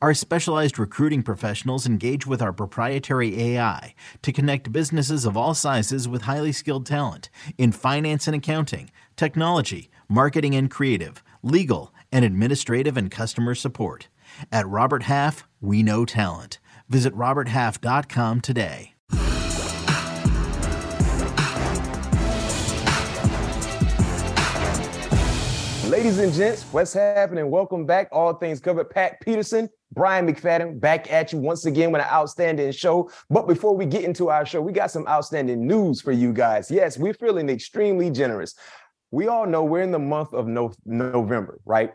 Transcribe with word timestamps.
Our 0.00 0.14
specialized 0.14 0.78
recruiting 0.78 1.24
professionals 1.24 1.84
engage 1.84 2.24
with 2.24 2.40
our 2.40 2.52
proprietary 2.52 3.42
AI 3.42 3.96
to 4.22 4.32
connect 4.32 4.70
businesses 4.70 5.24
of 5.24 5.36
all 5.36 5.54
sizes 5.54 6.06
with 6.06 6.22
highly 6.22 6.52
skilled 6.52 6.86
talent 6.86 7.30
in 7.58 7.72
finance 7.72 8.28
and 8.28 8.36
accounting, 8.36 8.92
technology, 9.16 9.90
marketing 10.08 10.54
and 10.54 10.70
creative, 10.70 11.24
legal, 11.42 11.92
and 12.12 12.24
administrative 12.24 12.96
and 12.96 13.10
customer 13.10 13.56
support. 13.56 14.06
At 14.52 14.68
Robert 14.68 15.02
Half, 15.02 15.48
we 15.60 15.82
know 15.82 16.04
talent. 16.04 16.60
Visit 16.88 17.12
RobertHalf.com 17.14 18.40
today. 18.40 18.94
Ladies 25.88 26.18
and 26.20 26.32
gents, 26.32 26.62
what's 26.70 26.92
happening? 26.92 27.50
Welcome 27.50 27.84
back. 27.84 28.08
All 28.12 28.34
things 28.34 28.60
covered. 28.60 28.90
Pat 28.90 29.20
Peterson, 29.20 29.68
Bryant 29.92 30.28
McFadden, 30.28 30.78
back 30.78 31.10
at 31.10 31.32
you 31.32 31.38
once 31.38 31.64
again 31.64 31.92
with 31.92 32.02
an 32.02 32.08
outstanding 32.08 32.70
show. 32.72 33.10
But 33.30 33.46
before 33.46 33.74
we 33.74 33.86
get 33.86 34.04
into 34.04 34.28
our 34.28 34.44
show, 34.44 34.60
we 34.60 34.72
got 34.72 34.90
some 34.90 35.06
outstanding 35.08 35.66
news 35.66 36.00
for 36.00 36.12
you 36.12 36.32
guys. 36.32 36.70
Yes, 36.70 36.98
we're 36.98 37.14
feeling 37.14 37.48
extremely 37.48 38.10
generous. 38.10 38.54
We 39.10 39.28
all 39.28 39.46
know 39.46 39.64
we're 39.64 39.82
in 39.82 39.90
the 39.90 39.98
month 39.98 40.34
of 40.34 40.46
no- 40.46 40.74
November, 40.84 41.58
right? 41.64 41.92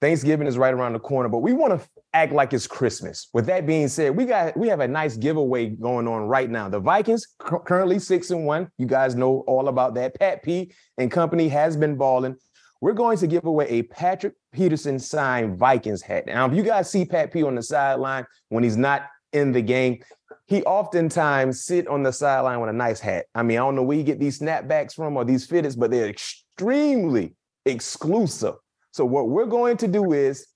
Thanksgiving 0.00 0.46
is 0.46 0.58
right 0.58 0.74
around 0.74 0.92
the 0.92 1.00
corner, 1.00 1.28
but 1.28 1.38
we 1.38 1.52
want 1.52 1.80
to 1.80 1.88
act 2.12 2.32
like 2.32 2.52
it's 2.52 2.66
Christmas. 2.66 3.28
With 3.32 3.46
that 3.46 3.66
being 3.66 3.88
said, 3.88 4.14
we 4.14 4.26
got 4.26 4.56
we 4.56 4.68
have 4.68 4.80
a 4.80 4.88
nice 4.88 5.16
giveaway 5.16 5.70
going 5.70 6.06
on 6.06 6.28
right 6.28 6.50
now. 6.50 6.68
The 6.68 6.78
Vikings 6.78 7.26
cu- 7.38 7.60
currently 7.60 7.98
six 7.98 8.30
and 8.30 8.46
one. 8.46 8.70
You 8.78 8.86
guys 8.86 9.14
know 9.14 9.42
all 9.46 9.68
about 9.68 9.94
that. 9.94 10.18
Pat 10.18 10.42
P 10.42 10.72
and 10.98 11.10
company 11.10 11.48
has 11.48 11.76
been 11.76 11.96
balling. 11.96 12.36
We're 12.80 12.92
going 12.92 13.16
to 13.18 13.26
give 13.26 13.46
away 13.46 13.66
a 13.68 13.82
Patrick 13.82 14.34
Peterson 14.56 14.98
signed 14.98 15.58
Vikings 15.58 16.00
hat. 16.02 16.26
Now, 16.26 16.46
if 16.46 16.54
you 16.54 16.62
guys 16.62 16.90
see 16.90 17.04
Pat 17.04 17.32
P 17.32 17.42
on 17.42 17.54
the 17.54 17.62
sideline 17.62 18.24
when 18.48 18.64
he's 18.64 18.76
not 18.76 19.02
in 19.32 19.52
the 19.52 19.60
game, 19.60 20.02
he 20.46 20.62
oftentimes 20.62 21.62
sit 21.64 21.86
on 21.88 22.02
the 22.02 22.12
sideline 22.12 22.60
with 22.60 22.70
a 22.70 22.72
nice 22.72 22.98
hat. 22.98 23.26
I 23.34 23.42
mean, 23.42 23.58
I 23.58 23.60
don't 23.60 23.76
know 23.76 23.82
where 23.82 23.96
you 23.98 24.02
get 24.02 24.18
these 24.18 24.38
snapbacks 24.38 24.94
from 24.94 25.16
or 25.16 25.24
these 25.24 25.46
fitteds, 25.46 25.78
but 25.78 25.90
they're 25.90 26.08
extremely 26.08 27.34
exclusive. 27.66 28.54
So 28.92 29.04
what 29.04 29.28
we're 29.28 29.44
going 29.46 29.76
to 29.78 29.88
do 29.88 30.12
is 30.12 30.46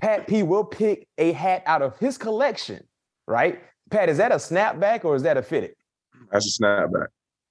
Pat 0.00 0.26
P 0.28 0.42
will 0.42 0.64
pick 0.64 1.08
a 1.18 1.32
hat 1.32 1.62
out 1.66 1.82
of 1.82 1.98
his 1.98 2.16
collection, 2.16 2.86
right? 3.26 3.60
Pat, 3.90 4.08
is 4.08 4.18
that 4.18 4.30
a 4.32 4.36
snapback 4.36 5.04
or 5.04 5.16
is 5.16 5.22
that 5.24 5.36
a 5.36 5.42
fitted? 5.42 5.74
That's 6.30 6.58
a 6.58 6.62
snapback. 6.62 7.06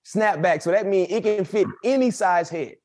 Snapback. 0.05 0.61
So 0.61 0.71
that 0.71 0.85
means 0.87 1.11
it 1.11 1.23
can 1.23 1.45
fit 1.45 1.67
any 1.83 2.11
size 2.11 2.49
head, 2.49 2.75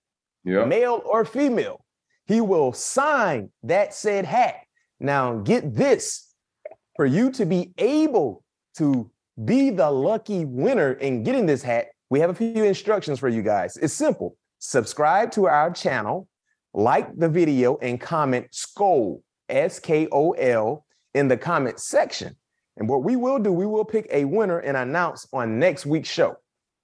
Yeah. 0.45 0.65
male 0.65 1.03
or 1.05 1.25
female. 1.25 1.85
He 2.29 2.41
will 2.41 2.73
sign 2.73 3.51
that 3.65 3.95
said 3.95 4.27
hat. 4.27 4.57
Now, 5.01 5.39
get 5.39 5.75
this 5.75 6.35
for 6.95 7.07
you 7.07 7.31
to 7.33 7.47
be 7.47 7.73
able 7.79 8.45
to 8.77 9.11
be 9.45 9.71
the 9.71 9.91
lucky 9.91 10.45
winner 10.45 10.93
in 10.93 11.23
getting 11.23 11.47
this 11.47 11.63
hat, 11.63 11.87
we 12.11 12.21
have 12.21 12.31
a 12.31 12.35
few 12.35 12.65
instructions 12.65 13.19
for 13.19 13.29
you 13.29 13.43
guys. 13.43 13.77
It's 13.77 13.95
simple. 13.95 14.37
Subscribe 14.59 15.31
to 15.33 15.47
our 15.47 15.71
channel, 15.71 16.29
like 16.75 17.17
the 17.17 17.29
video, 17.29 17.79
and 17.79 18.01
comment 18.01 18.49
SKOL, 18.53 19.23
S 19.49 19.79
K 19.79 20.09
O 20.11 20.33
L, 20.33 20.85
in 21.15 21.29
the 21.29 21.37
comment 21.37 21.81
section. 21.81 22.37
And 22.77 22.89
what 22.89 23.05
we 23.05 23.17
will 23.17 23.39
do, 23.39 23.53
we 23.53 23.67
will 23.67 23.85
pick 23.85 24.09
a 24.11 24.25
winner 24.25 24.59
and 24.59 24.77
announce 24.77 25.27
on 25.33 25.59
next 25.59 25.87
week's 25.87 26.09
show. 26.09 26.37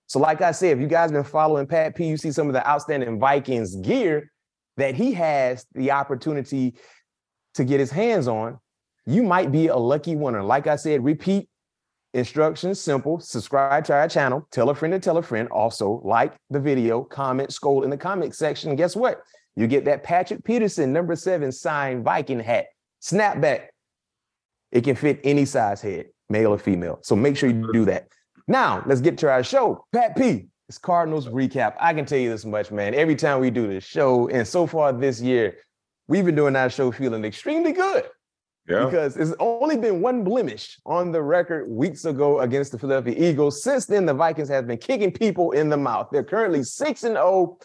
So, 0.07 0.19
like 0.21 0.41
I 0.43 0.53
said, 0.53 0.77
if 0.77 0.81
you 0.81 0.87
guys 0.87 1.11
been 1.11 1.25
following 1.25 1.67
Pat 1.67 1.97
P, 1.97 2.07
you 2.07 2.17
see 2.17 2.31
some 2.31 2.47
of 2.47 2.53
the 2.53 2.67
outstanding 2.69 3.19
Vikings 3.19 3.77
gear 3.77 4.31
that 4.77 4.95
he 4.95 5.13
has 5.15 5.67
the 5.75 5.93
opportunity 5.93 6.75
to 7.55 7.65
get 7.65 7.81
his 7.81 7.91
hands 7.91 8.29
on. 8.29 8.59
You 9.07 9.23
might 9.23 9.53
be 9.53 9.69
a 9.69 9.77
lucky 9.77 10.17
winner. 10.17 10.43
Like 10.43 10.67
I 10.67 10.77
said, 10.77 11.05
repeat 11.05 11.49
instructions 12.15 12.81
simple. 12.81 13.21
Subscribe 13.21 13.85
to 13.85 13.95
our 13.95 14.09
channel. 14.09 14.47
Tell 14.51 14.71
a 14.71 14.75
friend 14.75 14.93
to 14.93 14.99
tell 14.99 15.19
a 15.19 15.23
friend. 15.23 15.49
Also, 15.49 16.01
like 16.05 16.35
the 16.51 16.61
video, 16.61 17.03
comment, 17.03 17.51
SKOL 17.51 17.85
in 17.85 17.91
the 17.91 17.97
comment 17.97 18.35
section. 18.35 18.75
Guess 18.77 18.97
what? 18.97 19.21
You 19.57 19.67
get 19.67 19.85
that 19.85 20.03
Patrick 20.03 20.43
Peterson 20.45 20.93
number 20.93 21.15
seven 21.17 21.53
signed 21.53 22.05
Viking 22.05 22.41
hat. 22.41 22.67
Snapback. 23.03 23.67
It 24.73 24.83
can 24.83 24.97
fit 24.97 25.21
any 25.23 25.45
size 25.45 25.81
head, 25.81 26.07
male 26.29 26.53
or 26.53 26.59
female. 26.59 26.99
So 27.03 27.15
make 27.15 27.37
sure 27.37 27.49
you 27.49 27.71
do 27.73 27.85
that. 27.85 28.09
Now, 28.49 28.83
let's 28.87 29.01
get 29.01 29.19
to 29.19 29.31
our 29.31 29.45
show. 29.45 29.85
Pat 29.93 30.17
P, 30.17 30.49
it's 30.69 30.79
Cardinals 30.79 31.29
recap. 31.29 31.75
I 31.79 31.93
can 31.93 32.07
tell 32.07 32.19
you 32.19 32.31
this 32.31 32.45
much, 32.45 32.71
man. 32.71 32.95
Every 32.95 33.17
time 33.17 33.41
we 33.41 33.51
do 33.51 33.67
this 33.67 33.85
show, 33.85 34.29
and 34.29 34.47
so 34.47 34.67
far 34.67 34.93
this 34.93 35.21
year, 35.21 35.59
we've 36.09 36.25
been 36.25 36.35
doing 36.35 36.57
our 36.57 36.71
show 36.71 36.91
feeling 36.91 37.25
extremely 37.25 37.73
good 37.73 38.05
Yeah. 38.69 38.87
because 38.87 39.17
it's 39.17 39.35
only 39.39 39.77
been 39.77 40.01
one 40.01 40.25
blemish 40.25 40.79
on 40.87 41.13
the 41.13 41.23
record 41.23 41.69
weeks 41.71 42.05
ago 42.07 42.41
against 42.41 42.73
the 42.73 42.79
Philadelphia 42.79 43.31
Eagles. 43.31 43.63
Since 43.63 43.87
then, 43.87 44.07
the 44.07 44.15
Vikings 44.15 44.49
have 44.49 44.67
been 44.67 44.79
kicking 44.79 45.13
people 45.13 45.53
in 45.53 45.69
the 45.69 45.77
mouth. 45.77 46.09
They're 46.11 46.25
currently 46.25 46.63
6 46.63 47.05
and 47.05 47.17
0. 47.17 47.59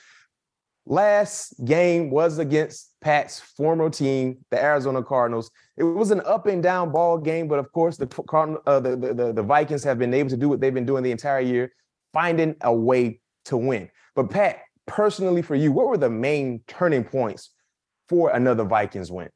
Last 0.86 1.54
game 1.66 2.10
was 2.10 2.40
against 2.40 2.94
Pat's 3.00 3.40
former 3.40 3.90
team, 3.90 4.40
the 4.50 4.62
Arizona 4.62 5.04
Cardinals. 5.04 5.52
It 5.78 5.84
was 5.84 6.12
an 6.12 6.22
up 6.26 6.48
and 6.48 6.64
down 6.64 6.92
ball 6.92 7.18
game, 7.18 7.48
but 7.48 7.60
of 7.60 7.72
course, 7.72 7.96
the 7.96 8.08
Cardin- 8.08 8.58
uh, 8.66 8.80
the, 8.80 8.96
the, 8.98 9.14
the, 9.14 9.34
the 9.34 9.44
Vikings 9.44 9.84
have 9.84 10.00
been 10.00 10.14
able 10.14 10.30
to 10.32 10.38
do 10.38 10.50
what 10.50 10.60
they've 10.60 10.74
been 10.74 10.86
doing 10.88 11.04
the 11.04 11.12
entire 11.12 11.42
year, 11.42 11.72
finding 12.14 12.56
a 12.62 12.74
way 12.74 13.22
to 13.46 13.58
win. 13.58 13.90
But 14.16 14.30
Pat, 14.30 14.62
personally 14.88 15.42
for 15.42 15.56
you, 15.56 15.72
what 15.72 15.88
were 15.88 15.98
the 15.98 16.10
main 16.10 16.62
turning 16.68 17.04
points 17.04 17.52
for 18.08 18.32
another 18.32 18.64
Vikings 18.64 19.12
win? 19.12 19.30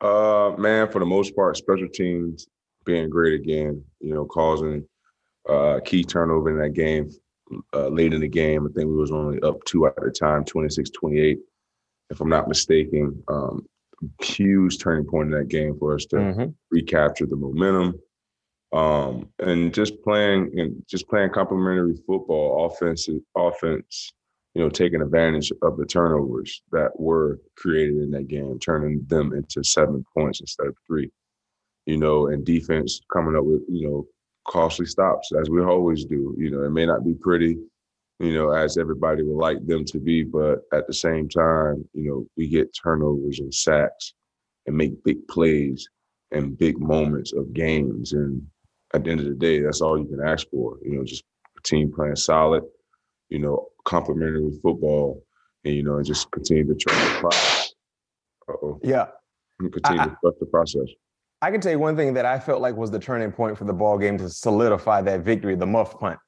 Uh, 0.00 0.54
man, 0.58 0.90
for 0.90 0.98
the 0.98 1.06
most 1.06 1.34
part, 1.34 1.56
special 1.56 1.88
teams 1.88 2.46
being 2.84 3.08
great 3.08 3.40
again. 3.40 3.82
You 4.00 4.14
know, 4.14 4.24
causing 4.24 4.86
uh 5.48 5.78
key 5.84 6.02
turnover 6.02 6.50
in 6.50 6.58
that 6.58 6.72
game 6.74 7.10
uh, 7.74 7.88
late 7.88 8.12
in 8.14 8.20
the 8.20 8.28
game. 8.28 8.66
I 8.66 8.72
think 8.72 8.88
we 8.88 8.96
was 8.96 9.12
only 9.12 9.40
up 9.42 9.62
two 9.64 9.86
at 9.86 9.94
the 9.96 10.10
time, 10.10 10.44
26-28, 10.44 11.36
if 12.10 12.20
I'm 12.20 12.28
not 12.28 12.48
mistaken. 12.48 13.22
Um, 13.28 13.66
huge 14.20 14.78
turning 14.78 15.04
point 15.06 15.32
in 15.32 15.38
that 15.38 15.48
game 15.48 15.78
for 15.78 15.94
us 15.94 16.06
to 16.06 16.16
Mhm. 16.16 16.54
recapture 16.70 17.26
the 17.26 17.36
momentum. 17.36 18.00
Um, 18.74 19.28
and 19.38 19.72
just 19.72 20.02
playing 20.02 20.50
and 20.58 20.82
just 20.88 21.08
playing 21.08 21.30
complementary 21.30 21.94
football, 22.06 22.66
offensive 22.66 23.20
offense, 23.36 24.12
you 24.54 24.62
know, 24.62 24.68
taking 24.68 25.00
advantage 25.00 25.52
of 25.62 25.76
the 25.76 25.86
turnovers 25.86 26.60
that 26.72 26.90
were 26.98 27.38
created 27.56 27.98
in 27.98 28.10
that 28.10 28.26
game, 28.26 28.58
turning 28.58 29.04
them 29.06 29.32
into 29.32 29.62
seven 29.62 30.04
points 30.12 30.40
instead 30.40 30.66
of 30.66 30.76
three. 30.88 31.08
You 31.86 31.98
know, 31.98 32.28
and 32.28 32.44
defense 32.44 33.00
coming 33.12 33.36
up 33.36 33.44
with, 33.44 33.62
you 33.68 33.88
know, 33.88 34.06
costly 34.48 34.86
stops 34.86 35.30
as 35.40 35.48
we 35.50 35.62
always 35.62 36.04
do. 36.04 36.34
You 36.36 36.50
know, 36.50 36.64
it 36.64 36.70
may 36.70 36.86
not 36.86 37.04
be 37.04 37.14
pretty, 37.14 37.56
you 38.18 38.34
know, 38.34 38.50
as 38.50 38.76
everybody 38.76 39.22
would 39.22 39.40
like 39.40 39.64
them 39.66 39.84
to 39.84 40.00
be, 40.00 40.24
but 40.24 40.62
at 40.72 40.88
the 40.88 40.94
same 40.94 41.28
time, 41.28 41.88
you 41.92 42.08
know, 42.10 42.26
we 42.36 42.48
get 42.48 42.74
turnovers 42.74 43.38
and 43.38 43.54
sacks 43.54 44.14
and 44.66 44.76
make 44.76 45.04
big 45.04 45.28
plays 45.28 45.88
and 46.32 46.58
big 46.58 46.80
moments 46.80 47.32
of 47.32 47.52
games. 47.52 48.12
And 48.14 48.44
at 48.94 49.04
the 49.04 49.10
end 49.10 49.20
of 49.20 49.26
the 49.26 49.34
day, 49.34 49.60
that's 49.60 49.80
all 49.80 49.98
you 49.98 50.06
can 50.06 50.20
ask 50.26 50.46
for. 50.50 50.78
You 50.82 50.98
know, 50.98 51.04
just 51.04 51.24
a 51.58 51.62
team 51.62 51.92
playing 51.94 52.16
solid, 52.16 52.62
you 53.28 53.40
know, 53.40 53.68
complementary 53.84 54.50
football, 54.62 55.22
and 55.64 55.74
you 55.74 55.82
know, 55.82 55.96
and 55.96 56.06
just 56.06 56.30
continue 56.30 56.66
to 56.66 56.74
trust 56.74 57.14
the 57.14 57.20
process. 57.20 57.74
Uh-oh. 58.48 58.80
Yeah. 58.82 59.06
Continue 59.60 60.00
I- 60.02 60.04
to 60.06 60.16
trust 60.22 60.38
the 60.40 60.46
process. 60.46 60.88
I 61.42 61.50
can 61.50 61.60
tell 61.60 61.72
you 61.72 61.78
one 61.78 61.94
thing 61.94 62.14
that 62.14 62.24
I 62.24 62.38
felt 62.38 62.62
like 62.62 62.74
was 62.74 62.90
the 62.90 62.98
turning 62.98 63.30
point 63.30 63.58
for 63.58 63.64
the 63.64 63.72
ball 63.74 63.98
game 63.98 64.16
to 64.16 64.30
solidify 64.30 65.02
that 65.02 65.20
victory, 65.20 65.54
the 65.54 65.66
muff 65.66 65.98
punt 66.00 66.18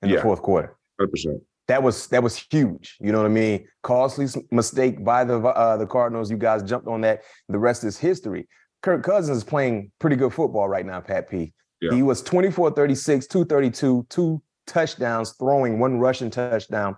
in 0.00 0.10
the 0.10 0.20
fourth 0.20 0.42
quarter. 0.42 0.76
Hundred 1.00 1.10
percent. 1.10 1.42
That 1.66 1.82
was 1.82 2.06
that 2.08 2.22
was 2.22 2.36
huge. 2.50 2.96
You 3.00 3.10
know 3.10 3.18
what 3.18 3.26
I 3.26 3.30
mean? 3.30 3.66
Costly 3.82 4.28
mistake 4.52 5.02
by 5.02 5.24
the 5.24 5.40
uh, 5.40 5.76
the 5.76 5.86
Cardinals. 5.86 6.30
You 6.30 6.36
guys 6.36 6.62
jumped 6.62 6.86
on 6.86 7.00
that. 7.00 7.22
The 7.48 7.58
rest 7.58 7.82
is 7.82 7.98
history. 7.98 8.46
Kirk 8.82 9.02
Cousins 9.02 9.38
is 9.38 9.44
playing 9.44 9.90
pretty 9.98 10.14
good 10.14 10.32
football 10.32 10.68
right 10.68 10.86
now, 10.86 11.00
Pat 11.00 11.28
P. 11.28 11.52
Yeah. 11.84 11.94
He 11.94 12.02
was 12.02 12.22
24 12.22 12.70
36, 12.70 13.26
232, 13.26 14.06
two 14.08 14.42
touchdowns, 14.66 15.32
throwing 15.32 15.78
one 15.78 15.98
rushing 15.98 16.30
touchdown. 16.30 16.96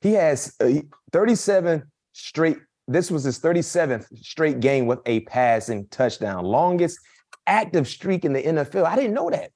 He 0.00 0.12
has 0.12 0.54
uh, 0.60 0.80
37 1.12 1.82
straight. 2.12 2.58
This 2.86 3.10
was 3.10 3.24
his 3.24 3.40
37th 3.40 4.06
straight 4.18 4.60
game 4.60 4.86
with 4.86 5.00
a 5.06 5.20
passing 5.20 5.88
touchdown, 5.88 6.44
longest 6.44 6.98
active 7.46 7.88
streak 7.88 8.24
in 8.24 8.32
the 8.32 8.42
NFL. 8.42 8.84
I 8.84 8.94
didn't 8.94 9.14
know 9.14 9.28
that. 9.30 9.50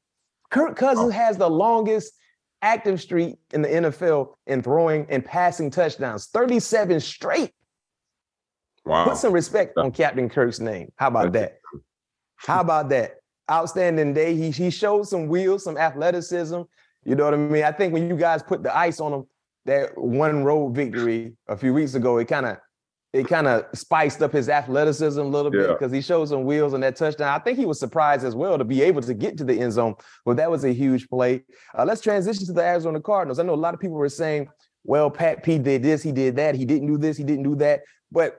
Kirk 0.51 0.77
Cousins 0.77 1.09
oh. 1.09 1.11
has 1.11 1.39
the 1.39 1.49
longest 1.49 2.13
active 2.61 3.01
streak 3.01 3.37
in 3.53 3.63
the 3.63 3.69
NFL 3.69 4.35
in 4.47 4.63
throwing 4.63 5.07
and 5.09 5.25
passing 5.25 5.71
touchdowns, 5.71 6.27
37 6.27 7.01
straight. 7.01 7.53
Wow. 8.85 9.05
Put 9.05 9.17
some 9.17 9.33
respect 9.33 9.79
on 9.79 9.93
Captain 9.93 10.29
Kirk's 10.29 10.59
name. 10.59 10.93
How 10.97 11.09
about 11.09 11.33
that? 11.33 11.59
How 12.37 12.61
about 12.61 12.89
that? 12.89 13.22
Outstanding 13.53 14.15
day. 14.15 14.35
He, 14.35 14.51
he 14.51 14.71
showed 14.71 15.07
some 15.07 15.29
wheels, 15.29 15.65
some 15.65 15.77
athleticism. 15.77 16.63
You 17.05 17.15
know 17.15 17.25
what 17.25 17.35
I 17.35 17.37
mean? 17.37 17.65
I 17.65 17.73
think 17.73 17.93
when 17.93 18.09
you 18.09 18.17
guys 18.17 18.43
put 18.43 18.63
the 18.63 18.75
ice 18.75 18.99
on 18.99 19.13
him, 19.13 19.25
that 19.67 19.97
one 19.97 20.43
road 20.43 20.75
victory 20.75 21.35
a 21.49 21.57
few 21.57 21.75
weeks 21.75 21.95
ago, 21.95 22.19
it 22.19 22.29
kind 22.29 22.47
of 22.47 22.57
it 23.13 23.29
kind 23.29 23.47
of 23.47 23.67
spiced 23.75 24.23
up 24.23 24.33
his 24.33 24.49
athleticism 24.49 25.21
a 25.21 25.25
little 25.25 25.51
bit 25.51 25.69
because 25.69 25.93
he 25.93 26.01
showed 26.01 26.29
some 26.29 26.45
wheels 26.45 26.73
on 26.73 26.81
that 26.81 26.97
touchdown. 26.97 27.29
I 27.29 27.39
think 27.39 27.59
he 27.59 27.67
was 27.67 27.79
surprised 27.79 28.25
as 28.25 28.35
well 28.35 28.57
to 28.57 28.65
be 28.65 28.81
able 28.81 29.03
to 29.03 29.13
get 29.13 29.37
to 29.39 29.45
the 29.45 29.61
end 29.61 29.73
zone, 29.73 29.97
but 30.25 30.39
that 30.39 30.51
was 30.51 30.65
a 30.65 30.73
huge 30.73 31.09
play. 31.11 31.45
Uh, 31.77 31.85
let's 31.85 32.01
transition 32.01 32.47
to 32.47 32.55
the 32.55 32.63
Arizona 32.63 33.01
Cardinals. 33.01 33.39
I 33.39 33.43
know 33.43 33.53
a 33.53 33.55
lot 33.55 33.75
of 33.75 33.81
people 33.81 33.97
were 33.97 34.09
saying, 34.09 34.49
well, 34.85 35.11
Pat 35.11 35.43
P 35.43 35.59
did 35.59 35.83
this, 35.83 36.03
he 36.03 36.11
did 36.11 36.37
that, 36.37 36.55
he 36.55 36.65
didn't 36.65 36.87
do 36.87 36.97
this, 36.97 37.19
he 37.19 37.25
didn't 37.25 37.45
do 37.45 37.55
that. 37.57 37.83
But 38.11 38.39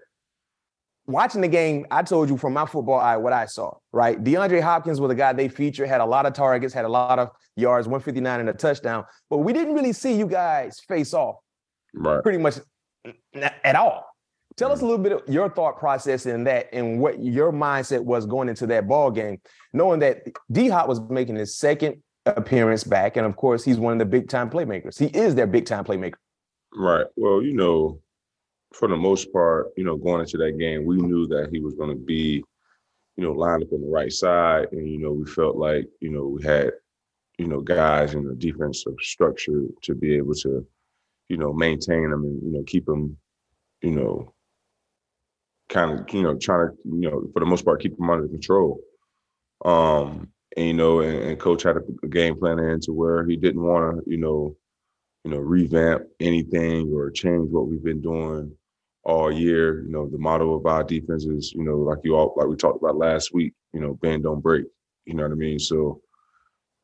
watching 1.06 1.42
the 1.42 1.48
game, 1.48 1.86
I 1.92 2.04
told 2.04 2.30
you 2.30 2.38
from 2.38 2.54
my 2.54 2.66
football 2.66 3.00
eye 3.00 3.18
what 3.18 3.34
I 3.34 3.46
saw, 3.46 3.76
right? 3.92 4.22
DeAndre 4.22 4.62
Hopkins 4.62 5.02
was 5.02 5.12
a 5.12 5.16
guy 5.16 5.34
they 5.34 5.48
featured, 5.48 5.88
had 5.88 6.02
a 6.02 6.06
lot 6.06 6.26
of 6.26 6.34
targets, 6.34 6.74
had 6.74 6.86
a 6.86 6.90
lot 6.90 7.20
of 7.20 7.30
yards, 7.56 7.88
159 7.88 8.40
and 8.40 8.50
a 8.50 8.54
touchdown, 8.54 9.06
but 9.30 9.40
we 9.40 9.54
didn't 9.54 9.74
really 9.74 9.94
see 9.94 10.14
you 10.16 10.28
guys 10.28 10.80
face 10.88 11.14
off 11.14 11.36
right. 11.94 12.24
pretty 12.24 12.38
much 12.38 12.56
at 13.64 13.76
all. 13.76 14.08
Tell 14.56 14.72
us 14.72 14.80
mm. 14.80 14.84
a 14.84 14.86
little 14.86 15.04
bit 15.04 15.12
of 15.12 15.22
your 15.28 15.50
thought 15.50 15.78
process 15.78 16.26
in 16.26 16.44
that 16.46 16.70
and 16.74 17.00
what 17.00 17.22
your 17.22 17.52
mindset 17.52 18.02
was 18.02 18.26
going 18.26 18.50
into 18.50 18.68
that 18.68 18.88
ball 18.88 19.12
game, 19.12 19.42
knowing 19.74 20.00
that 20.00 20.24
D 20.52 20.70
Hop 20.70 20.88
was 20.88 21.02
making 21.10 21.36
his 21.36 21.58
second 21.58 22.02
appearance 22.26 22.84
back. 22.84 23.18
And 23.18 23.26
of 23.26 23.36
course, 23.36 23.64
he's 23.64 23.80
one 23.80 23.94
of 23.94 24.00
the 24.00 24.06
big 24.06 24.30
time 24.30 24.50
playmakers. 24.50 25.00
He 25.00 25.08
is 25.08 25.36
their 25.36 25.48
big 25.48 25.66
time 25.66 25.84
playmaker. 25.84 26.14
Right. 26.76 27.06
Well, 27.16 27.42
you 27.42 27.54
know, 27.54 28.00
for 28.74 28.88
the 28.88 28.96
most 28.96 29.32
part, 29.32 29.68
you 29.78 29.84
know, 29.84 29.96
going 29.96 30.22
into 30.22 30.38
that 30.38 30.58
game, 30.58 30.86
we 30.86 30.98
knew 30.98 31.28
that 31.28 31.50
he 31.52 31.60
was 31.60 31.76
going 31.76 31.90
to 31.90 31.96
be, 31.96 32.44
you 33.16 33.24
know, 33.24 33.32
lined 33.32 33.64
up 33.64 33.72
on 33.72 33.82
the 33.82 33.88
right 33.88 34.12
side. 34.12 34.68
And, 34.72 34.90
you 34.90 35.00
know, 35.00 35.12
we 35.12 35.26
felt 35.26 35.56
like, 35.56 35.88
you 36.02 36.10
know, 36.10 36.26
we 36.26 36.44
had, 36.44 36.72
you 37.38 37.48
know, 37.48 37.62
guys 37.62 38.16
in 38.16 38.28
the 38.28 38.36
defensive 38.36 38.96
structure 39.00 39.64
to 39.84 39.96
be 39.96 40.16
able 40.16 40.34
to, 40.36 40.66
you 41.30 41.38
know, 41.38 41.54
maintain 41.54 42.10
them 42.10 42.24
and, 42.24 42.42
you 42.44 42.52
know, 42.52 42.64
keep 42.66 42.86
them, 42.86 43.16
you 43.82 43.92
know, 43.92 44.34
kind 45.70 46.00
of, 46.00 46.14
you 46.14 46.24
know, 46.24 46.36
trying 46.36 46.70
to, 46.70 46.74
you 46.86 47.10
know, 47.10 47.30
for 47.32 47.40
the 47.40 47.46
most 47.46 47.64
part, 47.64 47.82
keep 47.82 47.96
them 47.96 48.10
under 48.10 48.28
control. 48.28 48.80
Um, 49.64 50.30
and 50.58 50.68
you 50.68 50.74
know, 50.74 51.00
and, 51.00 51.18
and 51.20 51.40
coach 51.40 51.64
had 51.64 51.78
a 51.78 52.08
game 52.08 52.38
plan 52.38 52.60
into 52.60 52.92
where 52.92 53.26
he 53.26 53.38
didn't 53.38 53.62
want 53.62 54.04
to, 54.04 54.12
you 54.12 54.18
know, 54.18 54.56
you 55.24 55.32
know, 55.32 55.38
revamp 55.38 56.04
anything 56.20 56.92
or 56.94 57.10
change 57.10 57.50
what 57.50 57.68
we've 57.68 57.84
been 57.84 58.02
doing 58.02 58.56
all 59.04 59.32
year. 59.32 59.84
You 59.84 59.92
know, 59.92 60.10
the 60.10 60.18
motto 60.18 60.54
of 60.54 60.66
our 60.66 60.84
defense 60.84 61.26
is, 61.26 61.54
you 61.54 61.64
know, 61.64 61.78
like 61.78 62.00
you 62.04 62.16
all 62.16 62.34
like 62.38 62.48
we 62.48 62.56
talked 62.56 62.82
about 62.82 62.98
last 62.98 63.34
week, 63.34 63.54
you 63.74 63.80
know, 63.80 63.94
bend 63.96 64.24
don't 64.24 64.42
break. 64.42 64.66
You 65.06 65.16
know 65.16 65.24
what 65.24 65.32
I 65.32 65.36
mean? 65.36 65.60
So 65.60 66.02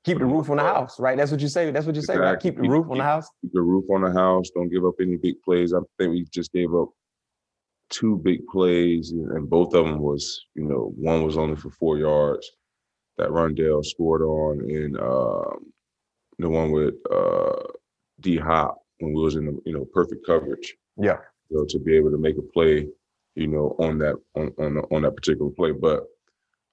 keep 0.04 0.20
the 0.20 0.26
roof 0.26 0.50
on 0.50 0.58
the 0.58 0.64
house, 0.64 1.00
right? 1.00 1.18
That's 1.18 1.32
what 1.32 1.42
you 1.42 1.48
say. 1.48 1.72
That's 1.72 1.86
what 1.86 1.96
you 1.96 2.02
say, 2.02 2.18
right? 2.18 2.40
Keep 2.40 2.58
the 2.58 2.64
keep, 2.64 2.72
roof 2.72 2.88
on 2.90 2.98
the 2.98 3.04
house. 3.04 3.28
Keep 3.42 3.54
the 3.54 3.62
roof 3.62 3.86
on 3.90 4.02
the 4.02 4.12
house. 4.12 4.50
Don't 4.54 4.70
give 4.70 4.86
up 4.86 4.96
any 5.02 5.18
big 5.18 5.42
plays. 5.44 5.74
I 5.74 5.80
think 5.98 6.12
we 6.12 6.26
just 6.32 6.52
gave 6.52 6.74
up 6.74 6.90
two 7.90 8.18
big 8.18 8.46
plays, 8.48 9.12
and 9.12 9.50
both 9.50 9.74
of 9.74 9.86
them 9.86 10.00
was, 10.00 10.46
you 10.56 10.64
know, 10.64 10.94
one 10.96 11.24
was 11.24 11.38
only 11.38 11.56
for 11.56 11.70
four 11.72 11.98
yards 11.98 12.50
that 13.18 13.30
Rondale 13.30 13.84
scored 13.84 14.22
on, 14.22 14.60
and 14.70 14.98
um, 15.00 15.72
the 16.38 16.50
one 16.50 16.72
with 16.72 16.96
uh, 17.12 17.64
D 18.20 18.38
Hop 18.38 18.78
when 19.00 19.14
we 19.14 19.22
was 19.22 19.36
in 19.36 19.46
the, 19.46 19.60
you 19.66 19.74
know 19.74 19.86
perfect 19.94 20.26
coverage. 20.26 20.76
Yeah, 20.98 21.18
you 21.50 21.58
know, 21.58 21.66
to 21.70 21.80
be 21.80 21.96
able 21.96 22.12
to 22.12 22.18
make 22.18 22.38
a 22.38 22.42
play, 22.42 22.88
you 23.36 23.48
know, 23.48 23.76
on 23.80 23.98
that 24.00 24.16
on 24.36 24.54
on, 24.58 24.78
on 24.92 25.02
that 25.04 25.16
particular 25.16 25.52
play. 25.52 25.72
But 25.72 26.04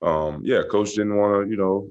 um, 0.02 0.42
yeah, 0.44 0.62
coach 0.70 0.90
didn't 0.90 1.16
want 1.16 1.44
to, 1.44 1.50
you 1.50 1.56
know, 1.56 1.88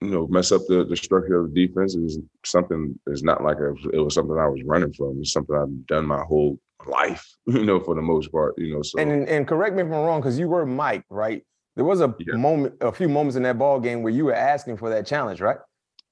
you 0.00 0.10
know, 0.10 0.26
mess 0.28 0.52
up 0.52 0.62
the, 0.68 0.84
the 0.84 0.96
structure 0.96 1.40
of 1.40 1.52
the 1.52 1.66
defense. 1.66 1.94
It 1.94 2.00
was 2.00 2.18
something. 2.44 2.98
It's 3.06 3.22
not 3.22 3.42
like 3.42 3.58
it 3.58 3.70
was, 3.70 3.86
it 3.92 3.98
was 3.98 4.14
something 4.14 4.38
I 4.38 4.48
was 4.48 4.62
running 4.64 4.92
from. 4.92 5.18
It's 5.20 5.32
something 5.32 5.56
I've 5.56 5.86
done 5.86 6.06
my 6.06 6.22
whole 6.22 6.58
life, 6.86 7.26
you 7.46 7.64
know, 7.64 7.80
for 7.80 7.94
the 7.94 8.02
most 8.02 8.32
part, 8.32 8.54
you 8.58 8.74
know. 8.74 8.82
So 8.82 8.98
and 8.98 9.28
and 9.28 9.46
correct 9.46 9.74
me 9.76 9.82
if 9.82 9.86
I'm 9.86 9.92
wrong, 9.92 10.20
because 10.20 10.38
you 10.38 10.48
were 10.48 10.66
Mike, 10.66 11.04
right? 11.10 11.42
There 11.76 11.84
was 11.84 12.00
a 12.00 12.14
yeah. 12.18 12.36
moment, 12.36 12.74
a 12.80 12.92
few 12.92 13.08
moments 13.08 13.36
in 13.36 13.42
that 13.44 13.58
ball 13.58 13.80
game 13.80 14.02
where 14.02 14.12
you 14.12 14.24
were 14.24 14.34
asking 14.34 14.76
for 14.76 14.90
that 14.90 15.06
challenge, 15.06 15.40
right? 15.40 15.56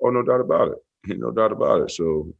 Oh, 0.02 0.10
no 0.10 0.22
doubt 0.22 0.40
about 0.40 0.68
it. 0.68 0.78
No 1.18 1.30
doubt 1.30 1.52
about 1.52 1.82
it. 1.82 1.90
So 1.90 2.32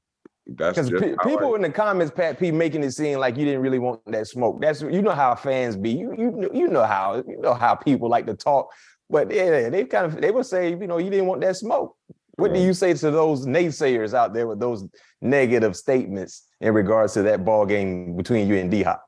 because 0.56 0.90
pe- 0.90 1.14
people 1.24 1.52
I, 1.52 1.56
in 1.56 1.62
the 1.62 1.70
comments, 1.70 2.12
Pat 2.14 2.38
P, 2.38 2.50
making 2.50 2.82
it 2.82 2.92
seem 2.92 3.18
like 3.18 3.36
you 3.36 3.44
didn't 3.44 3.60
really 3.60 3.78
want 3.78 4.00
that 4.06 4.26
smoke. 4.26 4.60
That's 4.60 4.80
you 4.80 5.02
know 5.02 5.12
how 5.12 5.34
fans 5.34 5.76
be. 5.76 5.90
You 5.90 6.14
you 6.16 6.50
you 6.54 6.68
know 6.68 6.84
how 6.84 7.16
you 7.26 7.38
know 7.40 7.54
how 7.54 7.74
people 7.74 8.08
like 8.08 8.26
to 8.26 8.34
talk. 8.34 8.72
But 9.10 9.30
yeah, 9.30 9.68
they 9.68 9.84
kind 9.84 10.06
of 10.06 10.20
they 10.20 10.30
would 10.30 10.46
say, 10.46 10.70
you 10.70 10.86
know, 10.86 10.98
you 10.98 11.10
didn't 11.10 11.26
want 11.26 11.42
that 11.42 11.56
smoke. 11.56 11.96
What 12.36 12.54
do 12.54 12.60
you 12.60 12.72
say 12.72 12.94
to 12.94 13.10
those 13.10 13.46
naysayers 13.46 14.14
out 14.14 14.32
there 14.32 14.46
with 14.46 14.60
those 14.60 14.86
negative 15.20 15.74
statements 15.74 16.46
in 16.60 16.72
regards 16.72 17.14
to 17.14 17.22
that 17.22 17.44
ball 17.44 17.66
game 17.66 18.16
between 18.16 18.46
you 18.46 18.56
and 18.56 18.70
D 18.70 18.84
Hop? 18.84 19.04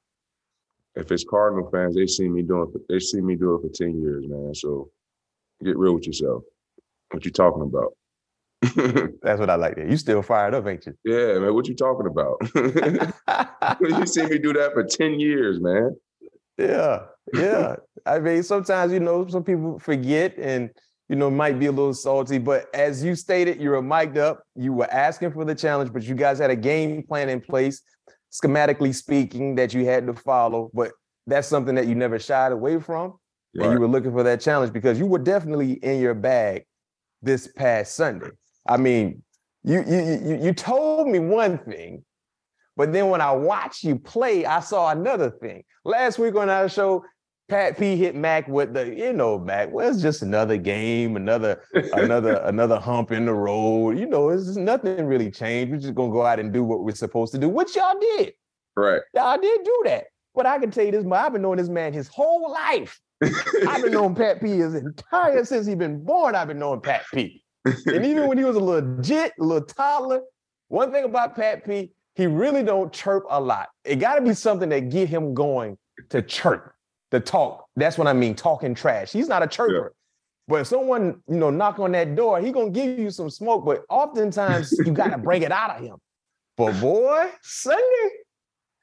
If 0.96 1.12
it's 1.12 1.24
Cardinal 1.24 1.70
fans, 1.70 1.94
they 1.94 2.06
see 2.06 2.28
me 2.28 2.42
doing 2.42 2.72
they 2.88 2.98
see 2.98 3.20
me 3.20 3.36
do 3.36 3.54
it 3.54 3.62
for 3.62 3.68
10 3.72 4.02
years, 4.02 4.24
man. 4.26 4.52
So 4.54 4.90
get 5.62 5.76
real 5.76 5.94
with 5.94 6.06
yourself. 6.06 6.42
What 7.12 7.24
you 7.24 7.30
talking 7.30 7.62
about? 7.62 7.94
That's 9.22 9.40
what 9.40 9.50
I 9.50 9.54
like 9.54 9.76
there. 9.76 9.88
You 9.88 9.96
still 9.96 10.22
fired 10.22 10.54
up, 10.54 10.66
ain't 10.66 10.86
you? 10.86 10.94
Yeah, 11.04 11.38
man. 11.38 11.54
What 11.54 11.66
you 11.66 11.74
talking 11.74 12.06
about? 12.06 12.36
you 13.80 14.06
see 14.06 14.26
me 14.26 14.38
do 14.38 14.52
that 14.52 14.72
for 14.74 14.84
10 14.84 15.18
years, 15.18 15.60
man. 15.60 15.96
Yeah, 16.58 17.04
yeah. 17.32 17.76
I 18.04 18.18
mean, 18.18 18.42
sometimes, 18.42 18.92
you 18.92 19.00
know, 19.00 19.26
some 19.28 19.44
people 19.44 19.78
forget 19.78 20.36
and 20.36 20.70
you 21.10 21.16
know, 21.16 21.28
might 21.28 21.58
be 21.58 21.66
a 21.66 21.72
little 21.72 21.92
salty, 21.92 22.38
but 22.38 22.72
as 22.72 23.02
you 23.02 23.16
stated, 23.16 23.60
you 23.60 23.70
were 23.70 23.82
mic'd 23.82 24.16
up. 24.16 24.44
You 24.54 24.72
were 24.72 24.88
asking 24.92 25.32
for 25.32 25.44
the 25.44 25.56
challenge, 25.56 25.92
but 25.92 26.04
you 26.04 26.14
guys 26.14 26.38
had 26.38 26.50
a 26.50 26.56
game 26.56 27.02
plan 27.02 27.28
in 27.28 27.40
place, 27.40 27.82
schematically 28.30 28.94
speaking, 28.94 29.56
that 29.56 29.74
you 29.74 29.84
had 29.84 30.06
to 30.06 30.14
follow. 30.14 30.70
But 30.72 30.92
that's 31.26 31.48
something 31.48 31.74
that 31.74 31.88
you 31.88 31.96
never 31.96 32.20
shied 32.20 32.52
away 32.52 32.78
from. 32.78 33.14
Right. 33.56 33.64
And 33.64 33.72
you 33.72 33.80
were 33.80 33.88
looking 33.88 34.12
for 34.12 34.22
that 34.22 34.40
challenge 34.40 34.72
because 34.72 35.00
you 35.00 35.06
were 35.06 35.18
definitely 35.18 35.72
in 35.82 36.00
your 36.00 36.14
bag 36.14 36.64
this 37.22 37.48
past 37.48 37.96
Sunday. 37.96 38.30
I 38.70 38.76
mean, 38.76 39.22
you 39.64 39.84
you 39.86 40.20
you, 40.24 40.38
you 40.44 40.54
told 40.54 41.08
me 41.08 41.18
one 41.18 41.58
thing, 41.58 42.04
but 42.76 42.92
then 42.92 43.10
when 43.10 43.20
I 43.20 43.32
watched 43.32 43.82
you 43.84 43.98
play, 43.98 44.46
I 44.46 44.60
saw 44.60 44.90
another 44.90 45.28
thing. 45.28 45.64
Last 45.84 46.18
week 46.18 46.36
on 46.36 46.48
our 46.48 46.68
show, 46.68 47.04
Pat 47.48 47.76
P 47.76 47.96
hit 47.96 48.14
Mac 48.14 48.46
with 48.46 48.72
the, 48.72 48.94
you 48.94 49.12
know, 49.12 49.38
Mac, 49.38 49.72
well, 49.72 49.90
it's 49.90 50.00
just 50.00 50.22
another 50.22 50.56
game, 50.56 51.16
another, 51.16 51.60
another, 51.74 52.36
another 52.44 52.78
hump 52.78 53.10
in 53.10 53.26
the 53.26 53.34
road. 53.34 53.98
You 53.98 54.06
know, 54.06 54.28
it's 54.30 54.56
nothing 54.56 55.04
really 55.04 55.32
changed. 55.32 55.72
We're 55.72 55.80
just 55.80 55.96
gonna 55.96 56.12
go 56.12 56.24
out 56.24 56.38
and 56.38 56.52
do 56.52 56.62
what 56.62 56.84
we're 56.84 56.94
supposed 56.94 57.32
to 57.32 57.38
do, 57.38 57.48
which 57.48 57.74
y'all 57.74 57.98
did. 58.00 58.34
Right. 58.76 59.02
Y'all 59.14 59.36
did 59.36 59.64
do 59.64 59.82
that. 59.86 60.04
But 60.32 60.46
I 60.46 60.60
can 60.60 60.70
tell 60.70 60.84
you 60.84 60.92
this, 60.92 61.04
man, 61.04 61.24
I've 61.24 61.32
been 61.32 61.42
knowing 61.42 61.58
this 61.58 61.68
man 61.68 61.92
his 61.92 62.06
whole 62.06 62.52
life. 62.52 63.00
I've 63.68 63.82
been 63.82 63.92
knowing 63.92 64.14
Pat 64.14 64.40
P 64.40 64.58
his 64.58 64.76
entire 64.76 65.44
since 65.44 65.66
he's 65.66 65.74
been 65.74 66.04
born. 66.04 66.36
I've 66.36 66.46
been 66.46 66.60
knowing 66.60 66.80
Pat 66.80 67.02
P. 67.12 67.42
and 67.86 68.06
even 68.06 68.26
when 68.26 68.38
he 68.38 68.44
was 68.44 68.56
a 68.56 68.60
legit 68.60 69.32
little 69.38 69.66
toddler, 69.66 70.22
one 70.68 70.92
thing 70.92 71.04
about 71.04 71.36
Pat 71.36 71.64
P, 71.64 71.92
he 72.14 72.26
really 72.26 72.62
don't 72.62 72.92
chirp 72.92 73.24
a 73.28 73.40
lot. 73.40 73.68
It 73.84 73.96
got 73.96 74.16
to 74.16 74.22
be 74.22 74.34
something 74.34 74.68
that 74.70 74.90
get 74.90 75.08
him 75.08 75.34
going 75.34 75.76
to 76.10 76.22
chirp 76.22 76.74
to 77.10 77.20
talk. 77.20 77.66
That's 77.76 77.98
what 77.98 78.06
I 78.06 78.12
mean, 78.12 78.34
talking 78.34 78.74
trash. 78.74 79.12
He's 79.12 79.28
not 79.28 79.42
a 79.42 79.46
chirper. 79.46 79.72
Yeah. 79.72 79.88
But 80.48 80.60
if 80.62 80.66
someone, 80.66 81.22
you 81.28 81.36
know, 81.36 81.50
knock 81.50 81.78
on 81.78 81.92
that 81.92 82.16
door, 82.16 82.40
he 82.40 82.50
gonna 82.50 82.70
give 82.70 82.98
you 82.98 83.10
some 83.10 83.30
smoke. 83.30 83.64
But 83.64 83.84
oftentimes 83.88 84.72
you 84.84 84.92
gotta 84.92 85.18
bring 85.18 85.42
it 85.42 85.52
out 85.52 85.76
of 85.76 85.82
him. 85.82 85.96
But 86.56 86.80
boy, 86.80 87.30
Sunday, 87.42 88.10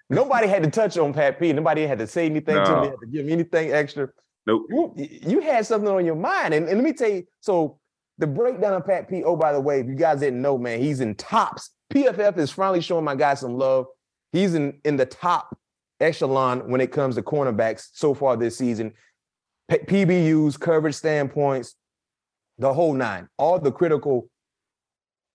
nobody 0.10 0.48
had 0.48 0.64
to 0.64 0.70
touch 0.70 0.98
on 0.98 1.14
Pat 1.14 1.40
P. 1.40 1.52
Nobody 1.52 1.86
had 1.86 2.00
to 2.00 2.08
say 2.08 2.26
anything 2.26 2.56
no. 2.56 2.64
to 2.64 2.82
me, 2.82 2.88
had 2.88 3.00
to 3.02 3.08
give 3.08 3.26
me 3.26 3.34
anything 3.34 3.72
extra. 3.72 4.10
Nope. 4.46 4.66
You, 4.70 4.94
you 4.98 5.40
had 5.42 5.66
something 5.66 5.90
on 5.90 6.06
your 6.06 6.16
mind. 6.16 6.54
And, 6.54 6.70
and 6.70 6.78
let 6.78 6.84
me 6.84 6.94
tell 6.94 7.10
you, 7.10 7.28
so 7.42 7.80
the 8.18 8.28
breakdown 8.28 8.74
of 8.74 8.86
Pat 8.86 9.10
P. 9.10 9.24
Oh, 9.24 9.36
by 9.36 9.54
the 9.54 9.60
way, 9.60 9.80
if 9.80 9.88
you 9.88 9.96
guys 9.96 10.20
didn't 10.20 10.42
know, 10.42 10.58
man, 10.58 10.80
he's 10.80 11.02
in 11.02 11.16
tops. 11.16 11.72
PFF 11.94 12.38
is 12.38 12.52
finally 12.52 12.82
showing 12.82 13.06
my 13.06 13.16
guy 13.16 13.36
some 13.36 13.58
love. 13.58 13.86
He's 14.32 14.56
in 14.56 14.80
in 14.84 14.98
the 14.98 15.06
top 15.06 15.58
echelon 16.00 16.70
when 16.70 16.82
it 16.82 16.92
comes 16.92 17.16
to 17.16 17.22
cornerbacks 17.22 17.90
so 17.94 18.14
far 18.14 18.36
this 18.36 18.58
season. 18.58 18.94
P- 19.70 19.78
PBUs, 19.78 20.60
coverage 20.60 20.96
standpoints, 20.96 21.76
the 22.58 22.74
whole 22.74 22.94
nine, 22.94 23.28
all 23.38 23.60
the 23.60 23.72
critical 23.72 24.30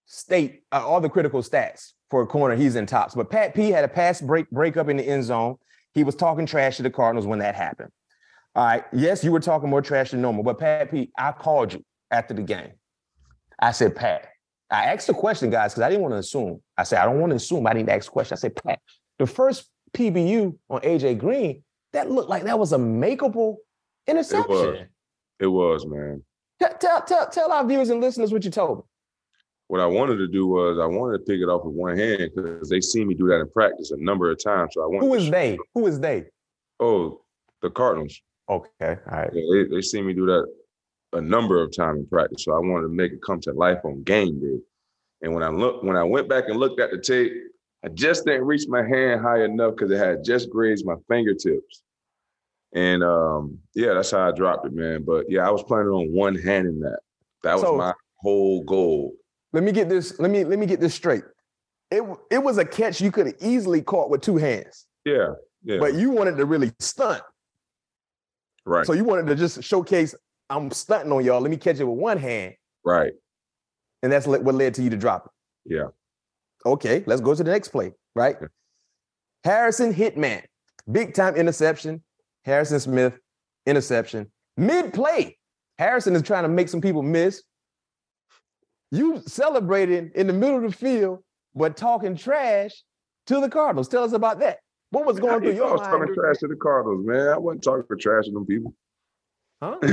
state, 0.06 0.62
uh, 0.72 0.86
all 0.86 1.00
the 1.00 1.08
critical 1.08 1.42
stats 1.42 1.92
for 2.10 2.22
a 2.22 2.26
corner, 2.26 2.56
he's 2.56 2.76
in 2.76 2.86
tops. 2.86 3.14
But 3.14 3.30
Pat 3.30 3.54
P 3.54 3.70
had 3.70 3.84
a 3.84 3.88
pass 3.88 4.20
break 4.20 4.50
breakup 4.50 4.88
in 4.88 4.96
the 4.96 5.08
end 5.08 5.24
zone. 5.24 5.56
He 5.94 6.04
was 6.04 6.14
talking 6.14 6.46
trash 6.46 6.78
to 6.78 6.82
the 6.82 6.90
Cardinals 6.90 7.26
when 7.26 7.38
that 7.40 7.54
happened. 7.54 7.90
All 8.54 8.64
right. 8.64 8.84
Yes, 8.92 9.24
you 9.24 9.32
were 9.32 9.40
talking 9.40 9.70
more 9.70 9.82
trash 9.82 10.10
than 10.10 10.20
normal, 10.20 10.42
but 10.42 10.58
Pat 10.58 10.90
P, 10.90 11.10
I 11.16 11.32
called 11.32 11.72
you 11.72 11.84
after 12.12 12.34
the 12.34 12.42
game. 12.42 12.72
I 13.58 13.72
said, 13.72 13.96
Pat, 13.96 14.28
I 14.70 14.84
asked 14.86 15.06
the 15.06 15.14
question, 15.14 15.50
guys, 15.50 15.72
because 15.72 15.82
I 15.82 15.88
didn't 15.88 16.02
want 16.02 16.14
to 16.14 16.18
assume. 16.18 16.62
I 16.76 16.84
said, 16.84 16.98
I 16.98 17.04
don't 17.04 17.20
want 17.20 17.30
to 17.30 17.36
assume. 17.36 17.66
I 17.66 17.74
didn't 17.74 17.88
ask 17.88 18.06
the 18.06 18.12
question. 18.12 18.34
I 18.34 18.38
said, 18.38 18.56
Pat, 18.56 18.78
the 19.18 19.26
first 19.26 19.68
PBU 19.92 20.56
on 20.70 20.80
AJ 20.80 21.18
Green, 21.18 21.62
that 21.92 22.10
looked 22.10 22.30
like 22.30 22.44
that 22.44 22.58
was 22.58 22.72
a 22.72 22.78
makeable 22.78 23.56
interception. 24.06 24.50
It 24.50 24.58
was, 24.58 24.86
it 25.40 25.46
was 25.46 25.86
man. 25.86 26.22
Tell, 26.58 26.74
tell, 26.78 27.02
tell, 27.02 27.28
tell 27.28 27.52
our 27.52 27.66
viewers 27.66 27.90
and 27.90 28.00
listeners 28.00 28.32
what 28.32 28.44
you 28.44 28.50
told 28.50 28.78
me. 28.78 28.84
What 29.68 29.80
I 29.80 29.86
wanted 29.86 30.16
to 30.16 30.28
do 30.28 30.46
was 30.46 30.78
I 30.78 30.86
wanted 30.86 31.18
to 31.18 31.24
pick 31.24 31.40
it 31.40 31.48
off 31.48 31.64
with 31.64 31.74
one 31.74 31.96
hand 31.96 32.30
because 32.34 32.68
they 32.68 32.80
see 32.80 33.04
me 33.04 33.14
do 33.14 33.26
that 33.28 33.40
in 33.40 33.50
practice 33.50 33.90
a 33.90 33.96
number 33.96 34.30
of 34.30 34.42
times. 34.42 34.72
So 34.74 34.82
I 34.82 34.86
wanted 34.86 35.06
Who 35.06 35.14
is 35.14 35.30
they? 35.30 35.58
Who 35.74 35.86
is 35.86 35.98
they? 35.98 36.26
Oh, 36.78 37.20
the 37.62 37.70
Cardinals. 37.70 38.20
Okay. 38.48 38.96
All 39.10 39.18
right. 39.18 39.30
Yeah, 39.32 39.42
they, 39.64 39.76
they 39.76 39.82
see 39.82 40.02
me 40.02 40.12
do 40.12 40.26
that 40.26 40.46
a 41.12 41.20
number 41.20 41.62
of 41.62 41.74
times 41.74 42.00
in 42.00 42.06
practice. 42.06 42.44
So 42.44 42.52
I 42.52 42.58
wanted 42.58 42.82
to 42.82 42.88
make 42.94 43.12
it 43.12 43.20
come 43.24 43.40
to 43.42 43.52
life 43.52 43.78
on 43.84 44.02
game 44.02 44.40
day. 44.40 44.58
And 45.22 45.34
when 45.34 45.42
I 45.42 45.48
look, 45.48 45.82
when 45.82 45.96
I 45.96 46.02
went 46.04 46.28
back 46.28 46.44
and 46.48 46.58
looked 46.58 46.80
at 46.80 46.90
the 46.90 46.98
tape, 46.98 47.32
I 47.84 47.88
just 47.88 48.24
didn't 48.24 48.44
reach 48.44 48.62
my 48.68 48.82
hand 48.82 49.20
high 49.20 49.44
enough 49.44 49.74
because 49.76 49.90
it 49.90 49.98
had 49.98 50.24
just 50.24 50.50
grazed 50.50 50.86
my 50.86 50.94
fingertips. 51.08 51.82
And 52.74 53.02
um, 53.04 53.58
yeah, 53.74 53.92
that's 53.94 54.10
how 54.10 54.28
I 54.28 54.32
dropped 54.32 54.66
it, 54.66 54.72
man. 54.72 55.02
But 55.04 55.26
yeah, 55.28 55.46
I 55.46 55.50
was 55.50 55.62
planning 55.62 55.88
on 55.88 56.12
one 56.12 56.34
hand 56.36 56.66
in 56.66 56.80
that. 56.80 57.00
That 57.42 57.54
was 57.54 57.62
So- 57.62 57.76
my 57.76 57.92
whole 58.16 58.62
goal. 58.64 59.12
Let 59.52 59.64
me 59.64 59.72
get 59.72 59.90
this. 59.90 60.18
Let 60.18 60.30
me 60.30 60.44
let 60.44 60.58
me 60.58 60.64
get 60.64 60.80
this 60.80 60.94
straight. 60.94 61.24
It 61.90 62.02
it 62.30 62.38
was 62.42 62.56
a 62.56 62.64
catch 62.64 63.02
you 63.02 63.12
could 63.12 63.26
have 63.26 63.36
easily 63.40 63.82
caught 63.82 64.08
with 64.08 64.22
two 64.22 64.38
hands, 64.38 64.86
Yeah, 65.04 65.34
yeah, 65.62 65.76
but 65.78 65.92
you 65.92 66.08
wanted 66.10 66.38
to 66.38 66.46
really 66.46 66.72
stunt. 66.78 67.22
right, 68.64 68.86
So 68.86 68.94
you 68.94 69.04
wanted 69.04 69.26
to 69.26 69.34
just 69.34 69.62
showcase 69.62 70.14
I'm 70.52 70.70
stunting 70.70 71.10
on 71.12 71.24
y'all. 71.24 71.40
Let 71.40 71.50
me 71.50 71.56
catch 71.56 71.80
it 71.80 71.84
with 71.84 71.98
one 71.98 72.18
hand, 72.18 72.54
right, 72.84 73.12
and 74.02 74.12
that's 74.12 74.26
what 74.26 74.44
led 74.54 74.74
to 74.74 74.82
you 74.82 74.90
to 74.90 74.96
drop 74.96 75.26
it. 75.26 75.74
yeah. 75.74 75.86
Okay, 76.64 77.02
let's 77.06 77.20
go 77.20 77.34
to 77.34 77.42
the 77.42 77.50
next 77.50 77.68
play. 77.68 77.92
Right, 78.14 78.36
Yeah. 78.40 78.48
Harrison 79.44 79.92
Hitman, 79.92 80.42
big 80.90 81.14
time 81.14 81.34
interception. 81.36 82.02
Harrison 82.44 82.78
Smith 82.80 83.18
interception 83.66 84.30
mid 84.56 84.92
play. 84.92 85.38
Harrison 85.78 86.14
is 86.14 86.22
trying 86.22 86.42
to 86.42 86.48
make 86.48 86.68
some 86.68 86.80
people 86.80 87.02
miss. 87.02 87.42
You 88.90 89.22
celebrating 89.26 90.10
in 90.14 90.26
the 90.26 90.32
middle 90.32 90.56
of 90.56 90.62
the 90.62 90.76
field, 90.76 91.20
but 91.54 91.76
talking 91.76 92.14
trash 92.14 92.70
to 93.26 93.40
the 93.40 93.48
Cardinals. 93.48 93.88
Tell 93.88 94.04
us 94.04 94.12
about 94.12 94.38
that. 94.40 94.58
What 94.90 95.06
was 95.06 95.18
going 95.18 95.40
through 95.40 95.54
you 95.54 95.60
know 95.60 95.64
I 95.64 95.68
your 95.68 95.78
was 95.78 95.86
talking 95.86 96.14
trash 96.14 96.38
to 96.38 96.48
the 96.48 96.56
Cardinals, 96.56 97.06
man. 97.06 97.28
I 97.28 97.38
wasn't 97.38 97.64
talking 97.64 97.98
trash 97.98 98.26
to 98.26 98.32
them 98.32 98.44
people. 98.44 98.74
Huh? 99.62 99.78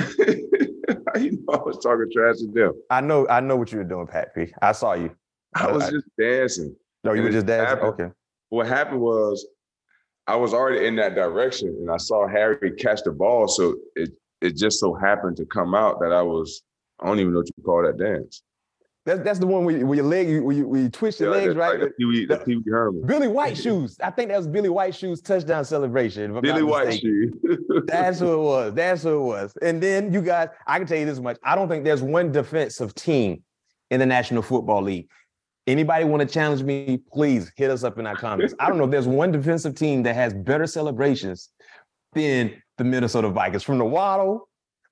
You 1.20 1.32
know 1.32 1.54
I 1.54 1.58
was 1.64 1.78
talking 1.80 2.08
trash 2.14 2.38
to 2.38 2.48
them? 2.48 2.74
I 2.90 3.02
know, 3.02 3.28
I 3.28 3.40
know 3.40 3.56
what 3.56 3.72
you 3.72 3.80
were 3.80 3.84
doing, 3.84 4.08
Pat 4.08 4.34
P. 4.34 4.52
I 4.62 4.72
saw 4.72 4.94
you. 4.94 5.12
I 5.56 5.72
was 5.72 5.84
I- 5.84 5.92
just 5.92 6.06
dancing. 6.20 6.76
No, 7.04 7.14
you 7.14 7.24
were 7.24 7.30
just 7.32 7.46
dancing. 7.46 7.68
happened. 7.78 7.94
Okay. 7.94 8.14
What 8.50 8.68
happened 8.68 9.02
was 9.02 9.46
I 10.28 10.36
was 10.36 10.54
already 10.54 10.86
in 10.86 10.96
that 10.98 11.16
direction 11.16 11.70
and 11.70 11.92
I 11.92 11.98
saw 11.98 12.28
Harry 12.28 12.72
catch 12.78 13.04
the 13.04 13.12
ball. 13.12 13.48
So 13.48 13.76
it 13.96 14.12
it 14.42 14.56
just 14.56 14.80
so 14.80 14.94
happened 14.94 15.38
to 15.38 15.46
come 15.46 15.76
out 15.76 16.00
that 16.00 16.12
I 16.14 16.22
was, 16.22 16.62
I 17.02 17.08
don't 17.08 17.20
even 17.20 17.34
know 17.34 17.40
what 17.40 17.50
you 17.58 17.64
call 17.64 17.84
that 17.84 17.98
dance. 17.98 18.42
That's 19.06 19.22
that's 19.22 19.40
the 19.40 19.48
one 19.48 19.64
where, 19.66 19.86
where 19.86 19.96
your 19.96 20.06
leg, 20.06 20.28
where 20.44 20.56
you, 20.56 20.68
where 20.68 20.82
you 20.82 20.90
twitch 20.90 21.20
your 21.20 21.34
Yeah, 21.34 21.42
legs, 21.46 21.56
right? 21.56 21.80
Like 21.80 21.90
the 21.90 21.94
Pee 21.98 22.06
Wee 22.06 22.26
the 22.26 22.38
the- 22.38 22.44
Pee 22.46 22.56
Wee 22.58 22.64
Herman. 22.72 23.06
Billy 23.06 23.28
White 23.28 23.58
shoes. 23.64 23.98
I 24.04 24.12
think 24.12 24.30
that 24.30 24.38
was 24.38 24.48
Billy 24.48 24.70
White 24.70 24.94
shoes 24.94 25.22
touchdown 25.22 25.64
celebration. 25.66 26.40
Billy 26.42 26.64
White 26.64 27.00
shoes. 27.00 27.34
That's 27.86 28.20
who 28.20 28.34
it 28.34 28.44
was. 28.44 28.74
That's 28.74 29.04
who 29.04 29.16
it 29.16 29.26
was. 29.26 29.54
And 29.62 29.82
then 29.82 30.12
you 30.14 30.22
guys, 30.22 30.50
I 30.68 30.78
can 30.78 30.88
tell 30.88 30.98
you 30.98 31.06
this 31.06 31.20
much. 31.20 31.38
I 31.44 31.56
don't 31.56 31.70
think 31.70 31.86
there's 31.86 32.02
one 32.04 32.32
defensive 32.32 32.94
team 32.94 33.42
in 33.90 34.00
the 34.00 34.06
National 34.06 34.42
Football 34.42 34.84
League. 34.84 35.08
Anybody 35.66 36.04
want 36.04 36.22
to 36.22 36.28
challenge 36.28 36.64
me? 36.64 37.00
Please 37.12 37.52
hit 37.56 37.70
us 37.70 37.84
up 37.84 38.00
in 38.00 38.06
our 38.08 38.16
comments. 38.16 38.54
I 38.60 38.68
don't 38.68 38.78
know 38.78 38.86
if 38.86 38.92
there's 38.92 39.08
one 39.08 39.32
defensive 39.32 39.76
team 39.76 40.04
that 40.04 40.16
has 40.16 40.34
better 40.34 40.66
celebrations 40.68 41.50
than 42.14 42.62
the 42.78 42.84
Minnesota 42.84 43.30
Vikings. 43.30 43.64
From 43.64 43.78
the 43.78 43.86
waddle. 43.86 44.49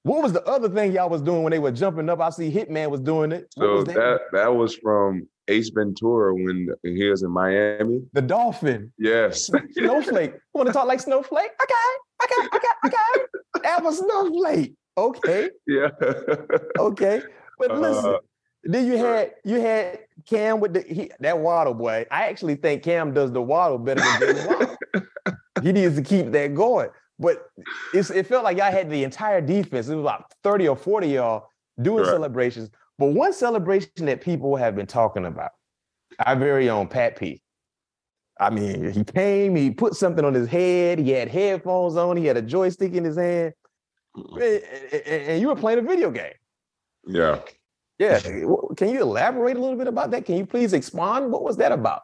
What 0.07 0.23
was 0.23 0.31
the 0.31 0.43
other 0.45 0.69
thing 0.69 0.93
y'all 0.93 1.09
was 1.09 1.21
doing 1.21 1.43
when 1.43 1.51
they 1.51 1.59
were 1.59 1.71
jumping 1.71 2.09
up? 2.09 2.21
I 2.21 2.29
see 2.29 2.49
Hitman 2.49 2.89
was 2.89 3.01
doing 3.01 3.33
it. 3.33 3.49
What 3.55 3.65
so 3.65 3.73
was 3.73 3.85
that? 3.87 4.21
that 4.31 4.55
was 4.55 4.73
from 4.75 5.27
Ace 5.49 5.69
Ventura 5.69 6.33
when 6.33 6.69
he 6.81 7.09
was 7.09 7.23
in 7.23 7.31
Miami. 7.31 8.03
The 8.13 8.21
dolphin. 8.21 8.93
Yes. 8.97 9.49
Snowflake. 9.73 10.33
Want 10.53 10.67
to 10.67 10.73
talk 10.73 10.87
like 10.87 11.01
Snowflake? 11.01 11.51
Okay, 11.61 12.23
okay, 12.23 12.47
okay, 12.55 12.67
okay. 12.85 13.25
That 13.63 13.83
was 13.83 13.97
Snowflake. 13.97 14.75
Okay, 14.97 15.49
yeah. 15.67 15.89
okay. 16.79 17.21
But 17.59 17.77
listen, 17.77 18.13
Uh, 18.13 18.17
then 18.63 18.87
you 18.87 18.97
had 18.97 19.33
you 19.43 19.59
had 19.59 19.99
Cam 20.25 20.61
with 20.61 20.73
the 20.73 20.81
he, 20.83 21.11
that 21.19 21.37
waddle 21.37 21.73
boy. 21.73 22.05
I 22.09 22.29
actually 22.29 22.55
think 22.55 22.81
Cam 22.81 23.13
does 23.13 23.33
the 23.33 23.41
waddle 23.41 23.77
better 23.77 23.99
than 23.99 24.21
Jaylen 24.21 24.47
Waddle. 24.47 25.37
he 25.63 25.73
needs 25.73 25.95
to 25.95 26.01
keep 26.01 26.31
that 26.31 26.55
going. 26.55 26.91
But 27.19 27.47
it's, 27.93 28.09
it 28.11 28.27
felt 28.27 28.43
like 28.43 28.57
y'all 28.57 28.71
had 28.71 28.89
the 28.89 29.03
entire 29.03 29.41
defense. 29.41 29.87
It 29.87 29.95
was 29.95 30.03
about 30.03 30.31
30 30.43 30.67
or 30.67 30.75
40 30.75 31.07
of 31.07 31.13
y'all 31.13 31.49
doing 31.81 32.03
celebrations. 32.11 32.69
But 32.99 33.07
one 33.07 33.33
celebration 33.33 34.05
that 34.05 34.21
people 34.21 34.55
have 34.55 34.75
been 34.75 34.85
talking 34.87 35.25
about, 35.25 35.51
our 36.25 36.35
very 36.35 36.69
own 36.69 36.87
Pat 36.87 37.15
P. 37.17 37.41
I 38.39 38.49
mean, 38.51 38.91
he 38.91 39.03
came, 39.03 39.55
he 39.55 39.71
put 39.71 39.95
something 39.95 40.23
on 40.23 40.33
his 40.35 40.47
head, 40.47 40.99
he 40.99 41.09
had 41.11 41.27
headphones 41.27 41.95
on, 41.95 42.17
he 42.17 42.25
had 42.25 42.37
a 42.37 42.41
joystick 42.41 42.93
in 42.93 43.03
his 43.03 43.17
hand, 43.17 43.53
and, 44.15 44.33
and- 44.93 45.03
and 45.05 45.41
you 45.41 45.47
were 45.47 45.55
playing 45.55 45.79
a 45.79 45.81
video 45.83 46.11
game. 46.11 46.33
yeah. 47.07 47.39
Yeah. 47.99 48.19
Can 48.19 48.89
you 48.89 49.01
elaborate 49.01 49.57
a 49.57 49.59
little 49.59 49.75
bit 49.75 49.87
about 49.87 50.11
that? 50.11 50.23
Can 50.25 50.35
you 50.37 50.45
please 50.45 50.73
expand? 50.73 51.31
What 51.31 51.41
was 51.43 51.57
that 51.57 51.71
about? 51.71 52.03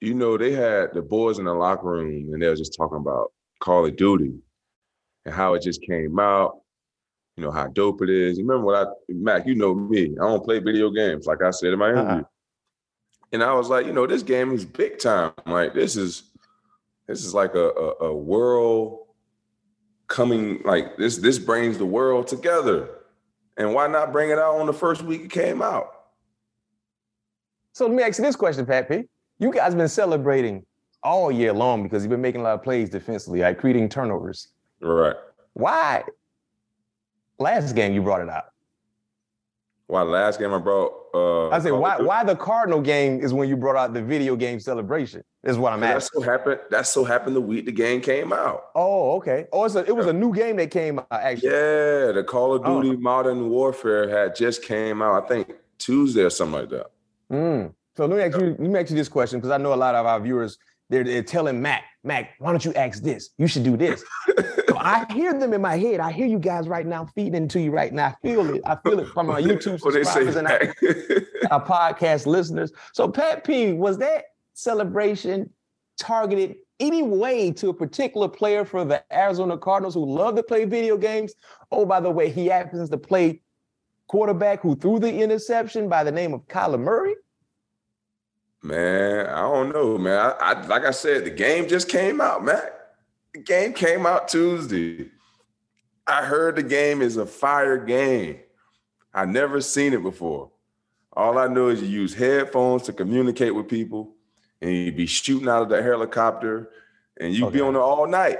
you 0.00 0.14
know, 0.14 0.36
they 0.38 0.52
had 0.52 0.94
the 0.94 1.02
boys 1.02 1.38
in 1.38 1.44
the 1.44 1.52
locker 1.52 1.86
room 1.86 2.30
and 2.32 2.42
they 2.42 2.48
were 2.48 2.56
just 2.56 2.74
talking 2.76 2.96
about 2.96 3.30
Call 3.62 3.86
of 3.86 3.96
Duty 3.96 4.34
and 5.24 5.34
how 5.34 5.54
it 5.54 5.62
just 5.62 5.80
came 5.82 6.18
out, 6.18 6.58
you 7.36 7.44
know, 7.44 7.50
how 7.50 7.68
dope 7.68 8.02
it 8.02 8.10
is. 8.10 8.36
You 8.36 8.44
remember 8.44 8.66
what 8.66 8.88
I, 8.88 8.90
Mac, 9.08 9.46
you 9.46 9.54
know 9.54 9.74
me, 9.74 10.14
I 10.20 10.24
don't 10.24 10.44
play 10.44 10.58
video 10.58 10.90
games, 10.90 11.26
like 11.26 11.42
I 11.42 11.50
said 11.50 11.72
in 11.72 11.78
my 11.78 11.90
uh-uh. 11.90 12.00
interview. 12.00 12.14
Uh-uh. 12.16 12.24
And 13.32 13.42
I 13.42 13.54
was 13.54 13.68
like, 13.70 13.86
you 13.86 13.92
know, 13.92 14.06
this 14.06 14.22
game 14.22 14.52
is 14.52 14.66
big 14.66 14.98
time. 14.98 15.32
Like, 15.46 15.72
this 15.72 15.96
is, 15.96 16.24
this 17.06 17.24
is 17.24 17.32
like 17.32 17.54
a, 17.54 17.68
a, 17.70 18.06
a 18.06 18.14
world 18.14 19.06
coming, 20.08 20.60
like 20.64 20.98
this, 20.98 21.16
this 21.16 21.38
brings 21.38 21.78
the 21.78 21.86
world 21.86 22.26
together. 22.26 22.90
And 23.56 23.72
why 23.72 23.86
not 23.86 24.12
bring 24.12 24.30
it 24.30 24.38
out 24.38 24.56
on 24.60 24.66
the 24.66 24.72
first 24.72 25.02
week 25.02 25.22
it 25.22 25.30
came 25.30 25.62
out? 25.62 25.88
So 27.72 27.86
let 27.86 27.94
me 27.94 28.02
ask 28.02 28.18
you 28.18 28.24
this 28.24 28.36
question, 28.36 28.66
Pat 28.66 28.88
P. 28.88 29.04
You 29.38 29.50
guys 29.50 29.74
been 29.74 29.88
celebrating 29.88 30.66
all 31.02 31.30
year 31.32 31.52
long 31.52 31.82
because 31.82 32.02
you've 32.02 32.10
been 32.10 32.20
making 32.22 32.40
a 32.40 32.44
lot 32.44 32.54
of 32.54 32.62
plays 32.62 32.88
defensively, 32.90 33.40
like 33.40 33.58
creating 33.58 33.88
turnovers. 33.88 34.48
Right. 34.80 35.16
Why? 35.54 36.04
Last 37.38 37.74
game 37.74 37.92
you 37.92 38.02
brought 38.02 38.20
it 38.20 38.28
out. 38.28 38.46
Why 39.88 40.02
last 40.02 40.38
game 40.38 40.54
I 40.54 40.58
brought 40.58 40.92
uh 41.12 41.50
I 41.50 41.58
said, 41.58 41.72
why? 41.72 41.98
Why 41.98 42.24
the 42.24 42.34
Cardinal 42.36 42.80
game 42.80 43.20
is 43.20 43.34
when 43.34 43.48
you 43.48 43.56
brought 43.56 43.76
out 43.76 43.92
the 43.92 44.00
video 44.02 44.36
game 44.36 44.58
celebration? 44.58 45.22
Is 45.44 45.58
what 45.58 45.72
I'm 45.72 45.80
That 45.80 45.96
asking. 45.96 46.22
so 46.22 46.30
happened. 46.30 46.60
That 46.70 46.86
so 46.86 47.04
happened 47.04 47.36
the 47.36 47.40
week 47.40 47.66
the 47.66 47.72
game 47.72 48.00
came 48.00 48.32
out. 48.32 48.66
Oh, 48.74 49.16
okay. 49.16 49.48
Oh, 49.52 49.64
it's 49.64 49.74
a, 49.74 49.84
it 49.84 49.94
was 49.94 50.06
a 50.06 50.12
new 50.12 50.32
game 50.32 50.56
that 50.56 50.70
came 50.70 50.98
out 51.00 51.06
actually. 51.10 51.50
Yeah, 51.50 52.12
the 52.12 52.24
Call 52.26 52.54
of 52.54 52.62
Oh. 52.64 52.80
Duty 52.80 52.96
Modern 52.96 53.50
Warfare 53.50 54.08
had 54.08 54.34
just 54.34 54.62
came 54.62 55.02
out. 55.02 55.24
I 55.24 55.26
think 55.26 55.52
Tuesday 55.78 56.22
or 56.22 56.30
something 56.30 56.60
like 56.60 56.70
that. 56.70 56.86
Mm. 57.30 57.74
So 57.96 58.06
let 58.06 58.16
me 58.16 58.22
ask 58.22 58.40
you, 58.40 58.46
let 58.50 58.60
me 58.60 58.78
ask 58.80 58.90
you 58.90 58.96
this 58.96 59.08
question 59.08 59.40
because 59.40 59.50
I 59.50 59.58
know 59.58 59.74
a 59.74 59.76
lot 59.76 59.94
of 59.94 60.06
our 60.06 60.20
viewers 60.20 60.56
they're, 60.92 61.04
they're 61.04 61.22
telling 61.22 61.60
Mac, 61.62 61.84
Mac, 62.04 62.34
why 62.38 62.50
don't 62.50 62.64
you 62.64 62.74
ask 62.74 63.02
this? 63.02 63.30
You 63.38 63.46
should 63.46 63.62
do 63.64 63.76
this. 63.76 64.04
so 64.68 64.76
I 64.78 65.06
hear 65.12 65.32
them 65.38 65.52
in 65.54 65.60
my 65.62 65.76
head. 65.76 66.00
I 66.00 66.12
hear 66.12 66.26
you 66.26 66.38
guys 66.38 66.68
right 66.68 66.86
now 66.86 67.06
feeding 67.14 67.34
into 67.34 67.60
you 67.60 67.70
right 67.70 67.92
now. 67.92 68.08
I 68.08 68.14
feel 68.26 68.54
it. 68.54 68.62
I 68.66 68.76
feel 68.76 69.00
it 69.00 69.08
from 69.08 69.30
our 69.30 69.38
YouTube 69.40 69.82
What 69.84 69.94
they 69.94 70.04
say? 70.04 70.24
subscribers 70.26 70.36
and 70.36 70.48
our, 70.48 70.60
our 71.50 71.64
podcast 71.64 72.26
listeners. 72.26 72.72
So 72.92 73.08
Pat 73.08 73.44
P, 73.44 73.72
was 73.72 73.96
that 73.98 74.24
celebration 74.54 75.48
targeted 75.98 76.56
any 76.78 77.02
way 77.02 77.50
to 77.52 77.68
a 77.68 77.74
particular 77.74 78.28
player 78.28 78.64
for 78.64 78.84
the 78.84 79.02
Arizona 79.12 79.56
Cardinals 79.56 79.94
who 79.94 80.04
love 80.04 80.36
to 80.36 80.42
play 80.42 80.64
video 80.64 80.96
games? 80.98 81.32
Oh, 81.70 81.86
by 81.86 82.00
the 82.00 82.10
way, 82.10 82.30
he 82.30 82.46
happens 82.46 82.90
to 82.90 82.98
play 82.98 83.40
quarterback 84.08 84.60
who 84.60 84.76
threw 84.76 84.98
the 84.98 85.12
interception 85.12 85.88
by 85.88 86.04
the 86.04 86.12
name 86.12 86.34
of 86.34 86.46
Kyler 86.48 86.78
Murray. 86.80 87.14
Man, 88.62 89.26
I 89.26 89.40
don't 89.40 89.72
know, 89.72 89.98
man. 89.98 90.18
I, 90.18 90.30
I 90.40 90.66
like 90.66 90.84
I 90.84 90.90
said, 90.90 91.24
the 91.24 91.30
game 91.30 91.68
just 91.68 91.88
came 91.88 92.20
out, 92.20 92.44
man. 92.44 92.62
The 93.34 93.40
game 93.40 93.72
came 93.72 94.06
out 94.06 94.28
Tuesday. 94.28 95.08
I 96.06 96.24
heard 96.24 96.56
the 96.56 96.62
game 96.62 97.00
is 97.00 97.16
a 97.16 97.26
fire 97.26 97.78
game. 97.78 98.40
I 99.14 99.24
never 99.24 99.60
seen 99.60 99.92
it 99.92 100.02
before. 100.02 100.50
All 101.14 101.38
I 101.38 101.46
know 101.46 101.68
is 101.68 101.82
you 101.82 101.88
use 101.88 102.14
headphones 102.14 102.82
to 102.84 102.92
communicate 102.92 103.54
with 103.54 103.68
people, 103.68 104.14
and 104.60 104.72
you 104.72 104.92
be 104.92 105.06
shooting 105.06 105.48
out 105.48 105.62
of 105.62 105.68
the 105.68 105.82
helicopter, 105.82 106.70
and 107.20 107.34
you 107.34 107.46
okay. 107.46 107.56
be 107.56 107.60
on 107.60 107.76
it 107.76 107.78
all 107.78 108.06
night. 108.06 108.38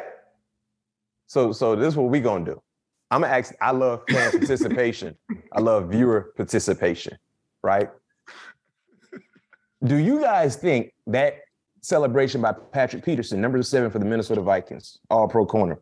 So, 1.27 1.53
so 1.53 1.77
this 1.77 1.89
is 1.89 1.97
what 1.97 2.11
we 2.11 2.21
gonna 2.21 2.45
do. 2.45 2.63
I'm 3.11 3.21
gonna 3.21 3.35
ask. 3.35 3.55
I 3.61 3.73
love 3.73 4.03
fan 4.09 4.31
participation. 4.39 5.17
I 5.53 5.61
love 5.61 5.91
viewer 5.91 6.33
participation. 6.37 7.19
Right? 7.63 7.91
Do 9.85 9.97
you 9.97 10.21
guys 10.21 10.57
think 10.57 10.93
that 11.09 11.39
celebration 11.81 12.41
by 12.41 12.55
Patrick 12.73 13.05
Peterson, 13.05 13.41
number 13.41 13.61
seven 13.63 13.91
for 13.91 13.99
the 13.99 14.05
Minnesota 14.05 14.41
Vikings, 14.41 14.99
All 15.11 15.27
Pro 15.27 15.45
corner, 15.45 15.81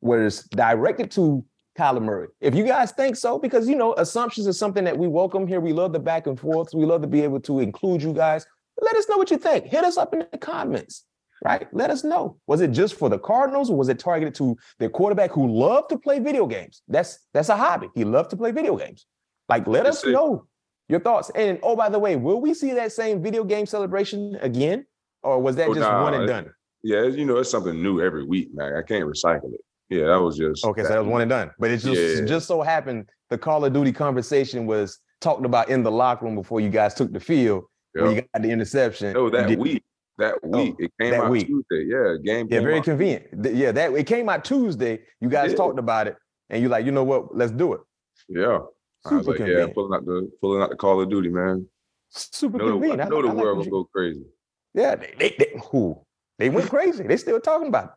was 0.00 0.44
directed 0.44 1.10
to 1.12 1.44
Kyler 1.78 2.02
Murray. 2.02 2.28
If 2.40 2.54
you 2.54 2.64
guys 2.64 2.92
think 2.92 3.16
so, 3.16 3.38
because 3.38 3.68
you 3.68 3.76
know, 3.76 3.94
assumptions 3.94 4.46
is 4.46 4.58
something 4.58 4.84
that 4.84 4.96
we 4.96 5.08
welcome 5.08 5.46
here. 5.46 5.60
We 5.60 5.72
love 5.72 5.92
the 5.92 5.98
back 5.98 6.26
and 6.26 6.38
forths. 6.38 6.74
We 6.74 6.86
love 6.86 7.02
to 7.02 7.08
be 7.08 7.22
able 7.22 7.40
to 7.40 7.60
include 7.60 8.02
you 8.02 8.12
guys. 8.12 8.46
Let 8.80 8.96
us 8.96 9.08
know 9.08 9.16
what 9.16 9.30
you 9.30 9.38
think. 9.38 9.66
Hit 9.66 9.84
us 9.84 9.96
up 9.96 10.12
in 10.14 10.24
the 10.30 10.38
comments, 10.38 11.04
right? 11.44 11.66
Let 11.72 11.90
us 11.90 12.04
know. 12.04 12.38
Was 12.46 12.60
it 12.60 12.70
just 12.70 12.94
for 12.94 13.08
the 13.08 13.18
Cardinals 13.18 13.70
or 13.70 13.76
was 13.76 13.88
it 13.88 13.98
targeted 13.98 14.34
to 14.36 14.56
their 14.78 14.88
quarterback 14.88 15.32
who 15.32 15.46
loved 15.48 15.90
to 15.90 15.98
play 15.98 16.18
video 16.18 16.46
games? 16.46 16.82
That's 16.88 17.18
that's 17.32 17.48
a 17.48 17.56
hobby. 17.56 17.88
He 17.94 18.04
loved 18.04 18.30
to 18.30 18.36
play 18.36 18.52
video 18.52 18.76
games. 18.76 19.06
Like, 19.48 19.66
let 19.66 19.84
us 19.84 20.04
know 20.06 20.46
your 20.88 21.00
thoughts. 21.00 21.30
And 21.34 21.58
oh, 21.62 21.76
by 21.76 21.88
the 21.88 21.98
way, 21.98 22.16
will 22.16 22.40
we 22.40 22.54
see 22.54 22.72
that 22.74 22.92
same 22.92 23.22
video 23.22 23.44
game 23.44 23.66
celebration 23.66 24.36
again? 24.40 24.86
Or 25.22 25.40
was 25.40 25.56
that 25.56 25.68
oh, 25.68 25.74
just 25.74 25.88
nah, 25.88 26.02
one 26.02 26.14
and 26.14 26.26
done? 26.26 26.50
Yeah, 26.82 27.04
you 27.04 27.24
know, 27.24 27.38
it's 27.38 27.50
something 27.50 27.82
new 27.82 28.00
every 28.00 28.24
week, 28.24 28.50
man. 28.52 28.76
I 28.76 28.82
can't 28.82 29.04
recycle 29.04 29.54
it. 29.54 29.60
Yeah, 29.88 30.06
that 30.06 30.20
was 30.20 30.36
just 30.36 30.64
okay. 30.64 30.82
So 30.82 30.88
that 30.88 30.98
was 30.98 31.08
one 31.08 31.22
and 31.22 31.30
done. 31.30 31.50
But 31.58 31.70
it 31.70 31.78
just 31.78 32.20
yeah. 32.20 32.26
just 32.26 32.46
so 32.46 32.62
happened 32.62 33.08
the 33.30 33.38
Call 33.38 33.64
of 33.64 33.72
Duty 33.72 33.92
conversation 33.92 34.66
was 34.66 34.98
talked 35.20 35.44
about 35.44 35.68
in 35.68 35.82
the 35.82 35.90
locker 35.90 36.24
room 36.24 36.34
before 36.34 36.60
you 36.60 36.68
guys 36.68 36.94
took 36.94 37.12
the 37.12 37.20
field. 37.20 37.64
Yep. 37.94 38.04
When 38.04 38.14
you 38.16 38.22
got 38.22 38.42
the 38.42 38.50
interception. 38.50 39.12
No, 39.12 39.30
that 39.30 39.58
week. 39.58 39.82
That 40.18 40.34
oh, 40.44 40.48
week. 40.48 40.76
Oh, 40.78 40.84
it 40.84 40.92
came 41.00 41.14
out 41.14 41.30
week. 41.30 41.46
Tuesday. 41.46 41.86
Yeah, 41.86 42.16
game. 42.24 42.48
Yeah, 42.50 42.60
very 42.60 42.78
out. 42.78 42.84
convenient. 42.84 43.24
Yeah, 43.42 43.72
that 43.72 43.92
it 43.92 44.06
came 44.06 44.28
out 44.28 44.44
Tuesday. 44.44 45.00
You 45.20 45.28
guys 45.28 45.54
talked 45.54 45.78
about 45.78 46.06
it, 46.06 46.16
and 46.50 46.60
you're 46.60 46.70
like, 46.70 46.86
you 46.86 46.92
know 46.92 47.04
what? 47.04 47.34
Let's 47.34 47.52
do 47.52 47.72
it. 47.74 47.80
Yeah. 48.28 48.60
Super 49.06 49.22
like, 49.22 49.36
convenient. 49.36 49.68
Yeah, 49.68 49.74
pulling 49.74 49.94
out 49.94 50.04
the 50.04 50.30
pulling 50.40 50.62
out 50.62 50.70
the 50.70 50.76
Call 50.76 51.00
of 51.00 51.10
Duty, 51.10 51.28
man. 51.28 51.66
Super 52.10 52.58
know 52.58 52.72
convenient. 52.72 52.98
The, 52.98 53.04
I 53.04 53.08
know 53.08 53.22
the 53.22 53.28
I 53.28 53.34
world 53.34 53.58
will 53.58 53.64
go 53.70 53.84
crazy. 53.84 54.24
Yeah, 54.72 54.96
they, 54.96 55.14
they, 55.18 55.34
they 55.38 55.60
who 55.70 56.00
they 56.38 56.48
went 56.48 56.68
crazy. 56.68 57.04
they 57.04 57.16
still 57.16 57.40
talking 57.40 57.68
about 57.68 57.84
it. 57.84 57.90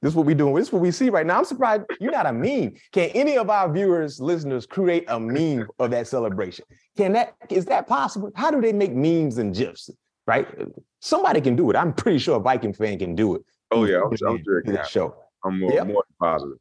This 0.00 0.10
is 0.10 0.16
what 0.16 0.26
we 0.26 0.34
doing. 0.34 0.54
This 0.54 0.68
is 0.68 0.72
what 0.72 0.82
we 0.82 0.90
see 0.90 1.10
right 1.10 1.24
now. 1.24 1.38
I'm 1.38 1.44
surprised 1.44 1.84
you're 2.00 2.12
not 2.12 2.26
a 2.26 2.32
meme. 2.32 2.74
Can 2.92 3.10
any 3.10 3.36
of 3.36 3.50
our 3.50 3.72
viewers, 3.72 4.20
listeners, 4.20 4.66
create 4.66 5.04
a 5.08 5.18
meme 5.18 5.68
of 5.78 5.90
that 5.92 6.08
celebration? 6.08 6.64
Can 6.96 7.12
that 7.12 7.34
is 7.48 7.66
that 7.66 7.86
possible? 7.86 8.30
How 8.34 8.50
do 8.50 8.60
they 8.60 8.72
make 8.72 8.92
memes 8.92 9.38
and 9.38 9.54
gifs? 9.54 9.90
Right? 10.26 10.46
Somebody 11.00 11.40
can 11.40 11.56
do 11.56 11.70
it. 11.70 11.76
I'm 11.76 11.92
pretty 11.92 12.18
sure 12.18 12.36
a 12.36 12.40
Viking 12.40 12.72
fan 12.72 12.98
can 12.98 13.14
do 13.14 13.34
it. 13.34 13.42
Oh 13.70 13.84
yeah, 13.84 14.02
I'm, 14.02 14.12
I'm 14.28 14.42
sure 14.44 14.58
it 14.58 14.86
show. 14.88 15.14
I'm 15.44 15.60
more, 15.60 15.72
yep. 15.72 15.86
more 15.86 16.04
positive. 16.20 16.58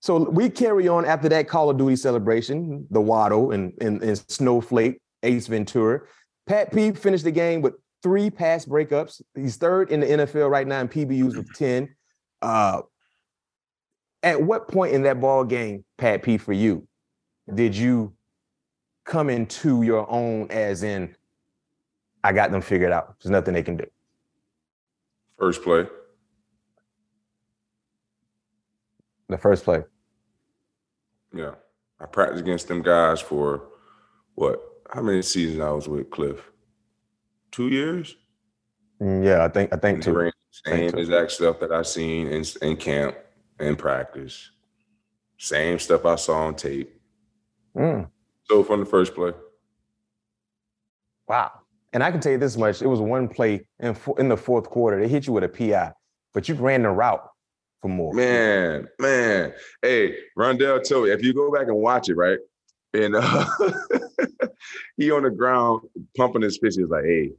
So 0.00 0.28
we 0.30 0.48
carry 0.48 0.88
on 0.88 1.04
after 1.04 1.28
that 1.28 1.46
Call 1.46 1.70
of 1.70 1.76
Duty 1.76 1.96
celebration, 1.96 2.86
the 2.90 3.00
Waddle 3.00 3.52
and, 3.52 3.72
and, 3.80 4.02
and 4.02 4.18
Snowflake, 4.30 4.98
Ace 5.22 5.46
Ventura. 5.46 6.00
Pat 6.46 6.72
P 6.72 6.92
finished 6.92 7.24
the 7.24 7.30
game 7.30 7.60
with 7.60 7.74
three 8.02 8.30
pass 8.30 8.64
breakups. 8.64 9.20
He's 9.34 9.56
third 9.56 9.90
in 9.90 10.00
the 10.00 10.06
NFL 10.06 10.50
right 10.50 10.66
now 10.66 10.80
in 10.80 10.88
PBUs 10.88 11.36
with 11.36 11.52
10. 11.54 11.94
Uh, 12.40 12.80
at 14.22 14.42
what 14.42 14.68
point 14.68 14.94
in 14.94 15.02
that 15.02 15.20
ball 15.20 15.44
game, 15.44 15.84
Pat 15.98 16.22
P, 16.22 16.38
for 16.38 16.54
you, 16.54 16.86
did 17.54 17.76
you 17.76 18.14
come 19.04 19.28
into 19.28 19.82
your 19.82 20.10
own 20.10 20.46
as 20.50 20.82
in, 20.82 21.14
I 22.22 22.32
got 22.32 22.50
them 22.50 22.62
figured 22.62 22.92
out. 22.92 23.16
There's 23.20 23.30
nothing 23.30 23.54
they 23.54 23.62
can 23.62 23.76
do. 23.76 23.86
First 25.38 25.62
play. 25.62 25.86
The 29.30 29.38
first 29.38 29.64
play. 29.64 29.84
Yeah. 31.32 31.52
I 32.00 32.06
practiced 32.06 32.42
against 32.42 32.66
them 32.66 32.82
guys 32.82 33.20
for 33.20 33.68
what? 34.34 34.60
How 34.92 35.02
many 35.02 35.22
seasons 35.22 35.60
I 35.60 35.70
was 35.70 35.88
with 35.88 36.10
Kliff? 36.10 36.40
Two 37.52 37.68
years? 37.68 38.16
Mm, 39.00 39.24
yeah, 39.24 39.44
I 39.44 39.48
think 39.48 39.72
I 39.72 39.76
think 39.76 40.02
two. 40.02 40.32
Same 40.50 40.98
exact 40.98 41.30
stuff 41.30 41.60
that 41.60 41.70
I 41.70 41.82
seen 41.82 42.26
in, 42.26 42.44
in 42.60 42.76
camp 42.76 43.16
and 43.60 43.78
practice. 43.78 44.50
Same 45.38 45.78
stuff 45.78 46.04
I 46.04 46.16
saw 46.16 46.46
on 46.46 46.56
tape. 46.56 46.92
Mm. 47.76 48.10
So 48.44 48.64
from 48.64 48.80
the 48.80 48.86
first 48.86 49.14
play. 49.14 49.32
Wow. 51.28 51.52
And 51.92 52.02
I 52.02 52.10
can 52.10 52.20
tell 52.20 52.32
you 52.32 52.38
this 52.38 52.56
much: 52.56 52.82
it 52.82 52.88
was 52.88 53.00
one 53.00 53.28
play 53.28 53.64
in 53.78 53.96
in 54.18 54.28
the 54.28 54.36
fourth 54.36 54.68
quarter. 54.68 55.00
They 55.00 55.06
hit 55.06 55.28
you 55.28 55.34
with 55.34 55.44
a 55.44 55.48
PI, 55.48 55.92
but 56.34 56.48
you 56.48 56.56
ran 56.56 56.82
the 56.82 56.90
route 56.90 57.29
for 57.80 57.88
more. 57.88 58.12
Man, 58.12 58.88
man. 58.98 59.52
Hey, 59.82 60.16
Rondale 60.38 60.86
told 60.86 61.06
me 61.06 61.12
if 61.12 61.22
you 61.22 61.32
go 61.32 61.52
back 61.52 61.68
and 61.68 61.76
watch 61.76 62.08
it, 62.08 62.14
right? 62.14 62.38
And 62.92 63.16
uh, 63.16 63.46
he 64.96 65.10
on 65.10 65.22
the 65.22 65.30
ground 65.30 65.82
pumping 66.16 66.42
his 66.42 66.58
fist. 66.58 66.78
He's 66.78 66.88
like, 66.88 67.04
"Hey, 67.04 67.32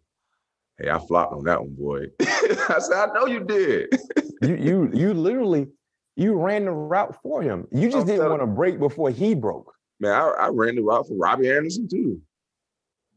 Hey, 0.82 0.90
I 0.90 1.00
flopped 1.00 1.34
on 1.34 1.44
that 1.44 1.62
one, 1.62 1.76
boy. 1.76 2.06
I 2.22 2.80
said, 2.80 2.96
I 2.96 3.14
know 3.14 3.28
you 3.28 3.42
did. 3.42 3.90
you 4.42 4.56
you 4.56 4.92
you 4.94 5.14
literally 5.14 5.68
you 6.16 6.34
ran 6.34 6.66
the 6.66 6.72
route 6.72 7.16
for 7.22 7.42
him. 7.42 7.68
You 7.72 7.90
just 7.90 8.08
didn't 8.08 8.30
want 8.30 8.42
to 8.42 8.48
break 8.48 8.80
before 8.80 9.12
he 9.12 9.36
broke. 9.36 9.74
Man, 10.00 10.12
I, 10.12 10.46
I, 10.46 10.48
ran 10.48 10.76
the 10.76 10.82
route 10.82 11.08
for 11.08 11.16
Robbie 11.16 11.52
Anderson 11.52 11.88
too. 11.88 12.20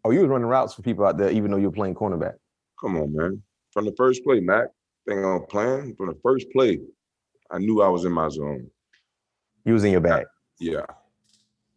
Oh, 0.04 0.10
you 0.10 0.20
was 0.20 0.28
running 0.28 0.46
routes 0.46 0.74
for 0.74 0.82
people 0.82 1.06
out 1.06 1.16
there, 1.16 1.30
even 1.30 1.50
though 1.50 1.56
you 1.56 1.68
were 1.68 1.74
playing 1.74 1.94
cornerback. 1.94 2.34
Come 2.78 2.96
on, 2.96 3.14
man. 3.14 3.42
From 3.72 3.86
the 3.86 3.94
first 3.96 4.22
play, 4.22 4.40
Mac, 4.40 4.66
thing 5.08 5.24
on 5.24 5.46
plan, 5.46 5.94
from 5.96 6.08
the 6.08 6.18
first 6.22 6.46
play, 6.52 6.80
I 7.50 7.58
knew 7.58 7.82
I 7.82 7.88
was 7.88 8.04
in 8.04 8.12
my 8.12 8.28
zone. 8.28 8.70
You 9.64 9.72
was 9.72 9.84
in 9.84 9.92
your 9.92 10.00
bag. 10.00 10.26
Yeah. 10.58 10.86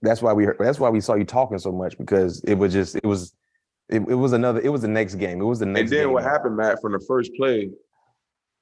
That's 0.02 0.22
why 0.22 0.34
we 0.34 0.46
heard, 0.46 0.58
that's 0.60 0.80
why 0.80 0.90
we 0.90 1.02
saw 1.02 1.16
you 1.16 1.24
talking 1.24 1.58
so 1.58 1.72
much 1.72 1.98
because 1.98 2.44
it 2.44 2.56
was 2.56 2.72
just 2.72 2.96
it 2.96 3.06
was 3.06 3.34
it, 3.90 4.02
it 4.02 4.16
was 4.16 4.34
another. 4.34 4.60
It 4.62 4.70
was 4.70 4.82
the 4.82 4.88
next 4.88 5.16
game. 5.16 5.42
It 5.42 5.46
was 5.46 5.60
the 5.60 5.66
next. 5.66 5.82
And 5.82 5.90
then 5.90 6.06
game. 6.08 6.14
what 6.14 6.24
happened, 6.24 6.58
Matt? 6.58 6.82
From 6.82 6.92
the 6.92 7.00
first 7.00 7.32
play, 7.36 7.72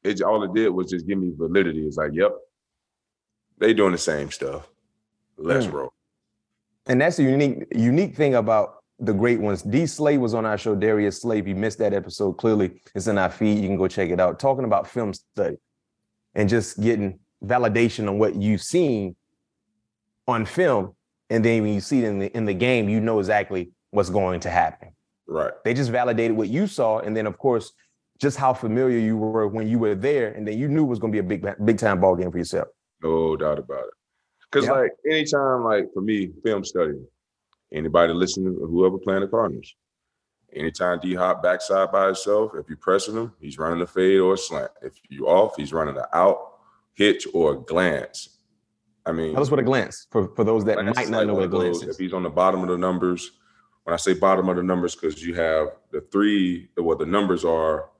it 0.04 0.22
all 0.22 0.44
it 0.44 0.54
did 0.54 0.70
was 0.70 0.90
just 0.90 1.08
give 1.08 1.18
me 1.18 1.34
validity. 1.36 1.86
It's 1.86 1.98
like, 1.98 2.12
yep, 2.14 2.32
they 3.58 3.74
doing 3.74 3.92
the 3.92 3.98
same 3.98 4.32
stuff. 4.32 4.70
Let's 5.38 5.66
mm. 5.66 5.74
roll. 5.74 5.94
And 6.86 7.02
that's 7.02 7.18
the 7.18 7.24
unique 7.24 7.66
unique 7.76 8.16
thing 8.16 8.36
about 8.36 8.78
the 9.00 9.14
great 9.14 9.42
ones. 9.42 9.64
D 9.64 9.88
Slay 9.88 10.18
was 10.18 10.34
on 10.34 10.46
our 10.46 10.58
show. 10.58 10.76
Darius 10.76 11.22
Slay. 11.22 11.40
If 11.40 11.48
you 11.48 11.56
missed 11.56 11.80
that 11.80 11.94
episode, 11.94 12.34
clearly 12.34 12.80
it's 12.94 13.08
in 13.08 13.18
our 13.18 13.32
feed. 13.32 13.60
You 13.60 13.68
can 13.68 13.78
go 13.78 13.88
check 13.88 14.12
it 14.12 14.20
out. 14.20 14.40
Talking 14.40 14.64
about 14.64 14.88
film 14.88 15.14
study 15.14 15.58
and 16.36 16.50
just 16.50 16.80
getting 16.82 17.20
validation 17.44 18.08
on 18.08 18.20
what 18.20 18.36
you've 18.36 18.62
seen 18.62 19.16
on 20.28 20.46
film, 20.46 20.96
and 21.30 21.44
then 21.44 21.64
when 21.64 21.74
you 21.74 21.82
see 21.82 22.00
it 22.00 22.06
in 22.06 22.20
the 22.20 22.36
in 22.36 22.46
the 22.46 22.54
game, 22.54 22.90
you 22.90 23.00
know 23.00 23.20
exactly 23.20 23.72
what's 23.92 24.10
going 24.10 24.40
to 24.42 24.50
happen. 24.50 24.90
Right. 25.28 25.52
They 25.64 25.74
just 25.74 25.90
validated 25.90 26.38
what 26.38 26.50
you 26.50 26.68
saw, 26.68 27.00
and 27.00 27.16
then 27.16 27.26
of 27.26 27.38
course, 27.38 27.74
just 28.20 28.38
how 28.38 28.54
familiar 28.54 28.98
you 28.98 29.18
were 29.18 29.48
when 29.48 29.68
you 29.68 29.80
were 29.80 29.96
there, 29.96 30.32
and 30.32 30.48
then 30.48 30.58
you 30.58 30.68
knew 30.68 30.84
it 30.84 30.88
was 30.90 31.00
going 31.00 31.12
to 31.14 31.22
be 31.22 31.26
a 31.26 31.38
big, 31.38 31.66
big 31.66 31.78
time 31.78 32.00
ball 32.00 32.16
game 32.16 32.32
for 32.32 32.38
yourself. 32.38 32.68
No 33.02 33.36
doubt 33.36 33.60
about 33.60 33.86
it. 33.86 33.94
Because 34.52 34.70
like 34.70 34.92
anytime, 35.10 35.64
like 35.64 35.86
for 35.94 36.02
me, 36.02 36.32
film 36.44 36.64
study, 36.64 36.94
anybody 37.74 38.14
listening, 38.14 38.56
whoever 38.60 38.98
playing 38.98 39.22
the 39.22 39.28
Cardinals, 39.28 39.74
anytime 40.56 41.00
D 41.00 41.14
Hop 41.14 41.44
backside 41.44 41.92
by 41.92 42.08
himself, 42.08 42.54
if 42.56 42.68
you're 42.68 42.78
pressing 42.78 43.16
him, 43.16 43.34
he's 43.40 43.58
running 43.58 43.82
a 43.82 43.88
fade 43.88 44.20
or 44.20 44.34
a 44.34 44.38
slant. 44.38 44.72
If 44.82 44.94
you 45.10 45.28
off, 45.28 45.56
he's 45.56 45.74
running 45.74 45.98
an 45.98 46.04
out, 46.14 46.54
hitch, 46.94 47.28
or 47.34 47.54
a 47.54 47.58
glance. 47.58 48.30
I 49.06 49.12
mean, 49.12 49.34
tell 49.34 49.44
us 49.44 49.52
what 49.52 49.60
a 49.60 49.64
glance 49.64 50.08
for 50.10 50.34
for 50.36 50.44
those 50.44 50.66
that 50.66 50.84
might 50.84 51.10
not 51.10 51.28
know 51.28 51.36
what 51.36 51.44
a 51.44 51.48
glance 51.48 51.84
is. 51.84 51.90
If 51.90 51.98
he's 51.98 52.14
on 52.14 52.24
the 52.24 52.30
bottom 52.30 52.62
of 52.62 52.70
the 52.70 52.78
numbers 52.78 53.32
when 53.86 53.94
I 53.94 53.98
say 53.98 54.16
bottom 54.16 54.50
of 54.50 54.56
the 54.56 54.64
numbers, 54.64 54.96
because 54.96 55.24
you 55.24 55.36
have 55.36 55.68
the 55.92 56.02
three, 56.02 56.70
what 56.76 56.98
the 56.98 57.06
numbers 57.06 57.46
are 57.46 57.92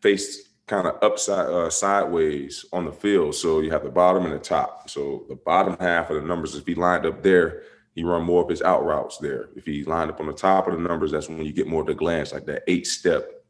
faced 0.00 0.48
kind 0.66 0.86
of 0.86 0.96
upside 1.02 1.46
uh, 1.46 1.68
sideways 1.68 2.64
on 2.72 2.86
the 2.86 2.92
field. 2.92 3.34
So 3.34 3.60
you 3.60 3.70
have 3.70 3.84
the 3.84 3.90
bottom 3.90 4.24
and 4.24 4.32
the 4.32 4.38
top. 4.38 4.88
So 4.88 5.26
the 5.28 5.34
bottom 5.34 5.76
half 5.78 6.08
of 6.08 6.16
the 6.16 6.26
numbers, 6.26 6.54
if 6.54 6.66
he 6.66 6.74
lined 6.74 7.04
up 7.04 7.22
there, 7.22 7.62
he 7.94 8.02
run 8.02 8.24
more 8.24 8.42
of 8.42 8.48
his 8.48 8.62
out 8.62 8.84
routes 8.84 9.18
there. 9.18 9.50
If 9.54 9.64
he 9.64 9.84
lined 9.84 10.10
up 10.10 10.20
on 10.20 10.26
the 10.26 10.32
top 10.32 10.66
of 10.66 10.74
the 10.74 10.80
numbers, 10.80 11.12
that's 11.12 11.28
when 11.28 11.44
you 11.44 11.52
get 11.52 11.68
more 11.68 11.82
of 11.82 11.86
the 11.86 11.94
glance, 11.94 12.32
like 12.32 12.46
that 12.46 12.64
eight 12.66 12.86
step 12.86 13.44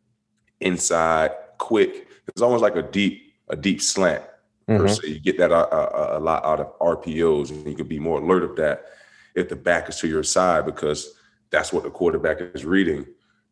inside, 0.60 1.30
quick. 1.58 2.08
It's 2.28 2.42
almost 2.42 2.62
like 2.62 2.76
a 2.76 2.82
deep, 2.82 3.34
a 3.48 3.56
deep 3.56 3.80
slant. 3.80 4.24
Mm-hmm. 4.68 4.82
Per 4.82 4.88
se. 4.88 5.08
You 5.08 5.20
get 5.20 5.38
that 5.38 5.50
a, 5.50 5.56
uh, 5.56 5.76
a, 5.76 6.14
uh, 6.14 6.18
a 6.18 6.20
lot 6.20 6.44
out 6.44 6.60
of 6.60 6.78
RPOs, 6.78 7.50
and 7.50 7.66
you 7.66 7.74
can 7.74 7.86
be 7.86 7.98
more 7.98 8.20
alert 8.20 8.42
of 8.42 8.56
that 8.56 8.86
if 9.34 9.48
the 9.48 9.56
back 9.56 9.88
is 9.88 9.96
to 9.98 10.08
your 10.08 10.22
side 10.22 10.64
because 10.64 11.14
that's 11.50 11.72
what 11.72 11.82
the 11.82 11.90
quarterback 11.90 12.38
is 12.40 12.64
reading. 12.64 13.06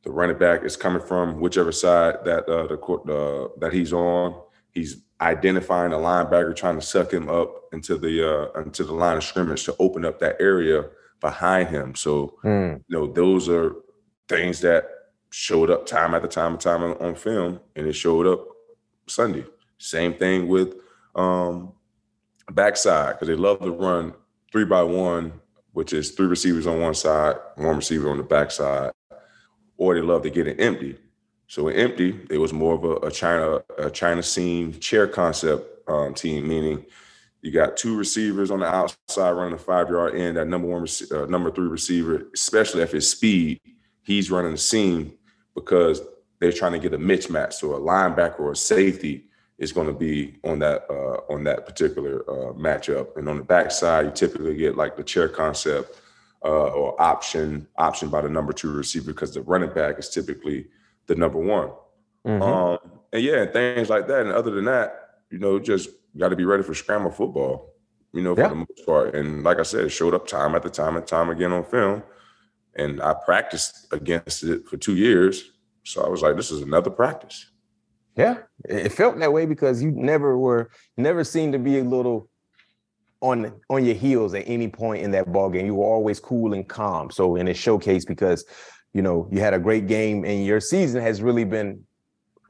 The 0.05 0.11
running 0.11 0.39
back 0.39 0.65
is 0.65 0.77
coming 0.77 1.03
from 1.03 1.41
whichever 1.41 1.71
side 1.71 2.25
that 2.25 2.49
uh, 2.49 2.67
the 2.67 2.79
uh, 2.79 3.49
that 3.59 3.73
he's 3.73 3.93
on, 3.93 4.41
He's 4.73 5.03
identifying 5.21 5.93
a 5.93 5.97
linebacker, 5.97 6.57
trying 6.57 6.77
to 6.77 6.87
suck 6.87 7.13
him 7.13 7.29
up 7.29 7.69
into 7.73 7.97
the 7.97 8.29
uh, 8.29 8.61
into 8.61 8.85
the 8.85 8.93
line 8.93 9.17
of 9.17 9.25
scrimmage 9.25 9.65
to 9.65 9.77
open 9.79 10.05
up 10.05 10.19
that 10.21 10.37
area 10.41 10.87
behind 11.21 11.69
him. 11.69 11.95
So 11.95 12.39
mm. 12.45 12.83
you 12.89 12.97
know 12.97 13.07
those 13.07 13.49
are 13.49 13.77
things 14.29 14.61
that 14.61 14.89
showed 15.31 15.71
up 15.71 15.87
time 15.87 16.15
after 16.15 16.29
time 16.29 16.53
and 16.53 16.61
time 16.61 16.83
on, 16.83 16.97
on 16.99 17.15
film, 17.15 17.61
and 17.77 17.87
it 17.87 17.95
showed 17.95 18.27
up 18.27 18.47
Sunday. 19.07 19.45
Same 19.79 20.15
thing 20.15 20.49
with 20.49 20.75
um, 21.15 21.73
backside 22.51 23.15
because 23.15 23.29
they 23.29 23.35
love 23.35 23.61
to 23.61 23.71
run 23.71 24.15
three 24.51 24.65
by 24.65 24.83
one, 24.83 25.33
which 25.73 25.93
is 25.93 26.11
three 26.11 26.27
receivers 26.27 26.67
on 26.67 26.81
one 26.81 26.95
side, 26.95 27.37
one 27.57 27.77
receiver 27.77 28.11
on 28.11 28.19
the 28.19 28.23
backside, 28.23 28.93
or 29.77 29.95
they 29.95 30.03
love 30.03 30.23
to 30.23 30.31
get 30.31 30.47
it 30.47 30.61
empty. 30.61 30.99
So 31.53 31.69
in 31.69 31.77
empty, 31.77 32.19
it 32.31 32.39
was 32.39 32.55
more 32.55 32.75
of 32.75 32.83
a, 32.83 33.09
a 33.09 33.11
China 33.11 33.63
a 33.77 33.91
China 33.91 34.23
seam 34.23 34.73
chair 34.81 35.07
concept 35.07 35.87
um, 35.87 36.15
team, 36.15 36.49
meaning 36.49 36.83
you 37.43 37.51
got 37.51 37.77
two 37.77 37.95
receivers 37.95 38.51
on 38.51 38.61
the 38.61 38.67
outside 38.67 39.33
running 39.33 39.53
a 39.53 39.59
five 39.59 39.91
yard 39.91 40.15
end. 40.15 40.39
That 40.39 40.49
number 40.49 40.67
one, 40.67 40.87
uh, 41.11 41.27
number 41.27 41.51
three 41.51 41.69
receiver, 41.69 42.23
especially 42.33 42.81
if 42.81 42.95
it's 42.95 43.09
speed, 43.09 43.61
he's 44.01 44.31
running 44.31 44.53
the 44.53 44.57
seam 44.57 45.13
because 45.55 46.01
they're 46.41 46.53
trying 46.53 46.73
to 46.73 46.79
get 46.79 46.95
a 46.95 46.99
mismatch. 46.99 47.53
So 47.53 47.75
a 47.75 47.79
linebacker 47.79 48.41
or 48.41 48.53
a 48.53 48.57
safety 48.57 49.27
is 49.59 49.73
going 49.73 49.89
to 49.89 49.93
be 49.93 50.37
on 50.45 50.59
that 50.61 50.87
uh, 50.89 51.31
on 51.31 51.45
that 51.45 51.67
particular 51.67 52.23
uh, 52.31 52.55
matchup. 52.55 53.19
And 53.19 53.29
on 53.29 53.37
the 53.37 53.45
backside, 53.45 54.07
you 54.07 54.11
typically 54.13 54.57
get 54.57 54.79
like 54.79 54.97
the 54.97 55.05
chair 55.05 55.29
concept 55.29 56.01
uh, 56.43 56.69
or 56.69 56.99
option 56.99 57.69
option 57.77 58.09
by 58.09 58.23
the 58.23 58.31
number 58.31 58.55
two 58.55 58.73
receiver 58.73 59.13
because 59.13 59.35
the 59.35 59.43
running 59.43 59.75
back 59.75 59.99
is 59.99 60.09
typically 60.09 60.69
the 61.07 61.15
number 61.15 61.39
one. 61.39 61.71
Mm-hmm. 62.27 62.43
Um, 62.43 62.79
and 63.13 63.23
yeah, 63.23 63.47
things 63.47 63.91
like 63.91 64.07
that. 64.09 64.23
And 64.23 64.33
other 64.33 64.51
than 64.51 64.65
that, 64.67 64.95
you 65.31 65.39
know, 65.39 65.59
just 65.59 65.91
got 66.17 66.29
to 66.29 66.37
be 66.37 66.45
ready 66.45 66.63
for 66.63 66.75
scramble 66.75 67.11
football. 67.11 67.75
You 68.13 68.21
know, 68.21 68.35
for 68.35 68.43
yeah. 68.43 68.49
the 68.49 68.55
most 68.57 68.87
part. 68.87 69.15
And 69.15 69.43
like 69.43 69.59
I 69.59 69.63
said, 69.63 69.87
it 69.87 69.89
showed 69.89 70.13
up 70.13 70.27
time 70.27 70.55
after 70.55 70.69
time 70.69 70.97
and 70.97 71.07
time 71.07 71.31
again 71.31 71.51
on 71.51 71.65
film. 71.65 72.03
And 72.75 73.01
I 73.03 73.15
practiced 73.15 73.87
against 73.91 74.45
it 74.45 74.67
for 74.67 74.77
two 74.77 74.97
years. 74.97 75.51
So 75.85 76.05
I 76.05 76.09
was 76.09 76.21
like, 76.21 76.37
this 76.37 76.51
is 76.51 76.61
another 76.61 76.91
practice. 76.91 77.51
Yeah, 78.17 78.39
it 78.67 78.93
felt 78.93 79.19
that 79.19 79.33
way 79.33 79.47
because 79.47 79.83
you 79.83 79.91
never 79.91 80.39
were, 80.39 80.71
never 80.99 81.25
seemed 81.25 81.55
to 81.55 81.59
be 81.59 81.79
a 81.79 81.85
little 81.85 82.29
on 83.23 83.53
on 83.71 83.87
your 83.87 83.95
heels 83.95 84.35
at 84.35 84.45
any 84.47 84.69
point 84.69 85.03
in 85.03 85.13
that 85.13 85.33
ball 85.33 85.49
game. 85.49 85.65
You 85.65 85.77
were 85.77 85.87
always 85.87 86.21
cool 86.21 86.53
and 86.53 86.69
calm. 86.69 87.11
So 87.11 87.37
in 87.37 87.49
a 87.49 87.55
showcase, 87.55 88.05
because 88.05 88.45
you 88.93 89.03
know 89.03 89.29
you 89.31 89.41
had 89.41 89.55
a 89.55 89.59
great 89.59 89.87
game 89.87 90.25
and 90.25 90.45
your 90.45 90.61
season 90.61 91.03
has 91.03 91.23
really 91.23 91.45
been 91.45 91.85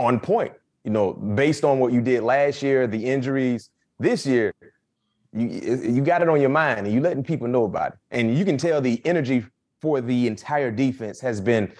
on 0.00 0.20
point. 0.20 0.52
You 0.85 0.90
know, 0.90 1.12
based 1.12 1.64
on 1.64 1.78
what 1.78 1.92
you 1.92 2.00
did 2.00 2.22
last 2.22 2.62
year, 2.62 2.87
the 2.87 3.05
injuries 3.05 3.70
this 3.98 4.26
year, 4.26 4.52
you 5.33 5.46
you 5.46 6.00
got 6.02 6.22
it 6.22 6.28
on 6.28 6.40
your 6.40 6.50
mind 6.50 6.87
and 6.87 6.92
you 6.92 7.00
letting 7.00 7.22
people 7.22 7.48
know 7.48 7.64
about 7.64 7.92
it. 7.92 7.98
And 8.11 8.37
you 8.37 8.44
can 8.44 8.57
tell 8.57 8.81
the 8.81 9.00
energy 9.05 9.44
for 9.81 10.00
the 10.00 10.26
entire 10.26 10.70
defense 10.70 11.20
has 11.20 11.40
been 11.40 11.72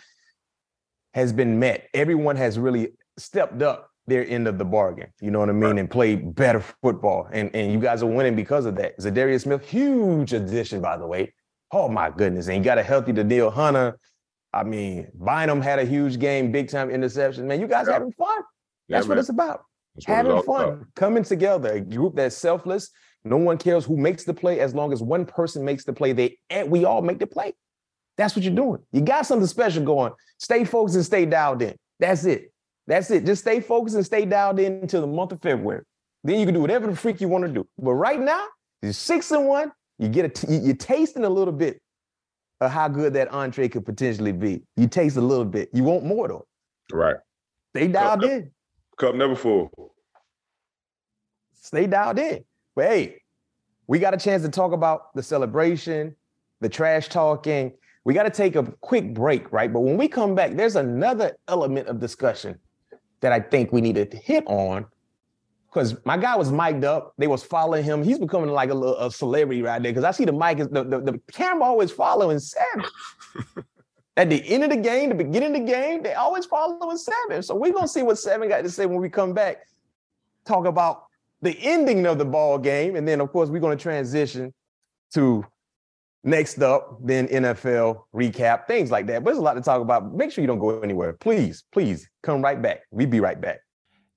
has 1.15 1.33
been 1.33 1.59
met. 1.59 1.89
Everyone 1.95 2.37
has 2.37 2.59
really 2.59 2.93
stepped 3.19 3.61
up 3.63 3.91
their 4.07 4.27
end 4.27 4.49
of 4.49 4.59
the 4.59 4.65
bargain. 4.65 5.09
You 5.21 5.31
know 5.31 5.39
what 5.41 5.49
I 5.49 5.53
mean? 5.53 5.63
Right. 5.63 5.79
And 5.79 5.91
played 5.91 6.35
better 6.35 6.61
football. 6.61 7.29
And 7.33 7.55
and 7.55 7.73
you 7.73 7.79
guys 7.79 8.03
are 8.03 8.07
winning 8.07 8.37
because 8.37 8.67
of 8.67 8.77
that. 8.77 8.99
Za'Darius 8.99 9.43
Smith, 9.43 9.69
huge 9.69 10.33
addition, 10.33 10.81
by 10.81 10.97
the 10.97 11.07
way. 11.07 11.35
Oh 11.73 11.89
my 11.89 12.11
goodness. 12.11 12.49
And 12.49 12.59
you 12.59 12.65
got 12.65 12.79
a 12.79 12.83
healthy 12.83 13.13
Danielle 13.13 13.51
Hunter. 13.51 13.99
I 14.53 14.65
mean, 14.65 15.09
Bynum 15.15 15.63
had 15.63 15.79
a 15.79 15.85
huge 15.85 16.19
game, 16.19 16.53
big 16.53 16.69
time 16.69 16.91
interception. 16.91 17.47
Man, 17.47 17.61
you 17.61 17.67
guys 17.67 17.87
yeah. 17.87 17.95
having 17.95 18.13
fun. 18.13 18.43
That's 18.89 19.07
what 19.07 19.19
it's 19.19 19.31
about. 19.31 19.65
having 20.07 20.37
it's 20.37 20.47
fun, 20.47 20.69
about. 20.69 20.95
coming 20.95 21.23
together, 21.23 21.73
a 21.73 21.81
group 21.81 22.15
that's 22.17 22.37
selfless. 22.37 22.91
No 23.25 23.37
one 23.37 23.57
cares 23.57 23.85
who 23.85 23.97
makes 23.97 24.25
the 24.25 24.35
play 24.35 24.61
as 24.61 24.75
long 24.75 24.93
as 24.93 25.03
one 25.03 25.25
person 25.25 25.65
makes 25.65 25.85
the 25.85 25.93
play. 25.93 26.13
They 26.13 26.39
we 26.67 26.85
all 26.85 27.03
make 27.03 27.19
the 27.19 27.27
play. 27.27 27.55
That's 28.19 28.37
what 28.37 28.45
you're 28.45 28.55
doing. 28.55 28.81
You 28.93 29.01
got 29.01 29.27
something 29.27 29.47
special 29.47 29.85
going. 29.85 30.13
Stay 30.39 30.65
focused 30.65 30.97
and 30.97 31.05
stay 31.05 31.25
dialed 31.25 31.63
in. 31.63 31.75
That's 31.99 32.25
it. 32.25 32.53
That's 32.87 33.11
it. 33.11 33.25
Just 33.25 33.43
stay 33.43 33.61
focused 33.61 33.97
and 33.97 34.05
stay 34.05 34.25
dialed 34.25 34.59
in 34.59 34.75
until 34.75 35.01
the 35.01 35.07
month 35.07 35.33
of 35.33 35.41
February. 35.41 35.85
Then 36.25 36.39
you 36.39 36.45
can 36.45 36.55
do 36.55 36.61
whatever 36.61 36.89
the 36.89 36.97
freak 36.97 37.21
you 37.21 37.29
want 37.29 37.45
to 37.45 37.51
do. 37.51 37.67
But 37.79 37.95
right 37.95 38.21
now, 38.21 38.45
you're 38.83 38.93
six 38.93 39.31
and 39.31 39.47
one. 39.47 39.73
You 39.99 40.09
get 40.09 40.25
a 40.25 40.29
t- 40.29 40.57
you're 40.57 40.77
tasting 40.77 41.25
a 41.25 41.29
little 41.29 41.53
bit 41.53 41.81
of 42.63 42.71
how 42.71 42.89
good 42.89 43.13
that 43.15 43.33
entree 43.33 43.69
could 43.69 43.85
potentially 43.85 44.33
be. 44.33 44.63
You 44.77 44.87
taste 44.87 45.17
a 45.17 45.21
little 45.21 45.45
bit. 45.45 45.69
You 45.73 45.83
want 45.83 46.05
more 46.05 46.29
though. 46.29 46.47
Right. 46.93 47.17
Stay 47.75 47.89
dialed 47.89 48.21
cup, 48.21 48.31
in. 48.31 48.51
Cup 48.97 49.15
never 49.15 49.35
full. 49.35 49.71
Stay 51.55 51.87
dialed 51.87 52.19
in. 52.19 52.45
But 52.77 52.87
hey, 52.87 53.23
we 53.87 53.99
got 53.99 54.15
a 54.15 54.17
chance 54.17 54.43
to 54.43 54.49
talk 54.49 54.73
about 54.73 55.15
the 55.15 55.23
celebration, 55.23 56.15
the 56.61 56.69
trash 56.69 57.09
talking. 57.09 57.73
We 58.05 58.15
got 58.15 58.25
to 58.25 58.31
take 58.31 58.57
a 58.57 58.63
quick 58.81 59.13
break, 59.13 59.53
right? 59.53 59.73
But 59.73 59.81
when 59.81 59.97
we 59.97 60.09
come 60.09 60.35
back, 60.35 60.53
there's 60.53 60.77
another 60.77 61.37
element 61.49 61.89
of 61.89 61.99
discussion 62.01 62.59
that 63.21 63.33
I 63.33 63.41
think 63.41 63.73
we 63.73 63.81
needed 63.81 64.11
to 64.13 64.17
hit 64.17 64.45
on 64.47 64.87
because 65.73 65.97
my 66.05 66.17
guy 66.17 66.37
was 66.37 66.53
mic'd 66.53 66.85
up. 66.85 67.15
They 67.17 67.27
was 67.27 67.43
following 67.43 67.85
him. 67.85 68.03
He's 68.03 68.19
becoming 68.19 68.51
like 68.51 68.71
a, 68.71 68.75
little, 68.75 68.97
a 68.99 69.11
celebrity 69.11 69.63
right 69.63 69.83
there 69.83 69.93
because 69.93 70.05
I 70.05 70.11
see 70.11 70.25
the 70.25 70.33
mic 70.33 70.59
is 70.59 70.69
the, 70.69 70.85
the, 70.85 71.01
the 71.01 71.21
camera 71.33 71.65
always 71.65 71.91
following 71.91 72.39
Savage. 72.39 72.87
At 74.17 74.29
the 74.29 74.47
end 74.47 74.65
of 74.65 74.71
the 74.71 74.77
game, 74.77 75.09
the 75.09 75.15
beginning 75.15 75.57
of 75.57 75.67
the 75.67 75.73
game, 75.73 76.03
they 76.03 76.13
always 76.13 76.45
following 76.45 76.99
Savage. 76.99 77.47
So 77.47 77.55
we're 77.55 77.73
gonna 77.73 77.89
see 77.89 78.03
what 78.03 78.19
Seven 78.19 78.49
got 78.49 78.63
to 78.63 78.71
say 78.71 78.85
when 78.85 79.01
we 79.01 79.09
come 79.09 79.33
back. 79.33 79.67
Talk 80.45 80.67
about 80.67 81.05
the 81.41 81.57
ending 81.61 82.07
of 82.07 82.19
the 82.19 82.25
ball 82.25 82.59
game, 82.59 82.97
and 82.97 83.09
then 83.09 83.21
of 83.21 83.33
course 83.33 83.49
we're 83.49 83.61
gonna 83.61 83.77
transition 83.77 84.53
to 85.15 85.47
Next 86.25 86.63
up, 86.63 86.99
then 87.03 87.27
NFL 87.27 88.05
recap, 88.15 88.69
things 88.69 88.93
like 88.93 89.09
that. 89.09 89.25
But 89.25 89.31
there's 89.31 89.39
a 89.39 89.43
lot 89.43 89.55
to 89.55 89.61
talk 89.61 89.81
about. 89.81 90.15
Make 90.15 90.31
sure 90.31 90.41
you 90.41 90.47
don't 90.47 90.61
go 90.61 90.81
anywhere. 90.81 91.15
Please, 91.15 91.65
please 91.73 92.09
come 92.23 92.41
right 92.43 92.63
back. 92.63 92.83
We'll 92.93 93.09
be 93.09 93.19
right 93.19 93.41
back. 93.41 93.62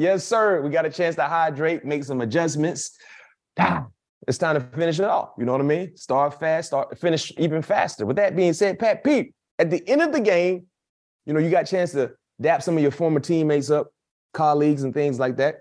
Yes, 0.00 0.24
sir. 0.24 0.62
We 0.62 0.70
got 0.70 0.86
a 0.86 0.90
chance 0.90 1.14
to 1.16 1.24
hydrate, 1.24 1.84
make 1.84 2.04
some 2.04 2.22
adjustments. 2.22 2.96
it's 4.26 4.38
time 4.38 4.54
to 4.54 4.60
finish 4.74 4.98
it 4.98 5.04
off. 5.04 5.32
You 5.36 5.44
know 5.44 5.52
what 5.52 5.60
I 5.60 5.64
mean? 5.64 5.94
Start 5.94 6.40
fast, 6.40 6.68
start 6.68 6.98
finish 6.98 7.30
even 7.36 7.60
faster. 7.60 8.06
With 8.06 8.16
that 8.16 8.34
being 8.34 8.54
said, 8.54 8.78
Pat 8.78 9.04
Pete, 9.04 9.34
at 9.58 9.68
the 9.68 9.86
end 9.86 10.00
of 10.00 10.12
the 10.12 10.20
game, 10.20 10.64
you 11.26 11.34
know, 11.34 11.38
you 11.38 11.50
got 11.50 11.64
a 11.64 11.70
chance 11.70 11.92
to 11.92 12.12
dap 12.40 12.62
some 12.62 12.78
of 12.78 12.82
your 12.82 12.92
former 12.92 13.20
teammates 13.20 13.70
up, 13.70 13.92
colleagues 14.32 14.84
and 14.84 14.94
things 14.94 15.18
like 15.18 15.36
that. 15.36 15.56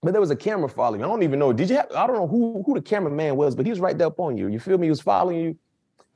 but 0.00 0.12
there 0.12 0.20
was 0.20 0.30
a 0.30 0.36
camera 0.36 0.68
following. 0.68 1.02
I 1.02 1.08
don't 1.08 1.24
even 1.24 1.40
know. 1.40 1.52
Did 1.52 1.68
you 1.68 1.74
have, 1.74 1.90
I 1.90 2.06
don't 2.06 2.14
know 2.14 2.28
who, 2.28 2.62
who 2.64 2.74
the 2.74 2.82
cameraman 2.82 3.34
was, 3.34 3.56
but 3.56 3.66
he 3.66 3.70
was 3.70 3.80
right 3.80 3.98
there 3.98 4.06
up 4.06 4.20
on 4.20 4.36
you. 4.38 4.46
You 4.46 4.60
feel 4.60 4.78
me? 4.78 4.86
He 4.86 4.90
was 4.90 5.00
following 5.00 5.40
you. 5.40 5.58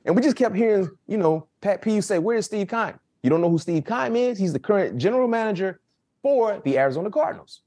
And 0.05 0.15
we 0.15 0.21
just 0.21 0.37
kept 0.37 0.55
hearing, 0.55 0.89
you 1.05 1.17
know, 1.17 1.49
Pat 1.59 1.81
P 1.81 1.99
say, 1.99 2.17
Where's 2.17 2.45
Steve 2.45 2.69
Keim? 2.69 2.97
You 3.23 3.29
don't 3.29 3.41
know 3.41 3.49
who 3.49 3.57
Steve 3.57 3.83
Keim 3.83 4.15
is? 4.15 4.39
He's 4.39 4.53
the 4.53 4.59
current 4.59 4.97
general 4.97 5.27
manager 5.27 5.81
for 6.27 6.61
the 6.65 6.77
Arizona 6.77 7.09
Cardinals. 7.09 7.61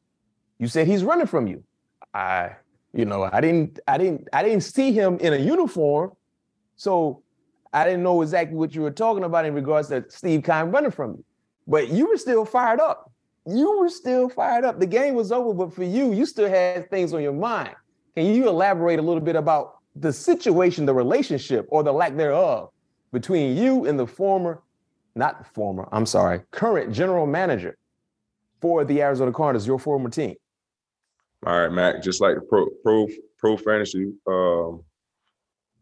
You 0.59 0.69
said 0.69 0.87
he's 0.87 1.03
running 1.03 1.27
from 1.27 1.47
you. 1.47 1.65
I, 2.13 2.57
you 2.93 3.07
know, 3.07 3.27
I 3.33 3.41
didn't, 3.41 3.81
I 3.89 3.97
didn't, 3.97 4.29
I 4.35 4.43
didn't 4.43 4.65
see 4.65 4.93
him 4.93 5.17
in 5.19 5.33
a 5.33 5.39
uniform. 5.39 6.13
So 6.77 7.23
I 7.73 7.85
didn't 7.87 8.03
know 8.03 8.21
exactly 8.21 8.59
what 8.59 8.75
you 8.75 8.83
were 8.83 8.91
talking 8.91 9.25
about 9.25 9.47
in 9.47 9.55
regards 9.55 9.89
to 9.89 10.05
Steve 10.09 10.43
Keim 10.43 10.73
running 10.73 10.91
from 10.91 11.13
you. 11.13 11.25
But 11.67 11.89
you 11.89 12.07
were 12.09 12.19
still 12.19 12.45
fired 12.45 12.81
up. 12.81 13.11
You 13.47 13.79
were 13.79 13.89
still 13.89 14.29
fired 14.29 14.67
up. 14.67 14.79
The 14.79 14.87
game 14.87 15.15
was 15.15 15.33
over, 15.33 15.55
but 15.55 15.73
for 15.73 15.85
you, 15.85 16.13
you 16.13 16.27
still 16.27 16.51
had 16.51 16.91
things 16.91 17.15
on 17.15 17.23
your 17.23 17.33
mind. 17.33 17.75
Can 18.15 18.27
you 18.27 18.47
elaborate 18.47 18.99
a 18.99 19.03
little 19.03 19.23
bit 19.23 19.37
about 19.37 19.79
the 19.97 20.13
situation, 20.13 20.85
the 20.85 20.93
relationship, 20.93 21.67
or 21.71 21.83
the 21.83 21.93
lack 21.93 22.15
thereof 22.15 22.69
between 23.11 23.57
you 23.57 23.87
and 23.87 23.99
the 23.99 24.07
former, 24.07 24.61
not 25.15 25.47
former, 25.55 25.89
I'm 25.93 26.05
sorry, 26.05 26.43
current 26.51 26.93
general 26.93 27.27
manager 27.27 27.79
for 28.61 28.85
the 28.85 29.03
Arizona 29.03 29.33
Cardinals, 29.33 29.67
your 29.67 29.79
former 29.79 30.11
team? 30.11 30.37
All 31.47 31.59
right, 31.59 31.73
Mac. 31.73 32.03
Just 32.03 32.21
like 32.21 32.35
the 32.35 32.43
pro 32.43 32.67
pro 32.83 33.07
pro 33.39 33.57
fantasy, 33.57 34.13
um, 34.27 34.83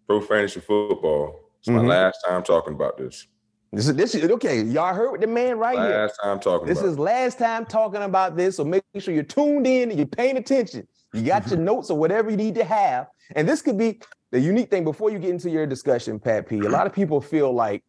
pro 0.06 0.20
fantasy 0.20 0.60
football. 0.60 1.40
It's 1.58 1.68
mm-hmm. 1.68 1.86
my 1.86 1.94
last 1.94 2.18
time 2.26 2.42
talking 2.42 2.74
about 2.74 2.96
this. 2.96 3.26
This 3.72 3.88
is 3.88 3.96
this 3.96 4.14
is 4.14 4.30
okay. 4.30 4.62
Y'all 4.62 4.94
heard 4.94 5.20
the 5.20 5.26
man 5.26 5.58
right 5.58 5.76
last 5.76 5.88
here. 5.88 5.98
Last 5.98 6.18
time 6.22 6.40
talking. 6.40 6.68
This 6.68 6.80
is 6.80 6.98
last 6.98 7.38
time 7.38 7.66
talking 7.66 8.02
about 8.02 8.36
this. 8.36 8.56
So 8.56 8.64
make 8.64 8.82
sure 8.98 9.12
you're 9.12 9.24
tuned 9.24 9.66
in 9.66 9.90
and 9.90 9.98
you're 9.98 10.06
paying 10.06 10.36
attention. 10.36 10.86
You 11.12 11.22
got 11.22 11.48
your 11.48 11.58
notes 11.58 11.90
or 11.90 11.98
whatever 11.98 12.30
you 12.30 12.36
need 12.36 12.54
to 12.54 12.64
have. 12.64 13.08
And 13.34 13.46
this 13.46 13.60
could 13.60 13.76
be 13.76 14.00
the 14.30 14.40
unique 14.40 14.70
thing 14.70 14.84
before 14.84 15.10
you 15.10 15.18
get 15.18 15.30
into 15.30 15.50
your 15.50 15.66
discussion, 15.66 16.18
Pat 16.18 16.48
P. 16.48 16.60
A 16.60 16.62
lot 16.68 16.86
of 16.86 16.94
people 16.94 17.20
feel 17.20 17.52
like 17.52 17.84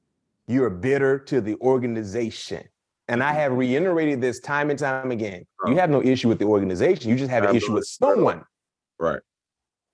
you're 0.48 0.70
bitter 0.70 1.20
to 1.20 1.40
the 1.40 1.56
organization. 1.62 2.68
And 3.10 3.24
I 3.24 3.34
have 3.34 3.54
reiterated 3.54 4.22
this 4.22 4.40
time 4.40 4.70
and 4.70 4.78
time 4.78 5.10
again. 5.10 5.44
You 5.66 5.76
have 5.78 5.90
no 5.90 6.02
issue 6.02 6.30
with 6.30 6.38
the 6.38 6.46
organization. 6.46 7.10
You 7.10 7.16
just 7.16 7.32
have 7.32 7.44
an 7.44 7.56
issue 7.56 7.74
with 7.74 7.86
someone. 7.86 8.44
Right. 9.00 9.20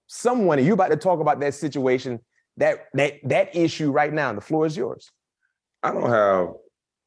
Someone, 0.07 0.59
and 0.59 0.67
you're 0.67 0.73
about 0.73 0.89
to 0.89 0.97
talk 0.97 1.21
about 1.21 1.39
that 1.39 1.53
situation, 1.53 2.19
that 2.57 2.87
that 2.93 3.13
that 3.23 3.55
issue 3.55 3.91
right 3.91 4.11
now. 4.11 4.33
The 4.33 4.41
floor 4.41 4.65
is 4.65 4.75
yours. 4.75 5.11
I 5.81 5.93
don't 5.93 6.09
have 6.09 6.49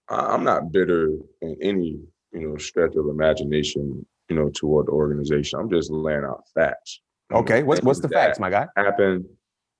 I'm 0.08 0.44
not 0.44 0.72
bitter 0.72 1.10
in 1.42 1.56
any, 1.60 2.00
you 2.32 2.48
know, 2.48 2.56
stretch 2.56 2.96
of 2.96 3.06
imagination, 3.06 4.06
you 4.30 4.36
know, 4.36 4.48
toward 4.48 4.86
the 4.86 4.92
organization. 4.92 5.60
I'm 5.60 5.68
just 5.68 5.90
laying 5.90 6.24
out 6.24 6.44
facts. 6.54 7.00
Okay. 7.32 7.62
What's 7.62 7.82
what's 7.82 8.00
the 8.00 8.08
facts, 8.08 8.40
my 8.40 8.48
guy? 8.48 8.66
Happened 8.76 9.26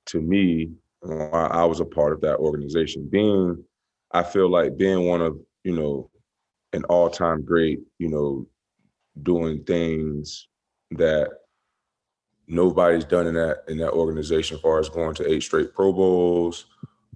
to 0.07 0.21
me 0.21 0.73
while 1.01 1.51
I 1.51 1.64
was 1.64 1.81
a 1.81 1.87
part 1.87 2.12
of 2.12 2.21
that 2.21 2.37
organization. 2.37 3.09
Being 3.11 3.64
I 4.12 4.23
feel 4.23 4.51
like 4.51 4.77
being 4.77 5.07
one 5.07 5.23
of, 5.23 5.38
you 5.64 5.73
know, 5.75 6.11
an 6.73 6.85
all-time 6.85 7.43
great, 7.43 7.81
you 7.99 8.09
know, 8.09 8.47
doing 9.23 9.65
things 9.65 10.49
that 10.93 11.31
nobody's 12.47 13.05
done 13.05 13.27
in 13.27 13.35
that 13.35 13.65
in 13.69 13.79
that 13.79 13.93
organization 13.93 14.57
as 14.57 14.61
far 14.63 14.79
as 14.79 14.89
going 14.89 15.15
to 15.15 15.31
eight 15.31 15.43
straight 15.43 15.75
Pro 15.75 15.93
Bowls. 15.93 16.67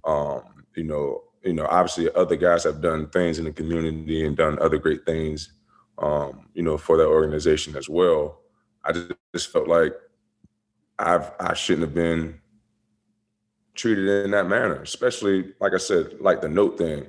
Um, 0.05 0.41
you 0.75 0.83
know, 0.83 1.23
you 1.43 1.53
know, 1.53 1.65
obviously 1.69 2.09
other 2.15 2.35
guys 2.35 2.63
have 2.63 2.81
done 2.81 3.09
things 3.09 3.39
in 3.39 3.45
the 3.45 3.51
community 3.51 4.25
and 4.25 4.35
done 4.35 4.59
other 4.59 4.77
great 4.77 5.05
things, 5.05 5.53
um, 5.97 6.47
you 6.53 6.63
know, 6.63 6.77
for 6.77 6.97
that 6.97 7.07
organization 7.07 7.75
as 7.75 7.89
well. 7.89 8.41
I 8.83 8.91
just, 8.91 9.11
just 9.33 9.51
felt 9.51 9.67
like 9.67 9.93
I've 10.99 11.31
I 11.39 11.53
shouldn't 11.53 11.87
have 11.87 11.95
been 11.95 12.39
treated 13.75 14.07
in 14.25 14.31
that 14.31 14.47
manner, 14.47 14.81
especially 14.81 15.53
like 15.59 15.73
I 15.73 15.77
said, 15.77 16.19
like 16.19 16.41
the 16.41 16.49
note 16.49 16.77
thing. 16.77 17.07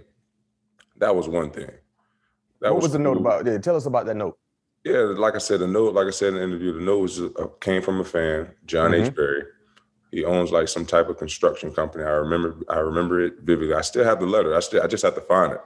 That 0.98 1.14
was 1.14 1.28
one 1.28 1.50
thing. 1.50 1.70
That 2.60 2.72
what 2.72 2.76
was, 2.76 2.84
was 2.84 2.92
the 2.92 2.98
cool. 2.98 3.14
note 3.14 3.20
about? 3.20 3.46
Yeah, 3.46 3.58
tell 3.58 3.76
us 3.76 3.86
about 3.86 4.06
that 4.06 4.16
note. 4.16 4.38
Yeah, 4.84 4.98
like 4.98 5.34
I 5.34 5.38
said, 5.38 5.60
the 5.60 5.66
note, 5.66 5.94
like 5.94 6.06
I 6.06 6.10
said 6.10 6.28
in 6.28 6.34
the 6.34 6.42
interview, 6.42 6.74
the 6.74 6.80
note 6.80 6.98
was 6.98 7.20
uh, 7.20 7.46
came 7.60 7.80
from 7.80 8.00
a 8.00 8.04
fan, 8.04 8.50
John 8.66 8.90
mm-hmm. 8.90 9.06
H. 9.06 9.14
Berry. 9.14 9.44
He 10.10 10.24
owns 10.24 10.52
like 10.52 10.68
some 10.68 10.86
type 10.86 11.08
of 11.08 11.16
construction 11.16 11.72
company. 11.72 12.04
I 12.04 12.10
remember, 12.10 12.56
I 12.68 12.76
remember 12.76 13.20
it 13.20 13.40
vividly. 13.40 13.74
I 13.74 13.80
still 13.80 14.04
have 14.04 14.20
the 14.20 14.26
letter. 14.26 14.54
I 14.54 14.60
still, 14.60 14.82
I 14.82 14.86
just 14.86 15.02
have 15.02 15.14
to 15.14 15.20
find 15.22 15.54
it. 15.54 15.60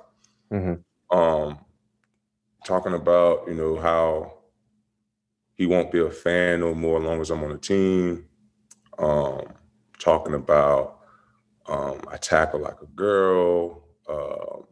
Mm-hmm. 0.53 1.19
Um, 1.19 1.59
talking 2.65 2.95
about 2.95 3.45
you 3.49 3.55
know 3.55 3.77
how 3.77 4.35
he 5.55 5.67
won't 5.67 5.91
be 5.91 6.01
a 6.01 6.11
fan 6.11 6.61
no 6.61 6.75
more 6.75 6.99
as 6.99 7.05
long 7.05 7.21
as 7.21 7.31
I'm 7.31 7.43
on 7.43 7.51
the 7.51 7.59
team. 7.59 8.27
Um, 8.99 9.43
talking 9.99 10.35
about 10.35 11.01
um, 11.67 12.01
I 12.11 12.17
tackle 12.17 12.61
like 12.61 12.81
a 12.81 12.87
girl. 12.87 13.83
Uh, 14.09 14.63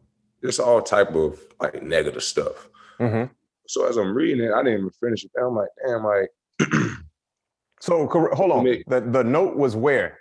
just 0.43 0.59
all 0.59 0.81
type 0.81 1.15
of 1.15 1.39
like 1.59 1.81
negative 1.83 2.23
stuff. 2.23 2.69
Mm-hmm. 2.99 3.31
So 3.67 3.87
as 3.87 3.97
I'm 3.97 4.13
reading 4.13 4.45
it, 4.45 4.51
I 4.53 4.63
didn't 4.63 4.79
even 4.79 4.91
finish 5.01 5.25
it. 5.25 5.31
I'm 5.39 5.55
like, 5.55 5.69
damn, 5.85 6.03
like. 6.03 6.29
so 7.79 8.07
hold 8.07 8.51
on. 8.51 8.63
The 8.87 9.01
the 9.01 9.23
note 9.23 9.55
was 9.55 9.75
where? 9.75 10.19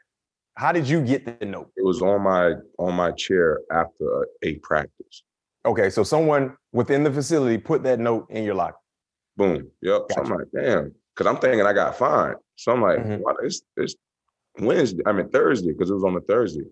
How 0.57 0.73
did 0.73 0.89
you 0.89 1.03
get 1.03 1.39
the 1.39 1.47
note? 1.47 1.71
It 1.77 1.85
was 1.85 2.03
on 2.03 2.23
my 2.23 2.55
on 2.79 2.95
my 2.95 3.13
chair 3.13 3.61
after 3.71 4.27
a 4.43 4.55
practice. 4.57 5.23
Okay, 5.65 5.91
so 5.91 6.03
someone 6.03 6.57
within 6.73 7.03
the 7.03 7.11
facility 7.11 7.59
put 7.59 7.83
that 7.83 7.99
note 7.99 8.27
in 8.31 8.45
your 8.45 8.55
locker. 8.55 8.79
Boom. 9.37 9.69
Yep. 9.83 10.09
Gotcha. 10.09 10.15
So 10.15 10.21
I'm 10.23 10.39
like, 10.39 10.47
damn, 10.55 10.95
because 11.15 11.27
I'm 11.27 11.41
thinking 11.41 11.67
I 11.67 11.73
got 11.73 11.99
fined. 11.99 12.37
So 12.57 12.73
I'm 12.73 12.81
like, 12.81 12.99
mm-hmm. 12.99 13.45
it's 13.45 13.63
it's 13.77 13.95
Wednesday. 14.59 15.03
I 15.07 15.13
mean 15.13 15.29
Thursday 15.29 15.73
because 15.73 15.91
it 15.91 15.95
was 15.95 16.05
on 16.05 16.17
a 16.17 16.21
Thursday. 16.21 16.65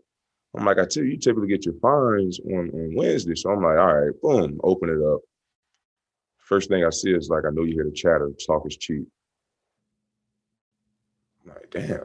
I'm 0.56 0.64
like, 0.64 0.78
I 0.78 0.84
tell 0.84 1.02
you, 1.02 1.10
you 1.10 1.16
typically 1.18 1.48
get 1.48 1.64
your 1.64 1.74
fines 1.74 2.38
on, 2.40 2.70
on 2.70 2.94
Wednesday. 2.94 3.34
So 3.34 3.50
I'm 3.50 3.62
like, 3.62 3.78
all 3.78 3.94
right, 3.94 4.20
boom, 4.22 4.60
open 4.62 4.88
it 4.88 5.04
up. 5.04 5.20
First 6.38 6.68
thing 6.68 6.84
I 6.84 6.90
see 6.90 7.10
is 7.10 7.28
like, 7.28 7.44
I 7.46 7.50
know 7.50 7.62
you 7.62 7.74
hear 7.74 7.84
the 7.84 7.92
chatter, 7.92 8.30
talk 8.46 8.66
is 8.66 8.76
cheap. 8.76 9.06
I'm 11.42 11.54
like, 11.54 11.70
damn, 11.70 12.04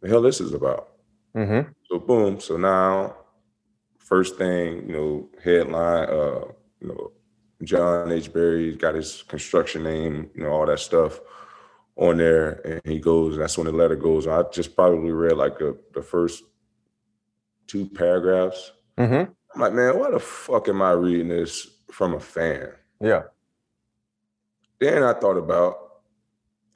the 0.00 0.08
hell 0.08 0.22
this 0.22 0.40
is 0.40 0.52
about. 0.52 0.94
Mm-hmm. 1.36 1.70
So 1.88 1.98
boom, 1.98 2.40
so 2.40 2.56
now, 2.56 3.14
first 3.98 4.36
thing, 4.36 4.88
you 4.88 4.92
know, 4.92 5.28
headline, 5.42 6.08
uh, 6.08 6.44
you 6.80 6.88
know, 6.88 7.12
John 7.62 8.12
H. 8.12 8.32
Berry 8.32 8.74
got 8.74 8.94
his 8.94 9.22
construction 9.28 9.82
name, 9.82 10.30
you 10.34 10.42
know, 10.42 10.50
all 10.50 10.66
that 10.66 10.78
stuff 10.78 11.20
on 11.96 12.18
there, 12.18 12.60
and 12.66 12.80
he 12.84 13.00
goes. 13.00 13.36
That's 13.36 13.56
when 13.56 13.66
the 13.66 13.72
letter 13.72 13.96
goes. 13.96 14.26
I 14.26 14.42
just 14.52 14.76
probably 14.76 15.10
read 15.10 15.36
like 15.36 15.60
a, 15.60 15.74
the 15.94 16.02
first 16.02 16.44
two 17.66 17.86
paragraphs. 17.86 18.72
Mm-hmm. 18.98 19.30
I'm 19.54 19.60
like, 19.60 19.72
man, 19.72 19.98
why 19.98 20.10
the 20.10 20.20
fuck 20.20 20.68
am 20.68 20.82
I 20.82 20.92
reading 20.92 21.28
this 21.28 21.66
from 21.90 22.14
a 22.14 22.20
fan? 22.20 22.70
Yeah. 23.00 23.22
Then 24.78 25.02
I 25.02 25.14
thought 25.14 25.36
about 25.38 25.78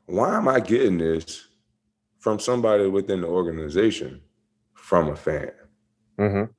why 0.07 0.37
am 0.37 0.49
I 0.49 0.61
getting 0.61 0.99
this 0.99 1.47
from 2.19 2.39
somebody 2.39 2.87
within 2.89 3.21
the 3.21 3.27
organization 3.29 4.21
from 4.75 5.09
a 5.09 5.17
fan? 5.17 5.53
Mm-hmm. 6.19 6.53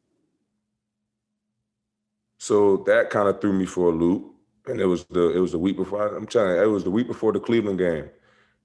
So 2.38 2.78
that 2.88 3.10
kind 3.10 3.28
of 3.28 3.42
threw 3.42 3.54
me 3.54 3.66
for 3.66 3.90
a 3.90 3.96
loop. 3.96 4.34
And 4.68 4.80
it 4.80 4.86
was 4.86 5.06
the 5.06 5.36
it 5.36 5.40
was 5.40 5.54
the 5.54 5.60
week 5.60 5.76
before. 5.76 6.16
I'm 6.16 6.28
telling 6.28 6.56
you, 6.56 6.62
it 6.62 6.68
was 6.68 6.84
the 6.84 6.92
week 6.92 7.08
before 7.08 7.34
the 7.34 7.40
Cleveland 7.40 7.80
game. 7.80 8.10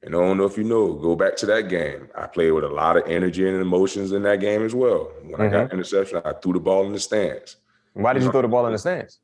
And 0.07 0.14
I 0.14 0.19
don't 0.19 0.38
know 0.38 0.45
if 0.45 0.57
you 0.57 0.62
know, 0.62 0.92
go 0.92 1.16
back 1.16 1.35
to 1.38 1.47
that 1.47 1.69
game. 1.69 2.09
I 2.16 2.29
played 2.29 2.53
with 2.53 2.62
a 2.62 2.69
lot 2.69 2.97
of 2.97 3.03
energy 3.09 3.47
and 3.47 3.61
emotions 3.61 4.12
in 4.12 4.23
that 4.23 4.38
game 4.38 4.64
as 4.64 4.73
well. 4.73 5.11
When 5.21 5.33
mm-hmm. 5.33 5.42
I 5.42 5.49
got 5.49 5.64
mm-hmm. 5.64 5.75
interception, 5.75 6.23
I 6.25 6.33
threw 6.33 6.53
the 6.53 6.61
ball 6.61 6.87
in 6.87 6.92
the 6.92 7.01
stands. 7.01 7.57
Why 7.92 8.12
did 8.12 8.23
you 8.23 8.31
throw 8.31 8.42
the 8.42 8.49
ball 8.49 8.66
in 8.66 8.73
the 8.73 8.79
stands? 8.79 9.19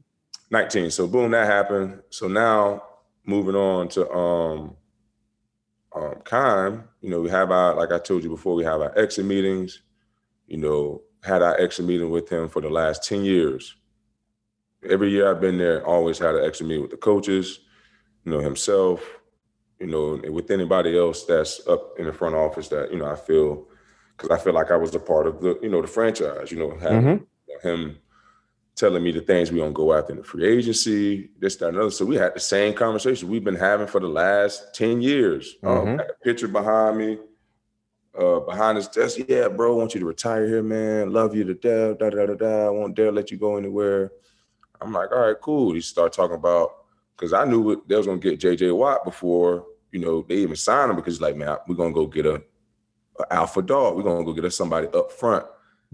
19. 0.51 0.91
So 0.91 1.07
boom, 1.07 1.31
that 1.33 1.47
happened. 1.47 2.01
So 2.11 2.29
now 2.29 2.83
moving 3.25 3.55
on 3.55 3.89
to 3.89 4.11
um 4.13 4.77
um 5.95 6.15
Keim, 6.25 6.85
you 7.01 7.11
know, 7.11 7.21
we 7.21 7.31
have 7.31 7.51
our 7.51 7.75
like 7.75 7.93
I 7.93 7.99
told 7.99 8.23
you 8.23 8.31
before, 8.31 8.55
we 8.55 8.65
have 8.65 8.81
our 8.81 8.97
exit 8.99 9.27
meetings, 9.27 9.83
you 10.47 10.59
know, 10.59 11.03
had 11.23 11.43
our 11.43 11.61
exit 11.61 11.85
meeting 11.85 12.11
with 12.11 12.29
him 12.29 12.49
for 12.49 12.63
the 12.63 12.71
last 12.71 13.05
10 13.05 13.25
years 13.25 13.75
every 14.91 15.11
year 15.11 15.31
I've 15.31 15.41
been 15.41 15.59
there, 15.59 15.87
always 15.87 16.19
had 16.19 16.35
an 16.35 16.45
extra 16.45 16.67
meeting 16.67 16.83
with 16.83 16.91
the 16.91 16.97
coaches. 16.97 17.61
you 18.25 18.33
know, 18.33 18.41
himself, 18.41 19.21
you 19.79 19.87
know, 19.87 20.21
with 20.31 20.51
anybody 20.51 20.99
else 20.99 21.25
that's 21.25 21.67
up 21.69 21.99
in 21.99 22.07
the 22.07 22.13
front 22.13 22.35
office 22.35 22.69
that, 22.69 22.91
you 22.93 22.99
know, 22.99 23.07
I 23.07 23.15
feel 23.15 23.67
because 24.17 24.31
I 24.31 24.43
feel 24.43 24.55
like 24.55 24.71
I 24.71 24.77
was 24.77 24.95
a 24.95 25.01
part 25.01 25.27
of 25.27 25.41
the, 25.41 25.59
you 25.63 25.69
know, 25.69 25.83
the 25.83 25.89
franchise, 25.89 26.51
you 26.51 26.59
know, 26.59 26.77
having 26.79 27.21
mm-hmm. 27.21 27.69
him 27.69 27.99
telling 28.75 29.03
me 29.03 29.11
the 29.11 29.21
things 29.21 29.51
we 29.51 29.59
gonna 29.59 29.73
go 29.73 29.93
after 29.95 30.13
in 30.13 30.19
the 30.19 30.25
free 30.25 30.47
agency, 30.47 31.31
this, 31.39 31.57
that, 31.57 31.69
and 31.69 31.79
other. 31.79 31.91
So 31.91 32.05
we 32.05 32.17
had 32.17 32.35
the 32.35 32.41
same 32.41 32.75
conversation 32.75 33.29
we've 33.29 33.45
been 33.45 33.55
having 33.55 33.87
for 33.87 34.01
the 34.01 34.09
last 34.09 34.75
10 34.75 35.01
years. 35.01 35.57
Um, 35.63 35.77
mm-hmm. 35.77 35.89
Um, 35.89 36.01
a 36.01 36.25
picture 36.25 36.49
behind 36.49 36.99
me, 36.99 37.19
uh, 38.19 38.41
behind 38.41 38.77
his 38.77 38.89
desk. 38.89 39.19
Yeah, 39.29 39.49
bro, 39.49 39.75
I 39.75 39.79
want 39.79 39.95
you 39.95 40.01
to 40.01 40.07
retire 40.07 40.47
here, 40.47 40.63
man. 40.63 41.13
Love 41.13 41.35
you 41.35 41.45
to 41.45 41.55
death. 41.55 41.99
Da 41.99 42.11
da 42.11 42.27
da 42.27 42.35
da. 42.35 42.67
I 42.67 42.71
won't 42.71 42.95
dare 42.95 43.13
let 43.13 43.31
you 43.31 43.39
go 43.39 43.57
anywhere. 43.57 44.13
I'm 44.81 44.93
like, 44.93 45.13
all 45.13 45.27
right, 45.27 45.41
cool. 45.41 45.75
He 45.75 45.81
started 45.81 46.15
talking 46.15 46.37
about 46.37 46.73
because 47.17 47.33
I 47.33 47.45
knew 47.45 47.83
they 47.87 47.97
was 47.97 48.07
gonna 48.07 48.19
get 48.19 48.41
JJ 48.41 48.77
Watt 48.77 49.05
before 49.05 49.67
you 49.93 50.01
know 50.01 50.25
they 50.29 50.37
even 50.37 50.57
signed 50.57 50.91
him 50.91 50.97
because 50.97 51.15
he's 51.15 51.21
like, 51.21 51.37
man, 51.37 51.57
we're 51.67 51.75
gonna 51.75 51.93
go 51.93 52.07
get 52.07 52.27
a, 52.27 52.43
a 53.21 53.33
alpha 53.33 53.63
dog. 53.63 53.97
We're 53.97 54.03
gonna 54.03 54.25
go 54.25 54.33
get 54.33 54.45
us 54.45 54.57
somebody 54.57 54.89
up 54.89 55.13
front 55.13 55.47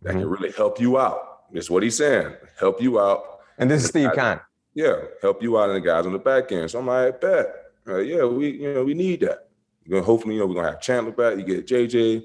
that 0.03 0.11
mm-hmm. 0.11 0.21
can 0.21 0.29
really 0.29 0.53
help 0.53 0.81
you 0.81 0.99
out. 0.99 1.51
That's 1.53 1.71
what 1.71 1.83
he's 1.83 1.97
saying. 1.97 2.35
Help 2.59 2.81
you 2.81 2.99
out. 2.99 3.40
And 3.59 3.71
this 3.71 3.83
is 3.83 3.90
Steve 3.90 4.11
Keim. 4.14 4.40
Yeah, 4.75 4.97
help 5.21 5.42
you 5.42 5.59
out 5.59 5.68
and 5.68 5.77
the 5.77 5.87
guys 5.87 6.07
on 6.07 6.12
the 6.12 6.18
back 6.18 6.51
end. 6.51 6.71
So 6.71 6.79
I'm 6.79 6.87
like, 6.87 7.21
bet. 7.21 7.47
Uh, 7.87 7.99
yeah, 7.99 8.25
we 8.25 8.51
you 8.51 8.75
know 8.75 8.85
we 8.85 8.95
need 8.95 9.21
that. 9.21 9.49
We're 9.87 9.97
gonna 9.97 10.07
hopefully 10.07 10.35
you 10.35 10.40
know 10.40 10.47
we're 10.47 10.55
gonna 10.55 10.71
have 10.71 10.81
Chandler 10.81 11.12
back. 11.12 11.37
You 11.37 11.45
get 11.45 11.66
JJ. 11.66 12.14
You 12.14 12.23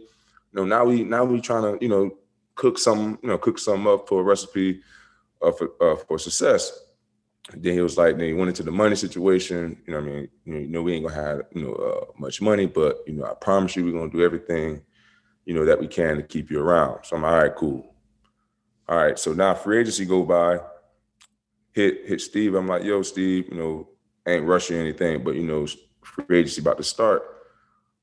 know 0.54 0.66
now 0.66 0.86
we 0.86 1.04
now 1.04 1.26
we 1.26 1.42
trying 1.42 1.64
to 1.64 1.84
you 1.84 1.90
know 1.90 2.12
cook 2.56 2.78
some 2.78 3.20
you 3.22 3.30
know 3.30 3.38
cook 3.38 3.60
some 3.60 3.88
up 3.88 4.08
for 4.08 4.22
a 4.22 4.24
recipe 4.24 4.82
uh, 5.42 5.52
for 5.52 5.72
uh, 5.82 5.96
for 5.96 6.20
success. 6.20 6.84
then 7.56 7.74
he 7.74 7.82
was 7.82 7.98
like, 7.98 8.18
then 8.18 8.28
he 8.28 8.34
went 8.34 8.50
into 8.50 8.64
the 8.64 8.72
money 8.72 8.96
situation. 8.96 9.82
You 9.86 9.94
know, 9.94 10.00
I 10.00 10.02
mean, 10.02 10.30
you 10.46 10.68
know, 10.68 10.82
we 10.82 10.94
ain't 10.94 11.08
gonna 11.08 11.16
have 11.16 11.42
you 11.54 11.64
know 11.64 11.74
uh, 11.74 12.06
much 12.18 12.42
money, 12.42 12.66
but 12.66 12.98
you 13.08 13.14
know, 13.14 13.26
I 13.26 13.34
promise 13.34 13.76
you, 13.76 13.86
we're 13.86 13.98
gonna 14.00 14.12
do 14.12 14.24
everything, 14.24 14.82
you 15.46 15.54
know, 15.54 15.66
that 15.66 15.80
we 15.80 15.88
can 15.88 16.18
to 16.18 16.24
keep 16.24 16.50
you 16.52 16.60
around. 16.60 17.06
So 17.06 17.16
I'm 17.16 17.22
like, 17.22 17.32
all 17.32 17.40
right, 17.40 17.56
cool. 17.56 17.96
All 18.90 18.98
right, 18.98 19.20
so 19.20 19.34
now 19.34 19.54
free 19.54 19.80
agency 19.80 20.06
go 20.06 20.24
by, 20.24 20.60
hit 21.74 22.06
hit 22.06 22.22
Steve. 22.22 22.56
I'm 22.56 22.68
like, 22.68 22.84
yo, 22.84 23.02
Steve, 23.02 23.50
you 23.52 23.58
know, 23.58 23.90
ain't 24.28 24.46
rushing 24.46 24.78
anything, 24.78 25.24
but 25.24 25.36
you 25.36 25.44
know, 25.44 25.68
free 26.04 26.40
agency 26.40 26.62
about 26.62 26.78
to 26.78 26.84
start. 26.84 27.24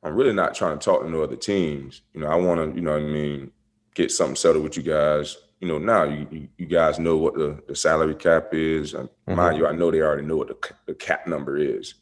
I'm 0.02 0.14
really 0.14 0.34
not 0.34 0.54
trying 0.54 0.78
to 0.78 0.84
talk 0.84 1.02
to 1.02 1.08
no 1.08 1.22
other 1.22 1.36
teams. 1.36 2.02
You 2.12 2.20
know, 2.20 2.26
I 2.26 2.34
want 2.34 2.60
to, 2.60 2.76
you 2.76 2.82
know, 2.82 2.94
I 2.94 3.00
mean, 3.00 3.50
get 3.94 4.10
something 4.10 4.36
settled 4.36 4.62
with 4.62 4.76
you 4.76 4.82
guys 4.82 5.38
you 5.60 5.68
know, 5.68 5.78
now 5.78 6.04
you, 6.04 6.48
you, 6.58 6.66
guys 6.66 6.98
know 6.98 7.16
what 7.16 7.34
the, 7.34 7.62
the 7.66 7.74
salary 7.74 8.14
cap 8.14 8.48
is. 8.52 8.94
And 8.94 9.08
mm-hmm. 9.08 9.34
mind 9.34 9.56
you, 9.56 9.66
I 9.66 9.72
know 9.72 9.90
they 9.90 10.00
already 10.00 10.26
know 10.26 10.36
what 10.36 10.48
the, 10.48 10.74
the 10.86 10.94
cap 10.94 11.26
number 11.26 11.56
is. 11.56 11.94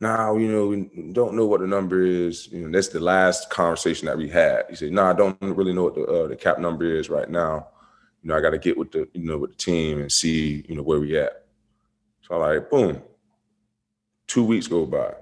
Now, 0.00 0.36
you 0.36 0.46
know, 0.46 0.68
we 0.68 1.12
don't 1.12 1.34
know 1.34 1.46
what 1.46 1.60
the 1.60 1.66
number 1.66 2.02
is. 2.02 2.46
You 2.52 2.60
know, 2.60 2.70
that's 2.70 2.88
the 2.88 3.00
last 3.00 3.50
conversation 3.50 4.06
that 4.06 4.16
we 4.16 4.28
had. 4.28 4.66
He 4.70 4.76
said, 4.76 4.92
"No, 4.92 5.02
nah, 5.02 5.10
I 5.10 5.12
don't 5.12 5.36
really 5.40 5.72
know 5.72 5.84
what 5.84 5.96
the, 5.96 6.04
uh, 6.04 6.28
the 6.28 6.36
cap 6.36 6.60
number 6.60 6.84
is 6.84 7.10
right 7.10 7.28
now. 7.28 7.66
You 8.22 8.28
know, 8.28 8.36
I 8.36 8.40
got 8.40 8.50
to 8.50 8.58
get 8.58 8.78
with 8.78 8.92
the 8.92 9.08
you 9.12 9.24
know 9.24 9.38
with 9.38 9.50
the 9.50 9.56
team 9.56 10.00
and 10.00 10.12
see 10.12 10.64
you 10.68 10.76
know 10.76 10.82
where 10.82 11.00
we 11.00 11.18
at." 11.18 11.46
So 12.22 12.36
I'm 12.36 12.40
like, 12.42 12.70
boom. 12.70 13.02
Two 14.28 14.44
weeks 14.44 14.68
go 14.68 14.86
by. 14.86 15.14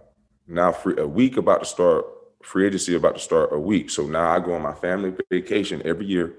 Now, 0.47 0.73
free, 0.73 0.97
a 0.99 1.07
week 1.07 1.39
about 1.39 1.61
to 1.61 1.67
start. 1.67 2.05
Free 2.43 2.67
agency 2.67 2.95
about 2.95 3.15
to 3.15 3.21
start 3.21 3.55
a 3.55 3.59
week. 3.59 3.89
So 3.89 4.07
now 4.07 4.31
I 4.31 4.41
go 4.41 4.53
on 4.53 4.63
my 4.63 4.75
family 4.75 5.15
vacation 5.31 5.81
every 5.87 6.05
year 6.05 6.35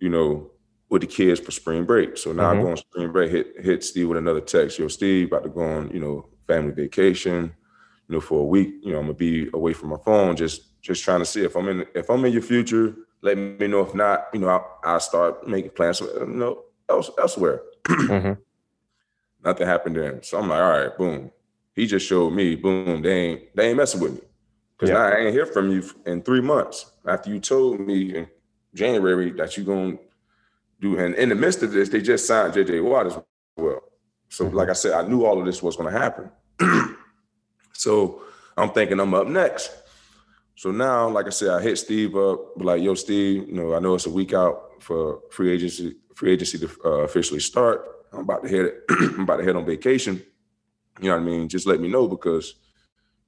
you 0.00 0.08
know, 0.08 0.50
with 0.88 1.02
the 1.02 1.06
kids 1.06 1.38
for 1.40 1.52
spring 1.52 1.84
break. 1.84 2.16
So 2.16 2.32
now 2.32 2.50
mm-hmm. 2.50 2.60
I 2.60 2.62
go 2.62 2.70
on 2.70 2.76
spring 2.76 3.12
break, 3.12 3.30
hit 3.30 3.54
hit 3.60 3.84
Steve 3.84 4.08
with 4.08 4.18
another 4.18 4.40
text. 4.40 4.78
Yo, 4.78 4.88
Steve, 4.88 5.28
about 5.28 5.44
to 5.44 5.48
go 5.48 5.62
on, 5.62 5.90
you 5.90 6.00
know, 6.00 6.26
family 6.46 6.72
vacation, 6.72 7.54
you 8.08 8.14
know, 8.14 8.20
for 8.20 8.40
a 8.40 8.44
week. 8.44 8.74
You 8.82 8.92
know, 8.92 8.98
I'm 8.98 9.04
gonna 9.04 9.14
be 9.14 9.48
away 9.54 9.72
from 9.72 9.90
my 9.90 9.98
phone, 10.04 10.36
just 10.36 10.80
just 10.82 11.04
trying 11.04 11.20
to 11.20 11.26
see 11.26 11.44
if 11.44 11.54
I'm 11.56 11.68
in 11.68 11.86
if 11.94 12.10
I'm 12.10 12.24
in 12.24 12.32
your 12.32 12.42
future. 12.42 12.94
Let 13.22 13.36
me 13.36 13.66
know. 13.66 13.82
If 13.82 13.94
not, 13.94 14.28
you 14.32 14.40
know, 14.40 14.48
I'll, 14.48 14.80
I'll 14.82 15.00
start 15.00 15.46
making 15.46 15.70
plans. 15.70 16.00
You 16.00 16.26
know, 16.26 16.64
else, 16.88 17.10
elsewhere. 17.18 17.62
mm-hmm. 17.84 18.40
Nothing 19.44 19.66
happened 19.66 19.96
then. 19.96 20.22
So 20.22 20.38
I'm 20.38 20.48
like, 20.48 20.60
all 20.60 20.70
right, 20.70 20.98
boom. 20.98 21.30
He 21.74 21.86
just 21.86 22.06
showed 22.06 22.30
me, 22.30 22.56
boom. 22.56 23.02
They 23.02 23.12
ain't 23.12 23.56
they 23.56 23.68
ain't 23.68 23.76
messing 23.76 24.00
with 24.00 24.14
me 24.14 24.20
because 24.76 24.90
yeah. 24.90 25.02
I 25.02 25.16
ain't 25.18 25.34
hear 25.34 25.46
from 25.46 25.70
you 25.70 25.84
in 26.06 26.22
three 26.22 26.40
months 26.40 26.92
after 27.06 27.30
you 27.30 27.38
told 27.38 27.80
me 27.80 28.16
in 28.16 28.28
January 28.74 29.30
that 29.32 29.56
you're 29.56 29.66
going 29.66 29.96
to 29.96 30.02
do. 30.80 30.98
And 30.98 31.14
in 31.14 31.28
the 31.28 31.34
midst 31.34 31.62
of 31.62 31.72
this, 31.72 31.88
they 31.88 32.00
just 32.00 32.26
signed 32.26 32.54
JJ 32.54 32.82
Watt 32.82 33.06
as 33.06 33.18
well. 33.56 33.82
So, 34.28 34.44
mm-hmm. 34.44 34.56
like 34.56 34.68
I 34.68 34.74
said, 34.74 34.92
I 34.92 35.06
knew 35.06 35.24
all 35.24 35.38
of 35.38 35.46
this 35.46 35.62
was 35.62 35.76
going 35.76 35.92
to 35.92 35.98
happen. 35.98 36.30
so 37.72 38.22
I'm 38.56 38.70
thinking 38.70 39.00
I'm 39.00 39.14
up 39.14 39.26
next. 39.26 39.72
So 40.54 40.70
now, 40.70 41.08
like 41.08 41.26
I 41.26 41.30
said, 41.30 41.50
I 41.50 41.62
hit 41.62 41.78
Steve 41.78 42.14
up, 42.16 42.62
like, 42.62 42.82
yo, 42.82 42.94
Steve, 42.94 43.48
you 43.48 43.54
know, 43.54 43.74
I 43.74 43.78
know 43.78 43.94
it's 43.94 44.06
a 44.06 44.10
week 44.10 44.34
out 44.34 44.82
for 44.82 45.20
free 45.30 45.50
agency, 45.52 45.96
free 46.14 46.32
agency 46.32 46.58
to 46.58 46.70
uh, 46.84 46.88
officially 47.00 47.40
start. 47.40 47.86
I'm 48.12 48.20
about 48.20 48.42
to 48.42 48.48
head, 48.48 48.72
I'm 48.90 49.20
about 49.20 49.38
to 49.38 49.44
head 49.44 49.56
on 49.56 49.64
vacation. 49.64 50.22
You 51.00 51.08
know 51.08 51.16
what 51.16 51.22
I 51.22 51.24
mean? 51.24 51.48
Just 51.48 51.66
let 51.66 51.80
me 51.80 51.88
know 51.88 52.06
because 52.06 52.54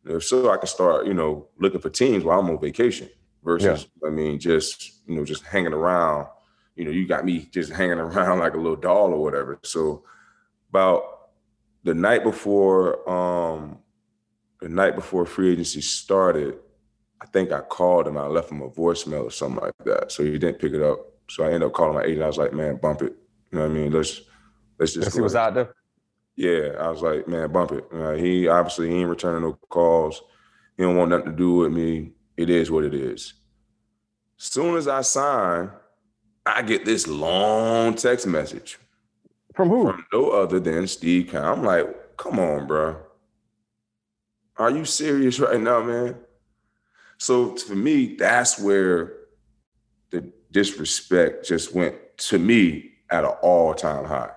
know, 0.05 0.19
so 0.19 0.51
I 0.51 0.59
can 0.59 0.67
start, 0.67 1.07
you 1.07 1.15
know, 1.15 1.49
looking 1.59 1.81
for 1.81 1.89
teams 1.89 2.23
while 2.23 2.39
I'm 2.39 2.51
on 2.51 2.61
vacation 2.61 3.09
versus, 3.45 3.89
yeah. 4.03 4.09
I 4.09 4.11
mean, 4.11 4.39
just 4.39 4.93
you 5.07 5.17
know, 5.17 5.25
just 5.25 5.45
hanging 5.45 5.73
around. 5.73 6.27
You 6.77 6.85
know, 6.85 6.91
you 6.91 7.07
got 7.07 7.25
me 7.25 7.49
just 7.51 7.73
hanging 7.73 7.99
around 7.99 8.39
like 8.39 8.55
a 8.55 8.59
little 8.59 8.77
doll 8.77 9.13
or 9.13 9.23
whatever. 9.23 9.59
So 9.63 10.05
about 10.71 11.31
the 11.85 11.95
night 11.95 12.23
before, 12.23 13.09
um, 13.09 13.79
the 14.61 14.69
night 14.69 14.95
before 14.95 15.27
free 15.27 15.53
agency 15.53 15.81
started, 15.81 16.55
I 17.21 17.27
think 17.27 17.53
I 17.53 17.61
called 17.61 18.07
him. 18.07 18.17
I 18.17 18.27
left 18.27 18.51
him 18.51 18.63
a 18.63 18.71
voicemail 18.71 19.25
or 19.25 19.31
something 19.31 19.63
like 19.63 19.75
that. 19.85 20.13
So 20.13 20.25
he 20.25 20.39
didn't 20.39 20.59
pick 20.59 20.73
it 20.73 20.83
up. 20.83 20.99
So 21.29 21.45
I 21.45 21.47
ended 21.47 21.65
up 21.65 21.73
calling 21.73 21.95
my 21.95 22.03
agent. 22.03 22.23
I 22.23 22.27
was 22.27 22.39
like, 22.39 22.53
man, 22.53 22.77
bump 22.77 23.03
it. 23.03 23.15
You 23.51 23.59
know 23.59 23.69
what 23.69 23.71
I 23.71 23.75
mean? 23.75 23.93
Let's 23.93 24.23
let's 24.79 24.95
just 24.95 25.13
see 25.13 25.21
what's 25.21 25.35
out 25.35 25.55
there. 25.55 25.75
Yeah, 26.37 26.77
I 26.81 26.89
was 26.89 27.03
like, 27.03 27.29
man, 27.29 27.53
bump 27.53 27.73
it. 27.73 27.85
Uh, 27.93 28.13
he 28.13 28.49
obviously 28.49 28.89
he 28.89 28.97
ain't 28.97 29.11
returning 29.11 29.43
no 29.43 29.59
calls. 29.69 30.23
He 30.77 30.83
don't 30.83 30.97
want 30.97 31.11
nothing 31.11 31.31
to 31.31 31.37
do 31.37 31.57
with 31.57 31.73
me 31.73 32.13
it 32.37 32.51
is 32.51 32.71
what 32.71 32.85
it 32.85 32.95
is. 32.95 33.35
Soon 34.37 34.77
as 34.77 34.89
I 34.89 35.03
sign, 35.03 35.71
I 36.45 36.63
get 36.63 36.85
this 36.85 37.07
long 37.07 37.95
text 37.95 38.27
message. 38.27 38.79
From 39.55 39.69
who? 39.69 39.85
From 39.85 40.07
no 40.13 40.31
other 40.31 40.59
than 40.59 40.87
Steve. 40.87 41.35
I'm 41.35 41.63
like, 41.63 42.17
come 42.17 42.39
on, 42.39 42.67
bro. 42.67 42.97
Are 44.57 44.71
you 44.71 44.85
serious 44.85 45.39
right 45.39 45.61
now, 45.61 45.83
man? 45.83 46.17
So 47.19 47.57
for 47.57 47.75
me, 47.75 48.17
that's 48.17 48.59
where 48.59 49.13
the 50.11 50.33
disrespect 50.51 51.47
just 51.47 51.75
went 51.75 51.95
to 52.19 52.39
me 52.39 52.93
at 53.11 53.25
an 53.25 53.31
all-time 53.43 54.05
high. 54.05 54.31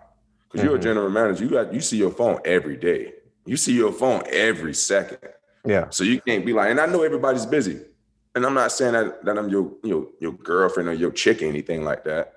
Because 0.44 0.60
mm-hmm. 0.60 0.66
you're 0.66 0.76
a 0.76 0.78
mm-hmm. 0.78 0.84
general 0.84 1.10
manager, 1.10 1.44
you 1.44 1.50
got 1.50 1.74
you 1.74 1.82
see 1.82 1.98
your 1.98 2.12
phone 2.12 2.40
every 2.46 2.78
day. 2.78 3.14
You 3.46 3.58
see 3.58 3.74
your 3.74 3.92
phone 3.92 4.22
every 4.30 4.74
second. 4.74 5.20
Yeah. 5.66 5.90
So 5.90 6.04
you 6.04 6.22
can't 6.22 6.46
be 6.46 6.54
like, 6.54 6.70
and 6.70 6.80
I 6.80 6.86
know 6.86 7.04
everybody's 7.04 7.46
busy. 7.46 7.82
And 8.36 8.46
I'm 8.46 8.54
not 8.54 8.72
saying 8.72 8.94
that, 8.94 9.24
that 9.26 9.38
I'm 9.38 9.50
your, 9.50 9.72
your, 9.84 10.08
your 10.20 10.34
girlfriend 10.34 10.90
or 10.90 10.94
your 10.94 11.12
chick 11.12 11.42
or 11.42 11.46
anything 11.46 11.84
like 11.84 12.04
that. 12.04 12.34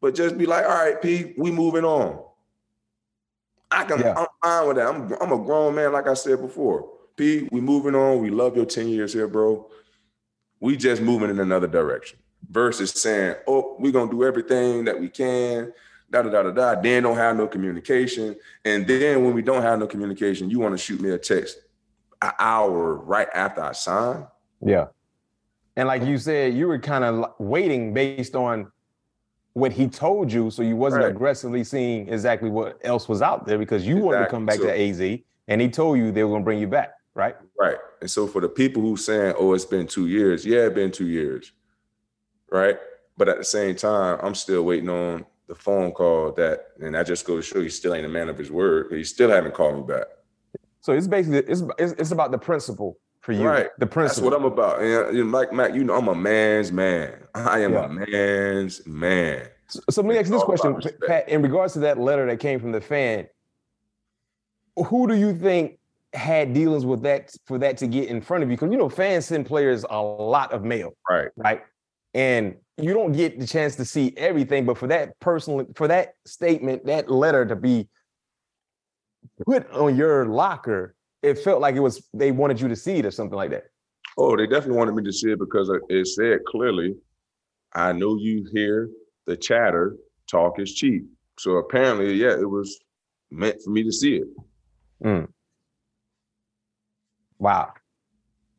But 0.00 0.14
just 0.14 0.38
be 0.38 0.46
like, 0.46 0.64
all 0.64 0.70
right, 0.70 1.00
P, 1.02 1.34
we 1.36 1.50
moving 1.50 1.84
on. 1.84 2.22
I 3.70 3.84
can, 3.84 4.00
yeah. 4.00 4.14
I'm 4.16 4.26
fine 4.42 4.68
with 4.68 4.76
that. 4.76 4.88
I'm, 4.88 5.12
I'm 5.20 5.32
a 5.32 5.44
grown 5.44 5.74
man, 5.74 5.92
like 5.92 6.06
I 6.06 6.14
said 6.14 6.40
before. 6.40 6.88
P, 7.16 7.48
we 7.50 7.60
moving 7.60 7.94
on. 7.94 8.20
We 8.20 8.30
love 8.30 8.56
your 8.56 8.66
10 8.66 8.88
years 8.88 9.12
here, 9.12 9.26
bro. 9.26 9.68
We 10.60 10.76
just 10.76 11.02
moving 11.02 11.30
in 11.30 11.40
another 11.40 11.66
direction. 11.66 12.18
Versus 12.50 12.90
saying, 12.90 13.36
oh, 13.46 13.76
we're 13.78 13.92
gonna 13.92 14.10
do 14.10 14.24
everything 14.24 14.84
that 14.84 14.98
we 14.98 15.08
can, 15.08 15.72
da 16.10 16.22
da 16.22 16.30
da 16.30 16.42
da 16.42 16.50
da. 16.50 16.80
Then 16.80 17.04
don't 17.04 17.16
have 17.16 17.36
no 17.36 17.46
communication. 17.46 18.36
And 18.64 18.86
then 18.86 19.24
when 19.24 19.32
we 19.32 19.42
don't 19.42 19.62
have 19.62 19.78
no 19.78 19.86
communication, 19.86 20.50
you 20.50 20.58
want 20.58 20.74
to 20.74 20.78
shoot 20.78 21.00
me 21.00 21.10
a 21.10 21.18
text 21.18 21.58
an 22.22 22.32
hour 22.38 22.94
right 22.94 23.28
after 23.34 23.62
I 23.62 23.72
signed. 23.72 24.26
Yeah. 24.64 24.86
And 25.76 25.88
like 25.88 26.02
you 26.04 26.18
said, 26.18 26.54
you 26.54 26.66
were 26.66 26.78
kind 26.78 27.04
of 27.04 27.32
waiting 27.38 27.94
based 27.94 28.36
on 28.36 28.70
what 29.54 29.72
he 29.72 29.86
told 29.86 30.32
you, 30.32 30.50
so 30.50 30.62
you 30.62 30.76
wasn't 30.76 31.02
right. 31.02 31.10
aggressively 31.10 31.64
seeing 31.64 32.08
exactly 32.08 32.50
what 32.50 32.78
else 32.84 33.08
was 33.08 33.20
out 33.20 33.46
there 33.46 33.58
because 33.58 33.86
you 33.86 33.96
exactly. 33.96 34.06
wanted 34.06 34.24
to 34.24 34.30
come 34.30 34.46
back 34.46 34.56
so, 34.56 34.64
to 34.64 34.80
AZ, 34.80 35.18
and 35.48 35.60
he 35.60 35.68
told 35.68 35.98
you 35.98 36.10
they 36.10 36.24
were 36.24 36.30
going 36.30 36.42
to 36.42 36.44
bring 36.44 36.58
you 36.58 36.66
back, 36.66 36.92
right? 37.14 37.36
Right. 37.58 37.76
And 38.00 38.10
so 38.10 38.26
for 38.26 38.40
the 38.40 38.48
people 38.48 38.82
who 38.82 38.96
saying, 38.96 39.34
"Oh, 39.38 39.52
it's 39.52 39.64
been 39.64 39.86
two 39.86 40.06
years," 40.08 40.46
yeah, 40.46 40.60
it's 40.60 40.74
been 40.74 40.90
two 40.90 41.08
years, 41.08 41.52
right? 42.50 42.78
But 43.16 43.28
at 43.28 43.38
the 43.38 43.44
same 43.44 43.76
time, 43.76 44.18
I'm 44.22 44.34
still 44.34 44.62
waiting 44.62 44.88
on 44.88 45.26
the 45.48 45.54
phone 45.54 45.92
call 45.92 46.32
that, 46.32 46.68
and 46.80 46.96
I 46.96 47.02
just 47.02 47.26
go 47.26 47.36
to 47.36 47.42
show 47.42 47.58
you 47.58 47.68
still 47.68 47.94
ain't 47.94 48.06
a 48.06 48.08
man 48.08 48.30
of 48.30 48.38
his 48.38 48.50
word. 48.50 48.90
He 48.90 49.04
still 49.04 49.30
haven't 49.30 49.54
called 49.54 49.76
me 49.76 49.94
back. 49.94 50.06
So 50.82 50.92
it's 50.92 51.06
basically 51.06 51.38
it's 51.38 51.62
it's, 51.78 51.92
it's 51.92 52.10
about 52.10 52.32
the 52.32 52.38
principle 52.38 52.98
for 53.20 53.32
you. 53.32 53.46
Right. 53.46 53.68
The 53.78 53.86
principle. 53.86 54.30
That's 54.30 54.42
what 54.42 54.46
I'm 54.46 54.52
about. 54.52 54.82
And 54.82 54.94
uh, 54.94 55.10
you 55.10 55.24
know, 55.24 55.30
like 55.30 55.52
Mac, 55.52 55.74
you 55.74 55.84
know, 55.84 55.94
I'm 55.94 56.08
a 56.08 56.14
man's 56.14 56.70
man. 56.70 57.14
I 57.34 57.60
am 57.60 57.72
yeah. 57.72 57.84
a 57.84 57.88
man's 57.88 58.86
man. 58.86 59.48
So, 59.68 59.80
so 59.88 60.02
let 60.02 60.08
me 60.08 60.18
ask 60.18 60.26
you 60.26 60.34
this 60.34 60.42
question, 60.42 60.78
Pat. 61.06 61.28
In 61.28 61.40
regards 61.40 61.72
to 61.74 61.78
that 61.80 61.98
letter 61.98 62.26
that 62.26 62.40
came 62.40 62.60
from 62.60 62.72
the 62.72 62.80
fan, 62.80 63.26
who 64.76 65.06
do 65.06 65.14
you 65.14 65.34
think 65.34 65.78
had 66.12 66.52
dealings 66.52 66.84
with 66.84 67.02
that 67.02 67.34
for 67.46 67.58
that 67.58 67.78
to 67.78 67.86
get 67.86 68.08
in 68.08 68.20
front 68.20 68.42
of 68.42 68.50
you? 68.50 68.56
Because 68.56 68.72
you 68.72 68.76
know, 68.76 68.88
fans 68.88 69.26
send 69.26 69.46
players 69.46 69.84
a 69.88 70.02
lot 70.02 70.52
of 70.52 70.64
mail, 70.64 70.94
Right. 71.08 71.28
right? 71.36 71.62
And 72.12 72.56
you 72.76 72.92
don't 72.92 73.12
get 73.12 73.38
the 73.38 73.46
chance 73.46 73.76
to 73.76 73.84
see 73.84 74.12
everything, 74.16 74.66
but 74.66 74.76
for 74.76 74.88
that 74.88 75.18
personal, 75.20 75.64
for 75.76 75.88
that 75.88 76.14
statement, 76.26 76.84
that 76.86 77.08
letter 77.10 77.46
to 77.46 77.56
be 77.56 77.88
put 79.46 79.70
on 79.72 79.96
your 79.96 80.26
locker, 80.26 80.94
it 81.22 81.38
felt 81.38 81.60
like 81.60 81.76
it 81.76 81.80
was 81.80 82.08
they 82.12 82.32
wanted 82.32 82.60
you 82.60 82.68
to 82.68 82.76
see 82.76 82.96
it 82.96 83.06
or 83.06 83.10
something 83.10 83.36
like 83.36 83.50
that. 83.50 83.64
Oh, 84.18 84.36
they 84.36 84.46
definitely 84.46 84.76
wanted 84.76 84.94
me 84.94 85.04
to 85.04 85.12
see 85.12 85.30
it 85.30 85.38
because 85.38 85.70
it 85.88 86.06
said 86.06 86.44
clearly, 86.46 86.96
I 87.74 87.92
know 87.92 88.16
you 88.18 88.46
hear 88.52 88.90
the 89.26 89.36
chatter, 89.36 89.96
talk 90.30 90.58
is 90.58 90.74
cheap. 90.74 91.06
So 91.38 91.56
apparently, 91.56 92.14
yeah, 92.14 92.32
it 92.32 92.48
was 92.48 92.78
meant 93.30 93.60
for 93.62 93.70
me 93.70 93.82
to 93.84 93.92
see 93.92 94.16
it. 94.16 94.28
Mm. 95.02 95.28
Wow. 97.38 97.72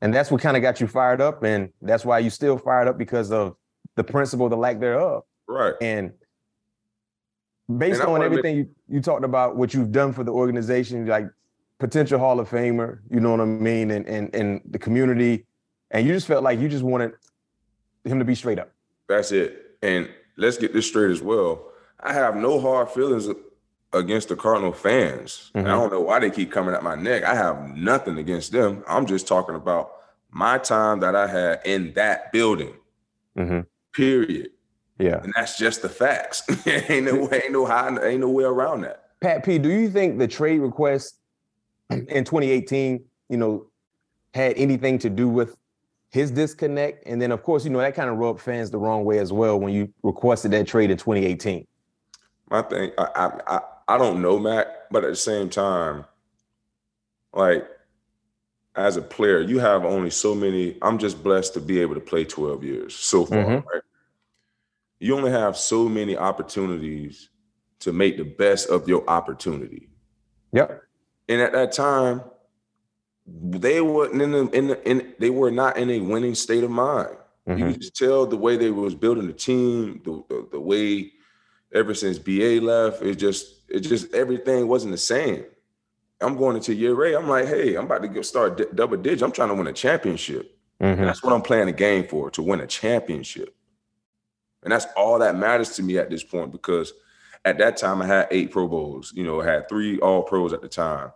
And 0.01 0.13
that's 0.13 0.31
what 0.31 0.41
kind 0.41 0.57
of 0.57 0.63
got 0.63 0.81
you 0.81 0.87
fired 0.87 1.21
up. 1.21 1.43
And 1.43 1.69
that's 1.81 2.03
why 2.03 2.19
you 2.19 2.29
still 2.29 2.57
fired 2.57 2.87
up 2.87 2.97
because 2.97 3.31
of 3.31 3.55
the 3.95 4.03
principle, 4.03 4.49
the 4.49 4.57
lack 4.57 4.79
thereof. 4.79 5.23
Right. 5.47 5.75
And 5.81 6.11
based 7.77 8.01
on 8.01 8.19
make- 8.19 8.25
everything 8.25 8.57
you, 8.57 8.69
you 8.89 9.01
talked 9.01 9.23
about, 9.23 9.55
what 9.55 9.73
you've 9.73 9.91
done 9.91 10.13
for 10.13 10.23
the 10.23 10.31
organization, 10.31 11.05
like 11.05 11.27
potential 11.79 12.19
Hall 12.19 12.39
of 12.39 12.49
Famer, 12.49 12.99
you 13.09 13.19
know 13.19 13.31
what 13.31 13.41
I 13.41 13.45
mean, 13.45 13.91
and 13.91 14.07
and 14.07 14.33
and 14.33 14.61
the 14.69 14.79
community, 14.79 15.45
and 15.91 16.05
you 16.07 16.13
just 16.13 16.27
felt 16.27 16.43
like 16.43 16.59
you 16.59 16.69
just 16.69 16.83
wanted 16.83 17.13
him 18.05 18.19
to 18.19 18.25
be 18.25 18.35
straight 18.35 18.59
up. 18.59 18.71
That's 19.07 19.31
it. 19.31 19.77
And 19.81 20.09
let's 20.37 20.57
get 20.57 20.73
this 20.73 20.87
straight 20.87 21.11
as 21.11 21.21
well. 21.21 21.67
I 21.99 22.13
have 22.13 22.35
no 22.35 22.59
hard 22.59 22.89
feelings 22.89 23.27
against 23.93 24.29
the 24.29 24.35
Cardinal 24.35 24.71
fans. 24.73 25.51
Mhm. 25.55 25.65
I 25.65 25.69
don't 25.69 25.91
know 25.91 26.01
why 26.01 26.19
they 26.19 26.31
keep 26.31 26.51
coming 26.51 26.73
at 26.73 26.83
my 26.83 26.95
neck. 26.95 27.23
I 27.23 27.35
have 27.35 27.75
nothing 27.75 28.17
against 28.17 28.51
them. 28.51 28.83
I'm 28.87 29.05
just 29.05 29.27
talking 29.27 29.55
about 29.55 29.91
my 30.31 30.57
time 30.57 30.99
that 31.01 31.15
I 31.15 31.27
had 31.27 31.61
in 31.63 31.93
that 31.93 32.31
building. 32.31 32.73
Mm-hmm. 33.37 33.59
Period. 33.93 34.49
Yeah. 34.99 35.21
And 35.23 35.33
that's 35.35 35.57
just 35.57 35.81
the 35.81 35.89
facts. 35.89 36.43
ain't 36.67 37.05
no 37.05 37.31
ain't 37.31 37.51
no 37.51 37.65
high, 37.65 37.89
ain't 38.03 38.21
no 38.21 38.29
way 38.29 38.43
around 38.43 38.81
that. 38.81 39.05
Pat 39.21 39.43
P, 39.43 39.57
do 39.57 39.69
you 39.69 39.89
think 39.89 40.19
the 40.19 40.27
trade 40.27 40.59
request 40.59 41.15
in 41.89 42.23
2018, 42.23 43.03
you 43.29 43.37
know, 43.37 43.67
had 44.33 44.53
anything 44.57 44.99
to 44.99 45.09
do 45.09 45.27
with 45.29 45.55
his 46.11 46.29
disconnect? 46.29 47.07
And 47.07 47.21
then, 47.21 47.31
of 47.31 47.43
course, 47.43 47.63
you 47.63 47.71
know, 47.71 47.79
that 47.79 47.95
kind 47.95 48.09
of 48.09 48.17
rubbed 48.17 48.41
fans 48.41 48.69
the 48.69 48.77
wrong 48.77 49.05
way 49.05 49.19
as 49.19 49.31
well 49.31 49.59
when 49.59 49.73
you 49.73 49.91
requested 50.03 50.51
that 50.51 50.67
trade 50.67 50.91
in 50.91 50.97
2018. 50.97 51.65
My 52.49 52.61
thing, 52.63 52.91
I, 52.97 53.07
I 53.15 53.55
I 53.57 53.59
I 53.87 53.97
don't 53.97 54.21
know, 54.21 54.37
Mac, 54.39 54.67
but 54.91 55.03
at 55.03 55.09
the 55.09 55.15
same 55.15 55.49
time, 55.49 56.05
like 57.33 57.67
as 58.75 58.97
a 58.97 59.01
player, 59.01 59.39
you 59.41 59.59
have 59.59 59.85
only 59.85 60.09
so 60.09 60.35
many. 60.35 60.77
I'm 60.81 60.97
just 60.97 61.23
blessed 61.23 61.53
to 61.55 61.59
be 61.61 61.79
able 61.79 61.95
to 61.95 62.01
play 62.01 62.25
12 62.25 62.63
years 62.63 62.95
so 62.95 63.25
far, 63.25 63.37
Mhm. 63.37 63.65
right? 63.65 63.81
You 65.03 65.17
only 65.17 65.31
have 65.31 65.57
so 65.57 65.89
many 65.89 66.15
opportunities 66.15 67.29
to 67.79 67.91
make 67.91 68.15
the 68.17 68.23
best 68.23 68.69
of 68.69 68.87
your 68.87 69.03
opportunity. 69.09 69.89
Yep. 70.53 70.81
And 71.27 71.41
at 71.41 71.51
that 71.51 71.73
time, 71.73 72.21
they 73.27 73.81
weren't 73.81 74.21
in 74.21 74.31
the, 74.31 74.49
in, 74.51 74.67
the, 74.67 74.89
in 74.89 75.13
they 75.19 75.29
were 75.29 75.51
not 75.51 75.77
in 75.77 75.89
a 75.89 75.99
winning 75.99 76.35
state 76.35 76.63
of 76.63 76.71
mind. 76.71 77.17
You 77.47 77.53
Mhm. 77.55 77.71
could 77.73 77.81
just 77.81 77.97
tell 77.97 78.25
the 78.25 78.37
way 78.37 78.55
they 78.55 78.71
was 78.71 78.95
building 78.95 79.27
the 79.27 79.33
team, 79.33 80.01
the, 80.05 80.23
the 80.29 80.47
the 80.53 80.59
way 80.61 81.11
ever 81.73 81.93
since 81.93 82.17
BA 82.17 82.61
left, 82.61 83.01
it 83.01 83.15
just 83.15 83.69
it 83.69 83.81
just 83.81 84.13
everything 84.13 84.69
wasn't 84.69 84.91
the 84.93 84.97
same. 84.97 85.43
I'm 86.21 86.37
going 86.37 86.55
into 86.55 86.73
year 86.73 87.03
eight. 87.03 87.15
I'm 87.15 87.27
like, 87.27 87.47
hey, 87.47 87.75
I'm 87.75 87.85
about 87.85 88.01
to 88.03 88.07
get 88.07 88.25
start 88.25 88.55
d- 88.57 88.65
double 88.73 88.95
digit. 88.95 89.23
I'm 89.23 89.33
trying 89.33 89.49
to 89.49 89.55
win 89.55 89.67
a 89.67 89.73
championship. 89.73 90.55
Mhm. 90.81 90.99
And 90.99 91.03
that's 91.07 91.21
what 91.21 91.33
I'm 91.33 91.41
playing 91.41 91.65
the 91.65 91.73
game 91.73 92.07
for, 92.07 92.31
to 92.31 92.41
win 92.41 92.61
a 92.61 92.67
championship. 92.67 93.53
And 94.63 94.71
that's 94.71 94.85
all 94.95 95.19
that 95.19 95.35
matters 95.35 95.69
to 95.75 95.83
me 95.83 95.97
at 95.97 96.09
this 96.09 96.23
point 96.23 96.51
because 96.51 96.93
at 97.45 97.57
that 97.57 97.77
time 97.77 98.01
I 98.01 98.07
had 98.07 98.27
eight 98.31 98.51
Pro 98.51 98.67
Bowls, 98.67 99.11
you 99.15 99.23
know, 99.23 99.41
I 99.41 99.45
had 99.45 99.69
three 99.69 99.99
all 99.99 100.23
pros 100.23 100.53
at 100.53 100.61
the 100.61 100.69
time. 100.69 101.11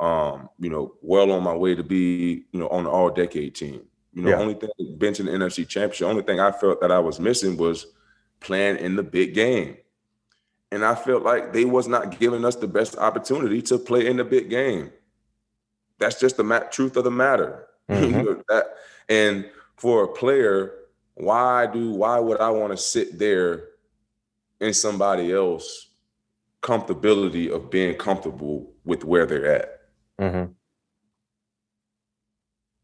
Um, 0.00 0.48
you 0.58 0.70
know, 0.70 0.94
well 1.02 1.30
on 1.30 1.42
my 1.42 1.54
way 1.54 1.74
to 1.74 1.82
be, 1.82 2.44
you 2.52 2.58
know, 2.60 2.68
on 2.68 2.84
the 2.84 2.90
all 2.90 3.10
decade 3.10 3.54
team. 3.54 3.82
You 4.12 4.22
know, 4.22 4.30
Yeah. 4.30 4.38
only 4.40 4.54
thing 4.54 4.70
to 4.78 4.84
the 5.22 5.30
NFC 5.30 5.64
championship, 5.68 6.08
only 6.08 6.22
thing 6.22 6.40
I 6.40 6.50
felt 6.52 6.80
that 6.80 6.90
I 6.90 6.98
was 6.98 7.20
missing 7.20 7.56
was 7.56 7.86
playing 8.40 8.78
in 8.78 8.96
the 8.96 9.02
big 9.02 9.34
game. 9.34 9.76
And 10.72 10.84
I 10.84 10.94
felt 10.94 11.22
like 11.22 11.52
they 11.52 11.64
was 11.64 11.86
not 11.86 12.18
giving 12.18 12.44
us 12.44 12.56
the 12.56 12.66
best 12.68 12.96
opportunity 12.96 13.60
to 13.62 13.78
play 13.78 14.06
in 14.06 14.16
the 14.16 14.24
big 14.24 14.48
game. 14.50 14.90
That's 15.98 16.18
just 16.18 16.36
the 16.38 16.66
truth 16.70 16.96
of 16.96 17.04
the 17.04 17.10
matter. 17.10 17.66
Mhm. 17.90 18.24
Know, 18.24 18.42
that, 18.48 18.76
and 19.08 19.50
for 19.76 20.04
a 20.04 20.08
player, 20.08 20.72
why 21.14 21.66
do 21.66 21.92
why 21.92 22.18
would 22.18 22.40
I 22.40 22.50
want 22.50 22.72
to 22.72 22.76
sit 22.76 23.18
there 23.18 23.64
in 24.60 24.72
somebody 24.74 25.32
else 25.32 25.88
comfortability 26.62 27.50
of 27.50 27.70
being 27.70 27.96
comfortable 27.96 28.72
with 28.84 29.04
where 29.04 29.26
they're 29.26 29.54
at? 29.54 29.80
Mhm. 30.18 30.54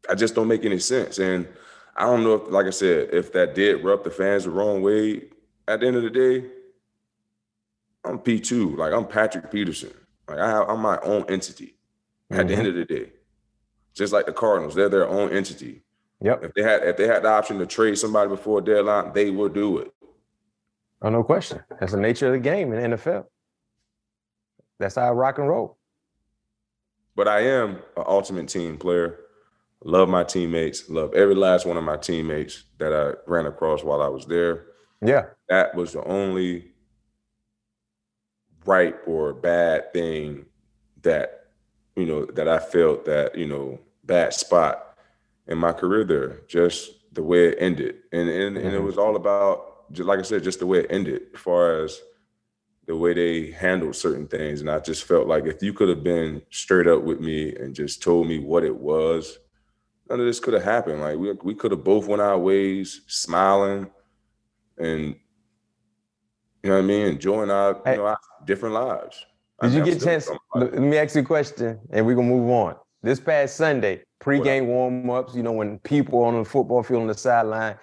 I 0.09 0.15
just 0.15 0.35
don't 0.35 0.47
make 0.47 0.65
any 0.65 0.79
sense. 0.79 1.19
And 1.19 1.47
I 1.95 2.03
don't 2.03 2.23
know 2.23 2.35
if, 2.35 2.51
like 2.51 2.65
I 2.65 2.71
said, 2.71 3.09
if 3.13 3.33
that 3.33 3.55
did 3.55 3.83
rub 3.83 4.03
the 4.03 4.11
fans 4.11 4.43
the 4.43 4.51
wrong 4.51 4.81
way. 4.81 5.29
At 5.67 5.81
the 5.81 5.87
end 5.87 5.97
of 5.97 6.03
the 6.03 6.09
day, 6.09 6.49
I'm 8.05 8.19
P2. 8.19 8.77
Like 8.77 8.93
I'm 8.93 9.05
Patrick 9.05 9.51
Peterson. 9.51 9.91
Like 10.27 10.39
I 10.39 10.47
have, 10.47 10.69
I'm 10.69 10.79
my 10.79 10.97
own 11.01 11.25
entity. 11.29 11.75
At 12.29 12.47
the 12.49 12.55
end 12.55 12.67
of 12.67 12.75
the 12.75 12.83
day, 12.83 13.11
just 13.93 14.11
like 14.11 14.25
the 14.25 14.33
Cardinals, 14.33 14.75
they're 14.75 14.89
their 14.89 15.07
own 15.07 15.31
entity. 15.31 15.81
Yep. 16.21 16.43
If 16.45 16.53
they 16.53 16.63
had 16.63 16.83
if 16.83 16.97
they 16.97 17.07
had 17.07 17.23
the 17.23 17.29
option 17.29 17.59
to 17.59 17.65
trade 17.65 17.97
somebody 17.97 18.29
before 18.29 18.61
deadline, 18.61 19.13
they 19.13 19.29
would 19.29 19.53
do 19.53 19.77
it. 19.79 19.93
Oh, 21.01 21.09
no 21.09 21.23
question. 21.23 21.59
That's 21.79 21.91
the 21.91 21.99
nature 21.99 22.27
of 22.27 22.33
the 22.33 22.39
game 22.39 22.73
in 22.73 22.91
the 22.91 22.97
NFL. 22.97 23.25
That's 24.79 24.95
how 24.95 25.03
I 25.03 25.11
rock 25.11 25.37
and 25.37 25.47
roll. 25.47 25.77
But 27.15 27.27
I 27.27 27.41
am 27.41 27.75
an 27.95 28.03
ultimate 28.07 28.47
team 28.47 28.77
player. 28.77 29.19
Love 29.83 30.09
my 30.09 30.23
teammates. 30.23 30.89
Love 30.89 31.13
every 31.13 31.35
last 31.35 31.65
one 31.67 31.77
of 31.77 31.83
my 31.83 31.97
teammates 31.97 32.63
that 32.79 32.93
I 32.93 33.13
ran 33.29 33.45
across 33.45 33.83
while 33.83 34.01
I 34.01 34.07
was 34.07 34.25
there. 34.25 34.65
Yeah. 35.01 35.25
that 35.49 35.75
was 35.75 35.93
the 35.93 36.03
only 36.05 36.71
right 38.65 38.95
or 39.05 39.33
bad 39.33 39.93
thing 39.93 40.45
that 41.03 41.45
you 41.95 42.05
know 42.05 42.25
that 42.25 42.47
I 42.47 42.59
felt 42.59 43.05
that 43.05 43.37
you 43.37 43.47
know 43.47 43.79
bad 44.03 44.33
spot 44.33 44.86
in 45.47 45.57
my 45.57 45.71
career 45.71 46.03
there 46.03 46.41
just 46.47 46.91
the 47.13 47.23
way 47.23 47.47
it 47.49 47.57
ended 47.59 47.95
and 48.11 48.29
and, 48.29 48.57
and 48.57 48.75
it 48.75 48.79
Mhm. 48.79 48.85
was 48.85 48.97
all 48.97 49.15
about 49.15 49.91
just 49.91 50.07
like 50.07 50.19
I 50.19 50.23
said 50.23 50.43
just 50.43 50.59
the 50.59 50.65
way 50.67 50.79
it 50.79 50.87
ended 50.89 51.21
as 51.33 51.39
far 51.39 51.83
as 51.83 51.99
the 52.85 52.95
way 52.95 53.13
they 53.13 53.51
handled 53.51 53.95
certain 53.95 54.27
things 54.27 54.61
and 54.61 54.69
I 54.69 54.79
just 54.79 55.03
felt 55.05 55.27
like 55.27 55.45
if 55.45 55.61
you 55.61 55.73
could 55.73 55.89
have 55.89 56.03
been 56.03 56.41
straight 56.51 56.87
up 56.87 57.01
with 57.03 57.19
me 57.19 57.55
and 57.55 57.73
just 57.75 58.01
told 58.03 58.27
me 58.27 58.39
what 58.39 58.63
it 58.63 58.75
was 58.75 59.39
none 60.09 60.19
of 60.19 60.25
this 60.25 60.39
could 60.39 60.53
have 60.53 60.63
happened 60.63 61.01
like 61.01 61.17
we 61.17 61.31
we 61.43 61.55
could 61.55 61.71
have 61.71 61.83
both 61.83 62.07
went 62.07 62.21
our 62.21 62.37
ways 62.37 63.01
smiling 63.07 63.89
and 64.77 65.15
you 66.63 66.69
know 66.71 66.77
what 66.77 66.83
I 66.83 66.87
mean, 66.87 67.07
enjoying 67.07 67.51
our, 67.51 67.81
you 67.85 67.97
know, 67.97 68.07
our 68.07 68.19
different 68.45 68.75
lives. 68.75 69.25
I 69.59 69.67
Did 69.67 69.75
you 69.75 69.81
mean, 69.83 69.93
I'm 69.93 69.99
get 69.99 70.01
a 70.01 70.05
chance? 70.05 70.29
Let 70.55 70.73
let 70.73 70.81
me 70.81 70.97
ask 70.97 71.15
you 71.15 71.21
a 71.21 71.25
question 71.25 71.79
and 71.91 72.05
we're 72.05 72.15
going 72.15 72.27
to 72.27 72.33
move 72.35 72.49
on. 72.49 72.75
This 73.07 73.21
past 73.21 73.55
Sunday, 73.55 74.03
pregame 74.19 74.65
warm 74.65 75.09
ups, 75.09 75.33
you 75.33 75.41
know, 75.41 75.53
when 75.53 75.79
people 75.79 76.25
on 76.25 76.37
the 76.37 76.43
football 76.43 76.83
field 76.83 77.03
on 77.03 77.07
the 77.07 77.13
sideline, 77.13 77.77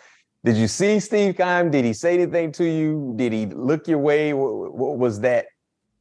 did 0.45 0.55
you 0.55 0.69
see 0.69 1.01
Steve 1.01 1.39
Keim? 1.39 1.71
Did 1.71 1.87
he 1.87 1.95
say 1.95 2.13
anything 2.13 2.53
to 2.53 2.65
you? 2.67 3.15
Did 3.17 3.33
he 3.33 3.47
look 3.47 3.89
your 3.89 4.01
way? 4.01 4.35
What, 4.35 4.75
what 4.75 4.99
was 4.99 5.21
that 5.21 5.47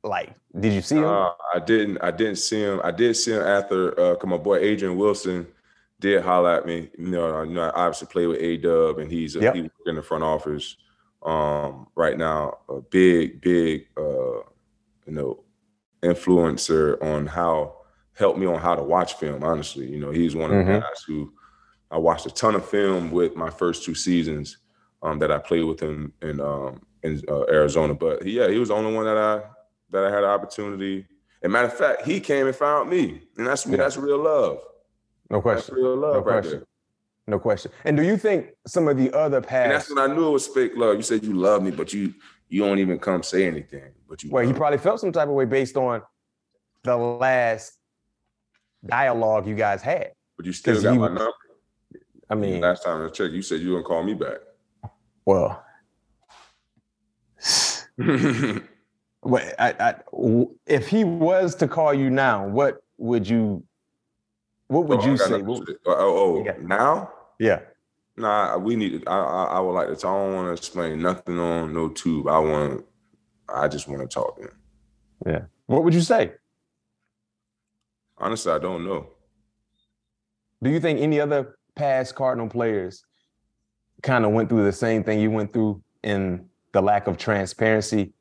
like? 0.04 0.36
Did 0.60 0.74
you 0.74 0.82
see 0.82 0.98
him? 0.98 1.06
Uh, 1.06 1.30
I 1.56 1.60
didn't. 1.66 2.00
I 2.00 2.12
didn't 2.12 2.36
see 2.36 2.64
him. 2.64 2.82
I 2.84 2.92
did 2.92 3.16
see 3.16 3.32
him 3.32 3.44
after. 3.44 3.98
Uh, 3.98 4.26
my 4.26 4.36
boy 4.36 4.58
Adrian 4.58 4.98
Wilson 4.98 5.48
did 6.02 6.22
holler 6.22 6.58
at 6.58 6.66
me. 6.66 6.90
You 6.98 7.08
know, 7.08 7.34
I, 7.34 7.44
you 7.46 7.54
know, 7.54 7.62
I 7.62 7.86
obviously 7.86 8.08
play 8.08 8.28
with 8.28 8.42
A 8.42 8.58
Dub, 8.58 9.00
and 9.00 9.10
he's 9.10 9.36
Yep. 9.36 9.56
he 9.56 9.70
in 9.86 9.96
the 9.96 10.04
front 10.04 10.26
office 10.26 10.76
um, 11.26 11.88
right 11.96 12.18
now. 12.18 12.58
A 12.68 12.82
big, 12.82 13.40
big, 13.40 13.88
uh, 13.96 14.42
you 15.06 15.14
know, 15.14 15.46
influencer 16.04 17.02
on 17.02 17.26
how 17.26 17.83
helped 18.16 18.38
me 18.40 18.46
on 18.46 18.60
how 18.60 18.76
to 18.76 18.84
watch 18.84 19.16
film. 19.16 19.44
Honestly, 19.44 19.88
you 19.88 20.00
know, 20.00 20.12
he's 20.12 20.36
one 20.36 20.52
of 20.52 20.58
Mhm. 20.66 20.74
the 20.74 20.80
guys 20.80 21.04
who 21.08 21.34
I 21.92 21.98
watched 21.98 22.26
a 22.26 22.32
ton 22.32 22.56
of 22.56 22.66
film 22.66 23.12
with 23.12 23.36
my 23.36 23.50
first 23.50 23.84
two 23.84 23.96
seasons 23.96 24.58
um, 25.02 25.20
that 25.20 25.32
I 25.32 25.38
played 25.38 25.64
with 25.66 25.80
him 25.80 26.14
in 26.22 26.40
um, 26.40 26.82
in 27.04 27.22
uh, 27.28 27.44
Arizona. 27.50 27.94
But 27.94 28.26
yeah, 28.26 28.48
he 28.48 28.58
was 28.58 28.70
the 28.70 28.76
only 28.76 28.94
one 28.94 29.06
that 29.06 29.18
I 29.18 29.42
that 29.92 30.04
I 30.06 30.10
had 30.10 30.24
an 30.24 30.30
opportunity. 30.30 31.06
And 31.42 31.52
matter 31.52 31.68
of 31.68 31.74
fact, 31.74 32.04
he 32.04 32.20
came 32.22 32.48
and 32.48 32.56
found 32.56 32.90
me, 32.90 33.22
and 33.38 33.46
that's 33.46 33.66
Yeah. 33.66 33.78
that's 33.78 33.98
real 33.98 34.18
love. 34.20 34.60
no 35.30 35.38
That's 35.38 35.44
question. 35.44 35.76
real 35.76 35.96
love 35.96 36.14
No 36.14 36.20
right 36.20 36.42
question. 36.42 36.60
there. 36.60 36.68
No 37.28 37.40
question. 37.40 37.72
And 37.86 37.96
do 37.98 38.04
you 38.04 38.18
think 38.18 38.52
some 38.68 38.88
of 38.88 38.98
the 38.98 39.12
other 39.18 39.38
And 39.38 39.72
that's 39.72 39.90
when 39.90 39.98
I 39.98 40.14
knew 40.14 40.28
it 40.28 40.32
was 40.32 40.48
fake 40.48 40.74
love. 40.76 40.96
You 40.98 41.02
said 41.04 41.24
you 41.24 41.34
love 41.34 41.64
me, 41.64 41.72
but 41.72 41.92
you 41.94 42.14
you 42.50 42.62
don't 42.64 42.80
even 42.80 43.00
come 43.00 43.24
say 43.24 43.46
anything. 43.48 43.92
But 44.08 44.24
you 44.24 44.30
well, 44.32 44.46
he 44.46 44.52
me. 44.54 44.58
probably 44.58 44.78
felt 44.78 45.00
some 45.00 45.12
type 45.12 45.28
of 45.28 45.34
way 45.34 45.46
based 45.46 45.76
on 45.76 46.02
the 46.84 46.96
last 46.96 47.78
dialogue 48.86 49.48
you 49.48 49.56
guys 49.56 49.82
had. 49.82 50.12
But 50.38 50.46
you 50.46 50.54
still 50.54 50.82
got 50.82 50.92
he 50.94 50.98
my 50.98 51.08
number. 51.08 51.32
I 52.30 52.36
mean, 52.36 52.62
last 52.62 52.84
time 52.84 53.06
I 53.06 53.10
checked, 53.10 53.34
you 53.34 53.42
said 53.42 53.62
you 53.62 53.70
wouldn't 53.70 53.86
call 53.88 54.04
me 54.04 54.14
back. 54.14 54.38
well, 55.26 55.64
what 59.22 59.44
I, 59.60 59.76
I, 59.80 59.96
if 60.66 60.88
he 60.88 61.04
was 61.04 61.56
to 61.56 61.68
call 61.68 61.94
you 61.94 62.10
now, 62.10 62.48
what 62.48 62.84
would 62.98 63.28
you, 63.28 63.64
what 64.68 64.88
would 64.88 65.00
Oh, 65.02 65.06
you 65.06 65.18
say? 65.18 65.42
What- 65.42 65.68
Oh, 65.86 65.94
oh, 65.96 66.38
oh, 66.40 66.44
Yeah. 66.46 66.56
now? 66.62 67.12
yeah, 67.40 67.60
Nah, 68.16 68.58
we 68.58 68.76
need. 68.76 69.04
I, 69.08 69.18
I 69.18 69.44
I 69.46 69.60
would 69.60 69.72
like 69.74 69.88
to. 69.88 69.94
I 70.08 70.12
don't 70.12 70.34
want 70.36 70.48
to 70.48 70.54
explain 70.54 71.02
nothing 71.02 71.40
on 71.40 71.74
no 71.74 71.90
tube. 71.90 72.28
I 72.28 72.38
want. 72.40 72.86
I 73.50 73.68
just 73.68 73.88
want 73.88 74.02
to 74.02 74.08
talk. 74.08 74.38
to 74.38 74.44
him. 75.32 75.48
what 75.66 75.84
would 75.84 75.94
you 75.96 76.02
say? 76.02 76.34
Honestly, 78.18 78.52
I 78.52 78.60
don't 78.60 78.86
know. 78.86 79.10
Do 80.62 80.70
you 80.70 80.80
think 80.80 81.00
any 81.00 81.20
other 81.20 81.58
past 81.76 82.16
Cardinal 82.16 82.48
players 82.48 83.04
kind 84.02 84.26
of 84.26 84.32
went 84.32 84.50
through 84.50 84.64
the 84.64 84.72
same 84.72 85.04
thing 85.04 85.20
you 85.20 85.32
went 85.32 85.54
through 85.54 85.82
in 86.04 86.46
the 86.72 86.82
lack 86.82 87.08
of 87.08 87.18
transparency 87.18 88.14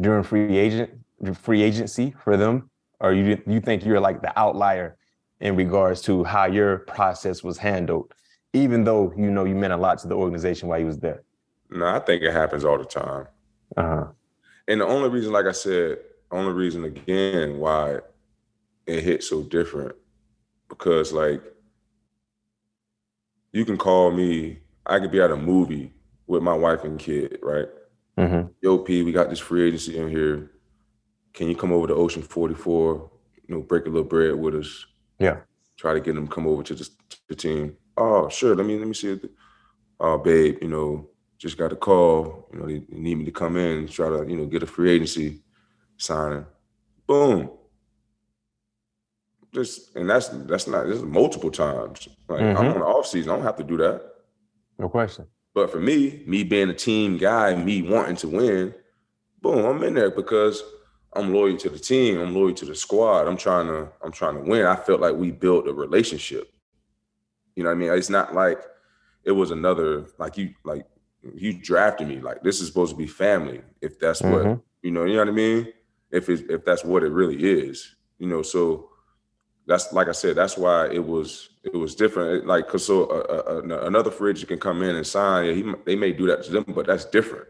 during 0.00 0.22
free 0.22 0.56
agent 0.56 0.90
free 1.34 1.62
agency 1.62 2.14
for 2.24 2.36
them, 2.36 2.70
or 3.00 3.12
you 3.12 3.40
you 3.46 3.60
think 3.60 3.84
you're 3.84 4.00
like 4.00 4.22
the 4.22 4.36
outlier 4.38 4.96
in 5.40 5.56
regards 5.56 6.00
to 6.02 6.24
how 6.24 6.46
your 6.46 6.78
process 6.78 7.42
was 7.42 7.58
handled, 7.58 8.12
even 8.52 8.84
though 8.84 9.12
you 9.16 9.30
know 9.30 9.44
you 9.44 9.54
meant 9.54 9.72
a 9.72 9.76
lot 9.76 9.98
to 9.98 10.08
the 10.08 10.14
organization 10.14 10.68
while 10.68 10.78
you 10.78 10.86
was 10.86 10.98
there? 10.98 11.22
No, 11.70 11.86
I 11.86 12.00
think 12.00 12.22
it 12.22 12.32
happens 12.32 12.64
all 12.64 12.78
the 12.78 12.84
time. 12.84 13.26
Uh-huh. 13.76 14.06
And 14.68 14.80
the 14.80 14.86
only 14.86 15.08
reason, 15.08 15.32
like 15.32 15.46
I 15.46 15.52
said, 15.52 15.98
only 16.30 16.52
reason 16.52 16.84
again 16.84 17.58
why 17.58 18.00
it 18.86 19.02
hit 19.02 19.22
so 19.22 19.42
different, 19.42 19.94
because 20.68 21.12
like 21.12 21.42
you 23.52 23.64
can 23.64 23.76
call 23.76 24.10
me, 24.10 24.58
I 24.86 24.98
could 24.98 25.10
be 25.10 25.20
at 25.20 25.30
a 25.30 25.36
movie 25.36 25.92
with 26.26 26.42
my 26.42 26.54
wife 26.54 26.84
and 26.84 26.98
kid, 26.98 27.38
right? 27.42 27.66
Mm-hmm. 28.18 28.48
Yo, 28.60 28.78
P, 28.78 29.02
we 29.02 29.12
got 29.12 29.30
this 29.30 29.38
free 29.38 29.66
agency 29.66 29.98
in 29.98 30.08
here. 30.08 30.50
Can 31.32 31.48
you 31.48 31.56
come 31.56 31.72
over 31.72 31.86
to 31.86 31.94
Ocean 31.94 32.22
44? 32.22 33.10
You 33.48 33.54
know, 33.54 33.62
break 33.62 33.86
a 33.86 33.88
little 33.88 34.08
bread 34.08 34.34
with 34.34 34.54
us. 34.54 34.86
Yeah. 35.18 35.38
Try 35.76 35.94
to 35.94 36.00
get 36.00 36.14
them 36.14 36.28
to 36.28 36.34
come 36.34 36.46
over 36.46 36.62
to 36.62 36.74
the, 36.74 36.84
to 36.84 37.16
the 37.28 37.34
team. 37.34 37.76
Oh, 37.96 38.28
sure. 38.28 38.54
Let 38.54 38.66
me 38.66 38.78
let 38.78 38.86
me 38.88 38.94
see 38.94 39.12
it. 39.12 39.30
Oh, 40.00 40.18
babe, 40.18 40.58
you 40.62 40.68
know, 40.68 41.08
just 41.38 41.56
got 41.56 41.72
a 41.72 41.76
call. 41.76 42.48
You 42.52 42.58
know, 42.58 42.66
they, 42.66 42.78
they 42.78 42.98
need 42.98 43.16
me 43.16 43.24
to 43.26 43.30
come 43.30 43.56
in 43.56 43.78
and 43.78 43.90
try 43.90 44.08
to, 44.08 44.24
you 44.28 44.36
know, 44.36 44.46
get 44.46 44.62
a 44.62 44.66
free 44.66 44.90
agency 44.90 45.42
signing. 45.96 46.46
Boom. 47.06 47.50
Just 49.52 49.94
and 49.96 50.08
that's 50.08 50.28
that's 50.28 50.66
not 50.66 50.86
this 50.86 50.96
is 50.96 51.02
multiple 51.04 51.50
times. 51.50 52.08
Like 52.28 52.40
I'm 52.40 52.56
Mhm. 52.56 52.74
on 52.74 52.80
the 52.80 52.86
off 52.86 53.06
season. 53.06 53.30
I 53.32 53.36
don't 53.36 53.44
have 53.44 53.56
to 53.56 53.64
do 53.64 53.76
that. 53.78 54.02
No 54.78 54.88
question. 54.88 55.26
But 55.54 55.70
for 55.70 55.78
me, 55.80 56.22
me 56.26 56.44
being 56.44 56.70
a 56.70 56.74
team 56.74 57.18
guy, 57.18 57.54
me 57.54 57.82
wanting 57.82 58.16
to 58.16 58.28
win, 58.28 58.74
boom, 59.42 59.64
I'm 59.66 59.82
in 59.82 59.92
there 59.94 60.10
because 60.10 60.62
I'm 61.12 61.34
loyal 61.34 61.58
to 61.58 61.68
the 61.68 61.78
team. 61.78 62.18
I'm 62.18 62.34
loyal 62.34 62.54
to 62.54 62.64
the 62.64 62.74
squad. 62.74 63.28
I'm 63.28 63.36
trying 63.36 63.66
to, 63.66 63.88
I'm 64.02 64.12
trying 64.12 64.36
to 64.36 64.40
win. 64.50 64.64
I 64.64 64.76
felt 64.76 65.02
like 65.02 65.14
we 65.14 65.30
built 65.30 65.68
a 65.68 65.74
relationship. 65.74 66.50
You 67.54 67.64
know 67.64 67.68
what 67.68 67.74
I 67.76 67.78
mean? 67.78 67.92
It's 67.92 68.08
not 68.08 68.34
like 68.34 68.58
it 69.24 69.32
was 69.32 69.50
another, 69.50 70.06
like 70.16 70.38
you, 70.38 70.54
like 70.64 70.86
you 71.34 71.52
drafted 71.52 72.08
me. 72.08 72.18
Like 72.20 72.42
this 72.42 72.62
is 72.62 72.68
supposed 72.68 72.92
to 72.92 72.96
be 72.96 73.06
family. 73.06 73.60
If 73.82 73.98
that's 74.00 74.22
what 74.22 74.42
Mhm. 74.46 74.62
you 74.80 74.90
know, 74.90 75.04
you 75.04 75.12
know 75.12 75.18
what 75.20 75.28
I 75.28 75.32
mean? 75.32 75.68
If 76.10 76.30
it's 76.30 76.42
if 76.48 76.64
that's 76.64 76.82
what 76.84 77.02
it 77.02 77.10
really 77.12 77.36
is, 77.44 77.94
you 78.18 78.26
know. 78.26 78.40
So 78.40 78.88
that's 79.72 79.92
like 79.92 80.08
I 80.08 80.12
said. 80.12 80.36
That's 80.36 80.56
why 80.58 80.88
it 80.90 81.04
was 81.04 81.50
it 81.64 81.74
was 81.74 81.94
different. 81.94 82.46
Like 82.46 82.66
because 82.66 82.86
so 82.86 83.06
uh, 83.06 83.62
uh, 83.70 83.86
another 83.86 84.10
free 84.10 84.30
agent 84.30 84.48
can 84.48 84.58
come 84.58 84.82
in 84.82 84.96
and 84.96 85.06
sign. 85.06 85.46
Yeah, 85.46 85.52
he, 85.52 85.72
they 85.86 85.96
may 85.96 86.12
do 86.12 86.26
that 86.26 86.44
to 86.44 86.52
them, 86.52 86.64
but 86.68 86.86
that's 86.86 87.06
different. 87.06 87.48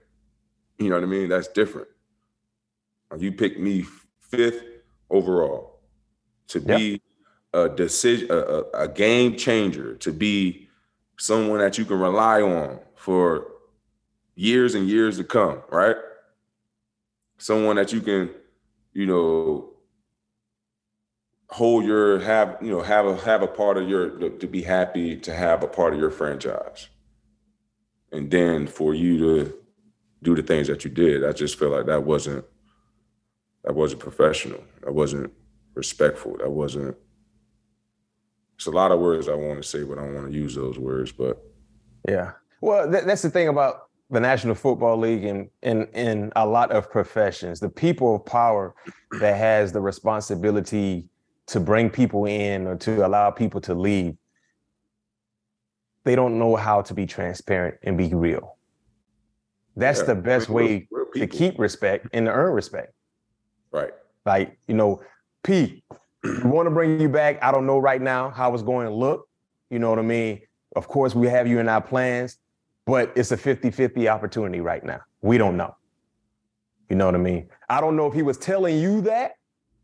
You 0.78 0.88
know 0.88 0.96
what 0.96 1.04
I 1.04 1.06
mean? 1.06 1.28
That's 1.28 1.48
different. 1.48 1.88
You 3.18 3.32
picked 3.32 3.58
me 3.58 3.84
fifth 4.20 4.62
overall 5.10 5.80
to 6.48 6.60
Yep. 6.60 6.78
be 6.78 7.02
a 7.52 7.68
decision, 7.68 8.28
a, 8.30 8.62
a 8.72 8.88
game 8.88 9.36
changer, 9.36 9.96
to 9.96 10.12
be 10.12 10.68
someone 11.18 11.58
that 11.58 11.76
you 11.76 11.84
can 11.84 11.98
rely 11.98 12.40
on 12.40 12.78
for 12.94 13.48
years 14.34 14.74
and 14.74 14.88
years 14.88 15.18
to 15.18 15.24
come, 15.24 15.62
right? 15.70 15.96
Someone 17.38 17.76
that 17.76 17.92
you 17.92 18.00
can, 18.00 18.30
you 18.94 19.06
know, 19.06 19.71
hold 21.52 21.84
your 21.84 22.18
have 22.20 22.56
you 22.62 22.70
know 22.70 22.80
have 22.80 23.06
a 23.06 23.16
have 23.18 23.42
a 23.42 23.46
part 23.46 23.76
of 23.76 23.88
your 23.88 24.30
to 24.30 24.46
be 24.46 24.62
happy 24.62 25.16
to 25.16 25.34
have 25.34 25.62
a 25.62 25.68
part 25.68 25.92
of 25.92 26.00
your 26.00 26.10
franchise, 26.10 26.88
and 28.10 28.30
then 28.30 28.66
for 28.66 28.94
you 28.94 29.18
to 29.18 29.54
do 30.22 30.34
the 30.34 30.42
things 30.42 30.68
that 30.68 30.84
you 30.84 30.90
did, 30.90 31.24
I 31.24 31.32
just 31.32 31.58
feel 31.58 31.70
like 31.70 31.86
that 31.86 32.04
wasn't 32.04 32.44
that 33.64 33.74
wasn't 33.74 34.00
professional. 34.00 34.62
That 34.82 34.92
wasn't 34.92 35.32
respectful. 35.74 36.36
That 36.38 36.50
wasn't. 36.50 36.96
It's 38.56 38.66
a 38.66 38.70
lot 38.70 38.92
of 38.92 39.00
words 39.00 39.28
I 39.28 39.34
want 39.34 39.62
to 39.62 39.68
say, 39.68 39.82
but 39.82 39.98
I 39.98 40.02
don't 40.02 40.14
want 40.14 40.30
to 40.30 40.36
use 40.36 40.54
those 40.54 40.78
words. 40.78 41.12
But 41.12 41.42
Yeah. 42.08 42.32
Well, 42.60 42.90
th- 42.90 43.04
that's 43.04 43.22
the 43.22 43.30
thing 43.30 43.48
about 43.48 43.88
the 44.10 44.20
National 44.20 44.54
Football 44.54 44.98
League 44.98 45.24
and 45.24 45.48
in 45.62 45.86
in 45.94 46.32
a 46.36 46.46
lot 46.46 46.70
of 46.70 46.90
professions, 46.90 47.60
the 47.60 47.68
people 47.68 48.16
of 48.16 48.26
power 48.26 48.74
that 49.20 49.36
has 49.36 49.72
the 49.72 49.80
responsibility 49.80 51.08
to 51.48 51.60
bring 51.60 51.90
people 51.90 52.24
in 52.24 52.66
or 52.66 52.76
to 52.76 53.06
allow 53.06 53.30
people 53.30 53.60
to 53.62 53.74
leave, 53.74 54.16
they 56.04 56.14
don't 56.16 56.38
know 56.38 56.56
how 56.56 56.82
to 56.82 56.94
be 56.94 57.06
transparent 57.06 57.76
and 57.82 57.96
be 57.96 58.08
real. 58.14 58.56
That's 59.76 60.00
Yeah, 60.00 60.06
the 60.06 60.14
best 60.16 60.48
we're- 60.48 60.66
way 60.66 60.88
we're 60.90 61.04
to 61.12 61.26
keep 61.26 61.58
respect 61.58 62.06
and 62.12 62.26
to 62.26 62.32
earn 62.32 62.52
respect. 62.52 62.92
right, 63.70 63.92
Like, 64.26 64.58
you 64.68 64.74
know, 64.74 65.02
P, 65.42 65.82
we 66.22 66.42
want 66.50 66.66
to 66.66 66.70
bring 66.70 67.00
you 67.00 67.08
back. 67.08 67.42
I 67.42 67.50
don't 67.50 67.66
know 67.66 67.78
right 67.78 68.00
now 68.00 68.30
how 68.30 68.52
it's 68.54 68.62
going 68.62 68.86
to 68.86 68.92
look. 68.94 69.28
You 69.70 69.78
know 69.78 69.90
what 69.90 69.98
I 69.98 70.02
mean? 70.02 70.42
Of 70.76 70.86
course, 70.88 71.14
we 71.14 71.26
have 71.28 71.46
you 71.48 71.58
in 71.58 71.68
our 71.68 71.80
plans, 71.80 72.38
but 72.86 73.12
it's 73.16 73.32
a 73.32 73.36
50 73.36 73.70
50 73.70 74.08
opportunity 74.08 74.60
right 74.60 74.84
now. 74.84 75.00
We 75.22 75.38
don't 75.38 75.56
know. 75.56 75.74
You 76.88 76.96
know 76.96 77.06
what 77.06 77.14
I 77.14 77.18
mean? 77.18 77.48
I 77.70 77.80
don't 77.80 77.96
know 77.96 78.06
if 78.06 78.12
he 78.14 78.22
was 78.22 78.36
telling 78.38 78.78
you 78.78 79.00
that 79.02 79.32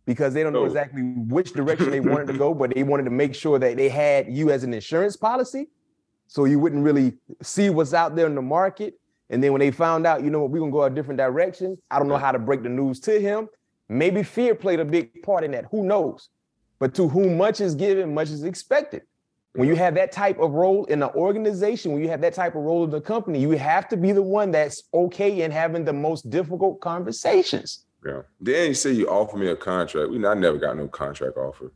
because 0.08 0.32
they 0.32 0.42
don't 0.42 0.54
know 0.54 0.64
exactly 0.64 1.02
which 1.02 1.52
direction 1.52 1.90
they 1.90 2.00
wanted 2.00 2.28
to 2.28 2.32
go, 2.32 2.54
but 2.54 2.74
they 2.74 2.82
wanted 2.82 3.02
to 3.02 3.10
make 3.10 3.34
sure 3.34 3.58
that 3.58 3.76
they 3.76 3.90
had 3.90 4.26
you 4.26 4.50
as 4.50 4.64
an 4.64 4.72
insurance 4.72 5.18
policy 5.18 5.68
so 6.28 6.46
you 6.46 6.58
wouldn't 6.58 6.82
really 6.82 7.12
see 7.42 7.68
what's 7.68 7.92
out 7.92 8.16
there 8.16 8.26
in 8.26 8.34
the 8.34 8.40
market. 8.40 8.98
And 9.28 9.44
then 9.44 9.52
when 9.52 9.60
they 9.60 9.70
found 9.70 10.06
out, 10.06 10.24
you 10.24 10.30
know 10.30 10.40
what, 10.40 10.50
we're 10.50 10.60
gonna 10.60 10.72
go 10.72 10.84
a 10.84 10.88
different 10.88 11.18
direction. 11.18 11.76
I 11.90 11.98
don't 11.98 12.08
know 12.08 12.16
how 12.16 12.32
to 12.32 12.38
break 12.38 12.62
the 12.62 12.70
news 12.70 13.00
to 13.00 13.20
him. 13.20 13.50
Maybe 13.90 14.22
fear 14.22 14.54
played 14.54 14.80
a 14.80 14.84
big 14.86 15.22
part 15.22 15.44
in 15.44 15.50
that. 15.50 15.66
Who 15.70 15.84
knows? 15.84 16.30
But 16.78 16.94
to 16.94 17.06
whom 17.06 17.36
much 17.36 17.60
is 17.60 17.74
given, 17.74 18.14
much 18.14 18.30
is 18.30 18.44
expected. 18.44 19.02
When 19.52 19.68
you 19.68 19.76
have 19.76 19.94
that 19.96 20.10
type 20.10 20.38
of 20.38 20.52
role 20.52 20.86
in 20.86 21.02
an 21.02 21.10
organization, 21.16 21.92
when 21.92 22.00
you 22.00 22.08
have 22.08 22.22
that 22.22 22.32
type 22.32 22.54
of 22.54 22.62
role 22.62 22.84
in 22.84 22.90
the 22.90 23.00
company, 23.02 23.40
you 23.40 23.50
have 23.50 23.88
to 23.88 23.96
be 23.98 24.12
the 24.12 24.22
one 24.22 24.52
that's 24.52 24.84
okay 24.94 25.42
in 25.42 25.50
having 25.50 25.84
the 25.84 25.92
most 25.92 26.30
difficult 26.30 26.80
conversations. 26.80 27.84
Yeah. 28.04 28.22
Then 28.40 28.68
you 28.68 28.74
say 28.74 28.92
you 28.92 29.08
offer 29.08 29.36
me 29.36 29.48
a 29.48 29.56
contract. 29.56 30.10
We 30.10 30.24
I 30.24 30.34
never 30.34 30.58
got 30.58 30.76
no 30.76 30.88
contract 30.88 31.36
offer. 31.36 31.72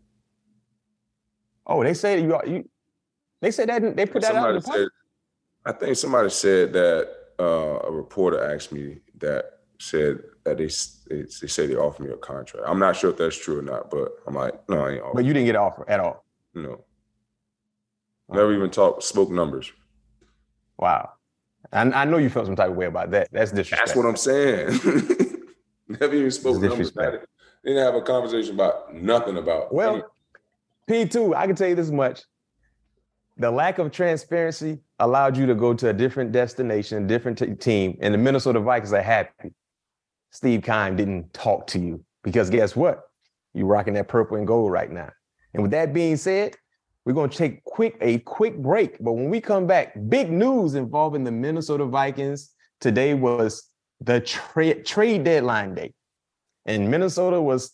Oh, 1.66 1.83
they 1.83 1.95
say 1.95 2.23
you, 2.23 2.39
you 2.47 2.68
they 3.41 3.51
said 3.51 3.68
that 3.68 3.97
they 3.97 4.07
put 4.07 4.23
that 4.23 4.35
out 4.35 4.55
in 4.55 4.61
somebody 4.61 4.83
the 4.83 4.89
said, 4.89 4.89
I 5.64 5.73
think 5.73 5.97
somebody 5.97 6.31
said 6.31 6.73
that 6.73 7.09
uh, 7.39 7.79
a 7.85 7.91
reporter 7.91 8.43
asked 8.55 8.73
me 8.73 8.99
that 9.18 9.45
said 9.79 10.20
that 10.45 10.59
they, 10.59 10.68
they 11.09 11.23
they 11.23 11.47
say 11.49 11.66
they 11.66 11.75
offered 11.75 12.07
me 12.07 12.12
a 12.12 12.16
contract. 12.16 12.66
I'm 12.68 12.79
not 12.79 12.97
sure 12.97 13.11
if 13.11 13.16
that's 13.16 13.37
true 13.37 13.59
or 13.59 13.62
not, 13.62 13.91
but 13.91 14.12
I'm 14.27 14.35
like, 14.35 14.68
no, 14.68 14.85
I 14.85 14.93
ain't 14.93 15.03
offered. 15.03 15.14
but 15.14 15.25
you 15.25 15.33
didn't 15.33 15.47
get 15.47 15.57
an 15.57 15.62
offer 15.62 15.89
at 15.89 16.01
all. 16.01 16.25
no, 16.55 16.85
never 18.29 18.55
even 18.55 18.70
talked 18.70 19.03
spoke 19.03 19.31
numbers. 19.31 19.73
Wow. 20.79 21.12
And 21.70 21.95
I 21.95 22.05
know 22.05 22.18
you 22.18 22.29
felt 22.29 22.47
some 22.47 22.57
type 22.57 22.70
of 22.70 22.77
way 22.77 22.87
about 22.87 23.12
that. 23.12 23.29
That's 23.33 23.53
disrespectful. 23.53 23.87
That's 23.87 23.97
what 23.97 24.07
I'm 24.07 24.16
saying. 24.16 25.29
never 26.01 26.14
even 26.14 26.30
spoke 26.30 26.55
It's 26.57 26.62
numbers. 26.62 26.90
disrespect. 26.90 27.26
They 27.64 27.70
didn't 27.70 27.84
have 27.84 27.95
a 27.95 28.03
conversation 28.03 28.55
about 28.55 28.95
nothing 28.95 29.36
about. 29.36 29.72
Well, 29.72 30.12
P2, 30.88 31.34
I 31.34 31.47
can 31.47 31.55
tell 31.55 31.68
you 31.68 31.74
this 31.74 31.90
much. 31.90 32.22
The 33.38 33.51
lack 33.51 33.78
of 33.78 33.93
transparency 33.93 34.80
allowed 34.99 35.36
you 35.36 35.47
to 35.47 35.55
go 35.55 35.72
to 35.74 35.88
a 35.88 35.93
different 35.93 36.32
destination, 36.32 37.07
different 37.07 37.38
t- 37.38 37.55
team, 37.55 37.97
and 38.01 38.12
the 38.12 38.18
Minnesota 38.18 38.61
Vikings 38.61 38.93
are 38.93 39.01
happy. 39.03 39.53
Steve 40.30 40.62
Keim 40.62 40.97
didn't 40.97 41.32
talk 41.32 41.66
to 41.68 41.78
you 41.78 42.05
because 42.22 42.51
guess 42.51 42.74
what? 42.76 43.03
You're 43.55 43.66
rocking 43.66 43.95
that 43.95 44.09
purple 44.09 44.36
and 44.36 44.47
gold 44.47 44.72
right 44.72 44.90
now. 44.90 45.11
And 45.55 45.62
with 45.62 45.72
that 45.72 45.93
being 45.93 46.16
said, 46.16 46.57
we're 47.05 47.12
going 47.12 47.30
to 47.30 47.36
take 47.36 47.64
quick 47.64 47.97
a 48.01 48.18
quick 48.20 48.57
break. 48.59 48.97
But 49.01 49.12
when 49.12 49.28
we 49.28 49.40
come 49.40 49.66
back, 49.66 49.95
big 50.09 50.30
news 50.30 50.74
involving 50.74 51.24
the 51.24 51.32
Minnesota 51.32 51.84
Vikings. 51.84 52.51
Today 52.80 53.14
was 53.14 53.70
the 54.05 54.20
tra- 54.20 54.82
trade 54.82 55.24
deadline 55.24 55.74
day. 55.74 55.92
And 56.66 56.90
Minnesota 56.90 57.40
was 57.40 57.70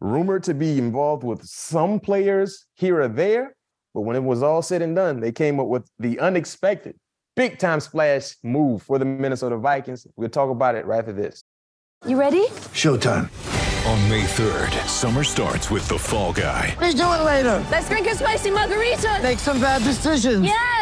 rumored 0.00 0.42
to 0.44 0.54
be 0.54 0.78
involved 0.78 1.24
with 1.24 1.42
some 1.44 2.00
players 2.00 2.66
here 2.74 3.00
or 3.00 3.08
there. 3.08 3.54
But 3.94 4.02
when 4.02 4.16
it 4.16 4.22
was 4.22 4.42
all 4.42 4.62
said 4.62 4.82
and 4.82 4.96
done, 4.96 5.20
they 5.20 5.32
came 5.32 5.60
up 5.60 5.66
with 5.66 5.88
the 5.98 6.18
unexpected 6.18 6.96
big 7.36 7.58
time 7.58 7.80
splash 7.80 8.36
move 8.42 8.82
for 8.82 8.98
the 8.98 9.04
Minnesota 9.04 9.56
Vikings. 9.56 10.06
We'll 10.16 10.28
talk 10.28 10.50
about 10.50 10.74
it 10.74 10.86
right 10.86 10.98
after 10.98 11.12
this. 11.12 11.44
You 12.06 12.18
ready? 12.18 12.46
Showtime. 12.72 13.30
On 13.86 14.08
May 14.08 14.22
3rd, 14.22 14.86
summer 14.86 15.24
starts 15.24 15.70
with 15.70 15.86
The 15.88 15.98
Fall 15.98 16.32
Guy. 16.32 16.76
Let's 16.80 16.94
do 16.94 17.02
it 17.02 17.24
later. 17.24 17.64
Let's 17.70 17.88
drink 17.88 18.06
a 18.06 18.14
spicy 18.14 18.50
margarita. 18.50 19.20
Make 19.22 19.38
some 19.38 19.60
bad 19.60 19.82
decisions. 19.82 20.44
Yes. 20.44 20.81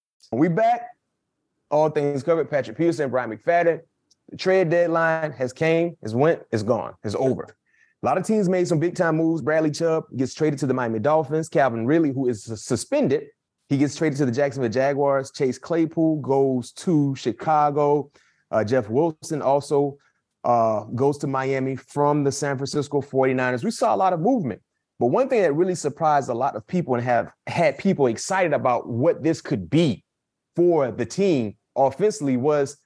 We 0.33 0.47
back. 0.47 0.87
All 1.69 1.89
things 1.89 2.23
covered. 2.23 2.49
Patrick 2.49 2.77
Peterson, 2.77 3.09
Bryant 3.09 3.33
McFadden. 3.33 3.81
The 4.29 4.37
trade 4.37 4.69
deadline 4.69 5.33
has 5.33 5.51
came, 5.51 5.97
has 6.01 6.15
went, 6.15 6.41
is 6.51 6.63
gone, 6.63 6.93
is 7.03 7.15
over. 7.15 7.43
A 8.01 8.05
lot 8.05 8.17
of 8.17 8.25
teams 8.25 8.47
made 8.47 8.65
some 8.65 8.79
big 8.79 8.95
time 8.95 9.17
moves. 9.17 9.41
Bradley 9.41 9.71
Chubb 9.71 10.05
gets 10.15 10.33
traded 10.33 10.57
to 10.59 10.67
the 10.67 10.73
Miami 10.73 10.99
Dolphins. 10.99 11.49
Calvin 11.49 11.85
Ridley, 11.85 12.11
who 12.11 12.29
is 12.29 12.45
suspended, 12.63 13.25
he 13.67 13.77
gets 13.77 13.95
traded 13.95 14.17
to 14.19 14.25
the 14.25 14.31
Jacksonville 14.31 14.71
Jaguars. 14.71 15.31
Chase 15.31 15.59
Claypool 15.59 16.21
goes 16.21 16.71
to 16.73 17.13
Chicago. 17.15 18.09
Uh, 18.49 18.63
Jeff 18.63 18.89
Wilson 18.89 19.41
also 19.41 19.97
uh, 20.45 20.85
goes 20.95 21.17
to 21.19 21.27
Miami 21.27 21.75
from 21.75 22.23
the 22.23 22.31
San 22.31 22.57
Francisco 22.57 23.01
49ers. 23.01 23.65
We 23.65 23.71
saw 23.71 23.93
a 23.93 23.97
lot 23.97 24.13
of 24.13 24.21
movement. 24.21 24.61
But 24.97 25.07
one 25.07 25.27
thing 25.27 25.41
that 25.41 25.53
really 25.53 25.75
surprised 25.75 26.29
a 26.29 26.33
lot 26.33 26.55
of 26.55 26.65
people 26.67 26.95
and 26.95 27.03
have 27.03 27.31
had 27.47 27.77
people 27.77 28.07
excited 28.07 28.53
about 28.53 28.87
what 28.87 29.23
this 29.23 29.41
could 29.41 29.69
be 29.69 30.05
for 30.55 30.91
the 30.91 31.05
team 31.05 31.55
offensively 31.75 32.37
was 32.37 32.77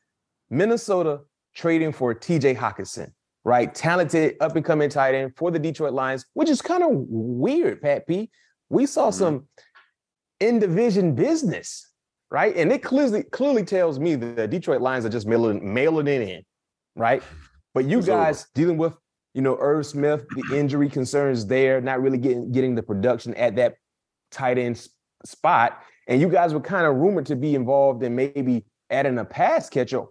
Minnesota 0.49 1.21
trading 1.55 1.91
for 1.91 2.13
TJ 2.13 2.55
Hockenson, 2.55 3.11
right? 3.43 3.73
Talented 3.73 4.35
up 4.39 4.55
and 4.55 4.65
coming 4.65 4.89
tight 4.89 5.15
end 5.15 5.33
for 5.37 5.51
the 5.51 5.59
Detroit 5.59 5.93
Lions, 5.93 6.25
which 6.33 6.49
is 6.49 6.61
kind 6.61 6.83
of 6.83 6.89
weird, 6.91 7.81
Pat 7.81 8.07
P. 8.07 8.29
We 8.69 8.85
saw 8.85 9.09
Mhm. 9.09 9.13
some 9.13 9.47
in 10.39 10.59
division 10.59 11.15
business, 11.15 11.91
right? 12.29 12.55
And 12.55 12.71
it 12.71 12.83
clearly 12.83 13.23
clearly 13.23 13.63
tells 13.63 13.99
me 13.99 14.15
that 14.15 14.35
the 14.35 14.47
Detroit 14.47 14.81
Lions 14.81 15.05
are 15.05 15.09
just 15.09 15.25
mailing, 15.27 15.73
mailing 15.73 16.07
it 16.07 16.21
in, 16.21 16.43
right? 16.95 17.23
But 17.73 17.85
you 17.85 17.99
It's 17.99 18.09
over. 18.09 18.17
guys 18.17 18.47
dealing 18.53 18.77
with, 18.77 18.95
you 19.33 19.41
know, 19.41 19.57
Irv 19.59 19.85
Smith, 19.85 20.25
the 20.31 20.43
injury 20.43 20.89
concerns 20.89 21.45
there, 21.45 21.81
not 21.81 22.01
really 22.01 22.17
getting 22.17 22.51
getting 22.51 22.75
the 22.75 22.83
production 22.83 23.33
at 23.35 23.55
that 23.55 23.75
tight 24.31 24.57
end 24.57 24.85
spot. 25.23 25.81
And 26.07 26.21
you 26.21 26.29
guys 26.29 26.53
were 26.53 26.61
kind 26.61 26.85
of 26.85 26.95
rumored 26.95 27.25
to 27.27 27.35
be 27.35 27.55
involved 27.55 28.03
in 28.03 28.15
maybe 28.15 28.63
adding 28.89 29.17
a 29.17 29.25
pass 29.25 29.69
catcher, 29.69 30.03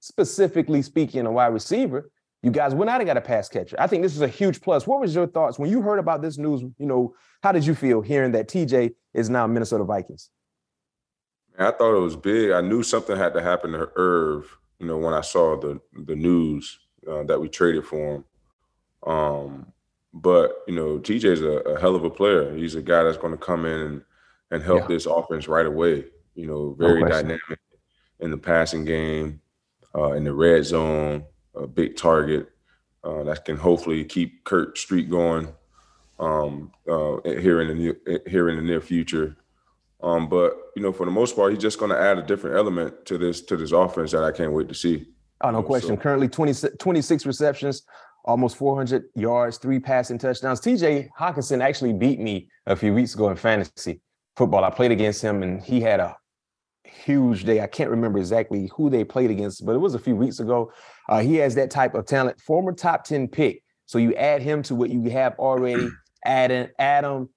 specifically 0.00 0.82
speaking, 0.82 1.26
a 1.26 1.30
wide 1.30 1.46
receiver. 1.48 2.10
You 2.42 2.50
guys 2.50 2.74
went 2.74 2.90
out 2.90 3.00
and 3.00 3.06
got 3.06 3.16
a 3.16 3.22
pass 3.22 3.48
catcher. 3.48 3.76
I 3.78 3.86
think 3.86 4.02
this 4.02 4.14
is 4.14 4.22
a 4.22 4.28
huge 4.28 4.60
plus. 4.60 4.86
What 4.86 5.00
was 5.00 5.14
your 5.14 5.26
thoughts 5.26 5.58
when 5.58 5.70
you 5.70 5.82
heard 5.82 5.98
about 5.98 6.22
this 6.22 6.38
news? 6.38 6.62
You 6.78 6.86
know, 6.86 7.14
how 7.42 7.52
did 7.52 7.66
you 7.66 7.74
feel 7.74 8.02
hearing 8.02 8.32
that 8.32 8.48
TJ 8.48 8.94
is 9.14 9.30
now 9.30 9.46
Minnesota 9.46 9.84
Vikings? 9.84 10.30
I 11.58 11.70
thought 11.70 11.96
it 11.96 12.00
was 12.00 12.16
big. 12.16 12.50
I 12.50 12.60
knew 12.60 12.82
something 12.82 13.16
had 13.16 13.34
to 13.34 13.42
happen 13.42 13.72
to 13.72 13.90
Irv. 13.96 14.58
You 14.78 14.86
know, 14.86 14.98
when 14.98 15.14
I 15.14 15.22
saw 15.22 15.58
the 15.58 15.80
the 16.04 16.14
news 16.14 16.78
uh, 17.08 17.22
that 17.24 17.40
we 17.40 17.48
traded 17.48 17.84
for 17.84 18.16
him. 18.16 18.24
Um, 19.06 19.72
but 20.12 20.62
you 20.66 20.74
know, 20.74 20.98
TJ's 20.98 21.42
a, 21.42 21.70
a 21.70 21.80
hell 21.80 21.94
of 21.94 22.04
a 22.04 22.10
player. 22.10 22.54
He's 22.56 22.74
a 22.74 22.82
guy 22.82 23.02
that's 23.04 23.18
going 23.18 23.32
to 23.32 23.38
come 23.38 23.64
in 23.64 23.80
and 23.80 24.02
and 24.50 24.62
help 24.62 24.82
Yeah. 24.82 24.86
this 24.88 25.06
offense 25.06 25.48
right 25.48 25.66
away. 25.66 26.04
You 26.34 26.46
know, 26.46 26.74
very 26.78 27.00
question. 27.00 27.28
dynamic 27.28 27.58
in 28.20 28.30
the 28.30 28.36
passing 28.38 28.84
game, 28.84 29.40
uh, 29.94 30.12
in 30.12 30.24
the 30.24 30.32
red 30.32 30.64
zone, 30.64 31.24
a 31.54 31.66
big 31.66 31.96
target 31.96 32.50
uh, 33.04 33.22
that 33.24 33.44
can 33.44 33.56
hopefully 33.56 34.04
keep 34.04 34.44
Kurt 34.44 34.76
Street 34.76 35.08
going 35.10 35.48
um, 36.18 36.72
uh, 36.88 37.16
here 37.24 37.60
in 37.60 37.68
the 37.68 37.74
near, 37.74 38.20
here 38.26 38.48
in 38.48 38.56
the 38.56 38.62
near 38.62 38.80
future. 38.80 39.36
Um, 40.02 40.28
but 40.28 40.56
you 40.76 40.82
know, 40.82 40.92
for 40.92 41.06
the 41.06 41.12
most 41.12 41.36
part, 41.36 41.52
he's 41.52 41.62
just 41.62 41.78
going 41.78 41.90
to 41.90 41.98
add 41.98 42.18
a 42.18 42.22
different 42.22 42.56
element 42.56 43.06
to 43.06 43.16
this 43.18 43.40
to 43.42 43.56
this 43.56 43.72
offense 43.72 44.12
that 44.12 44.22
I 44.24 44.32
can't 44.32 44.52
wait 44.52 44.68
to 44.68 44.74
see. 44.74 45.06
Oh, 45.42 45.50
no 45.50 45.62
question. 45.62 45.90
so- 45.96 46.02
Currently 46.02 46.28
20, 46.28 46.68
26 46.78 47.26
receptions, 47.26 47.82
almost 48.24 48.56
400 48.56 49.04
yards, 49.14 49.58
three 49.58 49.78
passing 49.78 50.18
touchdowns. 50.18 50.60
TJ 50.60 51.08
Hockenson 51.18 51.62
actually 51.62 51.92
beat 51.92 52.18
me 52.20 52.48
a 52.66 52.74
few 52.76 52.92
weeks 52.94 53.14
ago 53.14 53.28
in 53.30 53.36
fantasy 53.36 54.00
football. 54.36 54.64
I 54.64 54.70
played 54.70 54.92
against 54.92 55.22
him 55.22 55.42
and 55.42 55.62
he 55.62 55.80
had 55.80 56.00
a 56.00 56.16
huge 56.84 57.44
day. 57.44 57.60
I 57.60 57.66
can't 57.66 57.90
remember 57.90 58.18
exactly 58.18 58.70
who 58.74 58.90
they 58.90 59.04
played 59.04 59.30
against, 59.30 59.64
but 59.64 59.74
it 59.74 59.78
was 59.78 59.94
a 59.94 59.98
few 59.98 60.14
weeks 60.16 60.40
ago. 60.40 60.72
Uh, 61.08 61.20
he 61.20 61.36
has 61.36 61.54
that 61.54 61.70
type 61.70 61.94
of 61.94 62.06
talent, 62.06 62.40
former 62.40 62.72
top 62.72 63.04
10 63.04 63.28
pick. 63.28 63.62
So 63.86 63.98
you 63.98 64.14
add 64.14 64.42
him 64.42 64.62
to 64.64 64.74
what 64.74 64.90
you 64.90 65.02
have 65.10 65.34
already. 65.38 65.88
Adam, 66.24 66.68
Adam, 66.78 67.28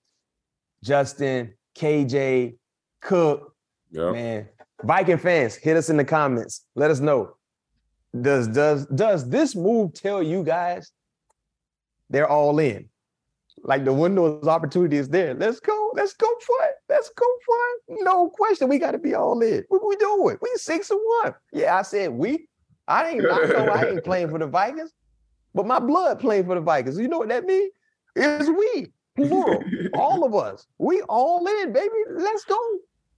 Justin, 0.83 1.53
KJ, 1.77 2.55
Cook, 3.01 3.53
Yeah, 3.91 4.11
Man, 4.11 4.49
Viking 4.83 5.17
fans, 5.17 5.55
hit 5.55 5.77
us 5.77 5.89
in 5.89 5.97
the 5.97 6.05
comments. 6.05 6.65
Let 6.75 6.89
us 6.89 6.99
know. 6.99 7.35
Does 8.19 8.47
does 8.47 8.87
does 8.87 9.29
this 9.29 9.55
move 9.55 9.93
tell 9.93 10.23
you 10.23 10.43
guys 10.43 10.91
they're 12.09 12.27
all 12.27 12.57
in? 12.57 12.89
Like 13.61 13.85
the 13.85 13.93
window 13.93 14.25
of 14.25 14.47
opportunity 14.47 14.97
is 14.97 15.09
there. 15.09 15.35
Let's 15.35 15.59
go. 15.59 15.78
Let's 15.93 16.13
go 16.13 16.27
for 16.45 16.55
it. 16.63 16.75
Let's 16.89 17.09
go 17.09 17.25
for 17.45 17.55
it. 17.55 18.03
No 18.03 18.29
question. 18.29 18.69
We 18.69 18.79
got 18.79 18.91
to 18.91 18.97
be 18.97 19.13
all 19.15 19.41
in. 19.41 19.63
What 19.69 19.87
we 19.87 19.95
doing? 19.97 20.37
We 20.41 20.49
six 20.55 20.89
and 20.89 20.99
one. 21.23 21.33
Yeah, 21.51 21.77
I 21.77 21.81
said 21.81 22.11
we. 22.11 22.47
I 22.87 23.09
ain't. 23.09 23.25
I 23.25 23.45
know 23.45 23.65
I 23.67 23.85
ain't 23.89 24.03
playing 24.03 24.29
for 24.29 24.39
the 24.39 24.47
Vikings, 24.47 24.93
but 25.53 25.65
my 25.65 25.79
blood 25.79 26.19
playing 26.19 26.45
for 26.45 26.55
the 26.55 26.61
Vikings. 26.61 26.97
You 26.97 27.07
know 27.07 27.19
what 27.19 27.29
that 27.29 27.45
means? 27.45 27.71
It's 28.15 28.49
we 28.49 28.87
plural. 29.15 29.63
all 29.95 30.23
of 30.23 30.35
us. 30.35 30.65
We 30.77 31.01
all 31.03 31.45
in, 31.61 31.71
baby. 31.73 31.93
Let's 32.11 32.45
go. 32.45 32.59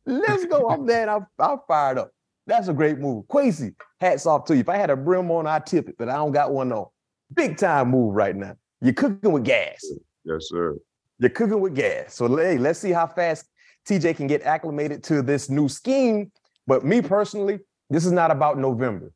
Let's 0.06 0.46
go. 0.46 0.70
I'm 0.70 0.86
glad 0.86 1.10
I'm, 1.10 1.28
I'm 1.40 1.60
fired 1.68 1.98
up. 1.98 2.12
That's 2.48 2.68
a 2.68 2.74
great 2.74 2.98
move. 2.98 3.26
Kwesi, 3.26 3.76
hats 4.00 4.26
off 4.26 4.46
to 4.46 4.56
you. 4.56 4.62
If 4.62 4.70
I 4.70 4.78
had 4.78 4.90
a 4.90 4.96
brim 4.98 5.30
on, 5.32 5.48
I'd 5.48 5.66
tip 5.66 5.88
it, 5.88 5.96
but 5.98 6.10
I 6.10 6.16
don't 6.16 6.32
got 6.32 6.52
one 6.52 6.72
on. 6.72 6.88
Big 7.34 7.58
time 7.58 7.92
move 7.92 8.14
right 8.14 8.36
now. 8.36 8.56
You're 8.82 8.94
cooking 8.94 9.32
with 9.32 9.46
gas. 9.46 9.86
yes, 10.26 10.48
sir. 10.50 10.76
You're 11.22 11.30
cooking 11.30 11.62
with 11.62 11.76
gas. 11.76 12.16
So 12.16 12.36
hey, 12.36 12.58
let's 12.58 12.80
see 12.80 12.92
how 12.92 13.06
fast 13.06 13.46
TJ 13.88 14.16
can 14.18 14.26
get 14.26 14.42
acclimated 14.42 15.04
to 15.06 15.22
this 15.22 15.50
new 15.52 15.70
scheme. 15.70 16.32
But 16.66 16.84
me 16.84 17.02
personally, 17.02 17.60
this 17.92 18.06
is 18.06 18.12
not 18.12 18.32
about 18.32 18.58
November. 18.58 19.12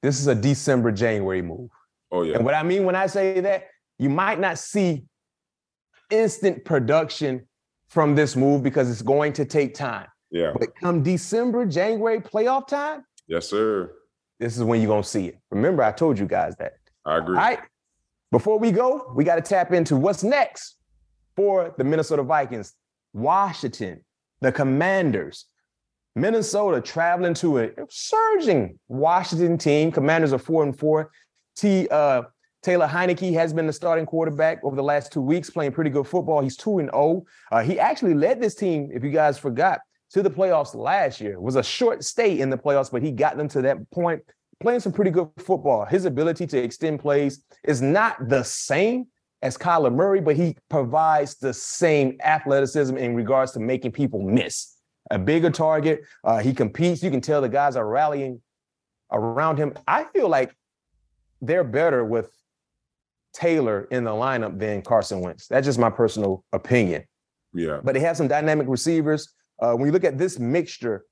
This 0.00 0.20
is 0.20 0.28
a 0.28 0.34
December, 0.34 0.92
January 0.92 1.42
move. 1.42 1.70
Oh 2.12 2.22
yeah, 2.22 2.36
And 2.36 2.44
what 2.44 2.54
I 2.54 2.62
mean 2.62 2.84
when 2.84 2.94
I 2.94 3.06
say 3.06 3.40
that, 3.40 3.66
you 3.98 4.08
might 4.08 4.38
not 4.38 4.58
see 4.58 5.04
instant 6.10 6.64
production 6.64 7.46
from 7.88 8.14
this 8.14 8.36
move 8.36 8.62
because 8.62 8.88
it's 8.88 9.02
going 9.02 9.32
to 9.32 9.44
take 9.44 9.74
time. 9.74 10.06
yeah, 10.30 10.52
But 10.56 10.68
come 10.80 11.02
December, 11.02 11.66
January 11.66 12.20
playoff 12.20 12.68
time, 12.68 13.04
yes, 13.26 13.48
sir. 13.48 13.92
this 14.38 14.56
is 14.56 14.62
when 14.62 14.80
you're 14.80 14.88
going 14.88 15.02
to 15.02 15.08
see 15.08 15.26
it. 15.26 15.38
Remember, 15.50 15.82
I 15.82 15.90
told 15.90 16.16
you 16.18 16.26
guys 16.26 16.54
that. 16.56 16.74
I 17.04 17.18
agree. 17.18 17.36
All 17.36 17.42
right. 17.42 17.60
Before 18.30 18.58
we 18.58 18.70
go, 18.70 19.12
we 19.16 19.24
got 19.24 19.36
to 19.36 19.42
tap 19.42 19.72
into 19.72 19.96
what's 19.96 20.22
next 20.22 20.76
for 21.36 21.74
the 21.76 21.84
Minnesota 21.84 22.22
Vikings. 22.22 22.74
Washington, 23.12 24.04
the 24.40 24.52
Commanders, 24.52 25.46
Minnesota 26.16 26.80
traveling 26.80 27.34
to 27.34 27.58
a 27.58 27.70
surging 27.88 28.78
Washington 28.88 29.58
team. 29.58 29.90
Commanders 29.90 30.32
are 30.32 30.38
four 30.38 30.62
and 30.62 30.78
four. 30.78 31.10
T. 31.56 31.88
Uh, 31.88 32.22
Taylor 32.62 32.86
Heinicke 32.86 33.34
has 33.34 33.52
been 33.52 33.66
the 33.66 33.72
starting 33.72 34.06
quarterback 34.06 34.64
over 34.64 34.74
the 34.74 34.82
last 34.82 35.12
two 35.12 35.20
weeks, 35.20 35.50
playing 35.50 35.72
pretty 35.72 35.90
good 35.90 36.06
football. 36.06 36.40
He's 36.40 36.56
two 36.56 36.78
and 36.78 36.88
zero. 36.90 37.24
Uh, 37.52 37.62
he 37.62 37.78
actually 37.78 38.14
led 38.14 38.40
this 38.40 38.54
team, 38.54 38.90
if 38.92 39.04
you 39.04 39.10
guys 39.10 39.38
forgot, 39.38 39.80
to 40.12 40.22
the 40.22 40.30
playoffs 40.30 40.74
last 40.74 41.20
year. 41.20 41.34
It 41.34 41.42
was 41.42 41.56
a 41.56 41.62
short 41.62 42.04
stay 42.04 42.40
in 42.40 42.48
the 42.48 42.56
playoffs, 42.56 42.90
but 42.90 43.02
he 43.02 43.10
got 43.10 43.36
them 43.36 43.48
to 43.48 43.62
that 43.62 43.90
point, 43.90 44.22
playing 44.60 44.80
some 44.80 44.92
pretty 44.92 45.10
good 45.10 45.28
football. 45.38 45.84
His 45.84 46.06
ability 46.06 46.46
to 46.48 46.58
extend 46.58 47.00
plays 47.00 47.44
is 47.64 47.82
not 47.82 48.28
the 48.28 48.42
same 48.44 49.08
as 49.44 49.58
Kyler 49.58 49.94
Murray, 49.94 50.22
but 50.22 50.36
he 50.36 50.56
provides 50.70 51.36
the 51.36 51.52
same 51.52 52.16
athleticism 52.24 52.96
in 52.96 53.14
regards 53.14 53.52
to 53.52 53.60
making 53.60 53.92
people 53.92 54.22
miss. 54.22 54.78
A 55.10 55.18
bigger 55.18 55.50
target. 55.50 56.00
Uh, 56.24 56.38
he 56.38 56.54
competes. 56.54 57.02
You 57.02 57.10
can 57.10 57.20
tell 57.20 57.42
the 57.42 57.48
guys 57.48 57.76
are 57.76 57.86
rallying 57.86 58.40
around 59.12 59.58
him. 59.58 59.74
I 59.86 60.04
feel 60.04 60.30
like 60.30 60.56
they're 61.42 61.62
better 61.62 62.02
with 62.06 62.30
Taylor 63.34 63.86
in 63.90 64.04
the 64.04 64.12
lineup 64.12 64.58
than 64.58 64.80
Carson 64.80 65.20
Wentz. 65.20 65.46
That's 65.46 65.66
just 65.66 65.78
my 65.78 65.90
personal 65.90 66.42
opinion. 66.54 67.04
Yeah. 67.52 67.80
But 67.84 67.92
they 67.92 68.00
have 68.00 68.16
some 68.16 68.28
dynamic 68.28 68.66
receivers. 68.66 69.34
Uh, 69.60 69.74
when 69.74 69.86
you 69.86 69.92
look 69.92 70.04
at 70.04 70.16
this 70.16 70.38
mixture, 70.38 71.04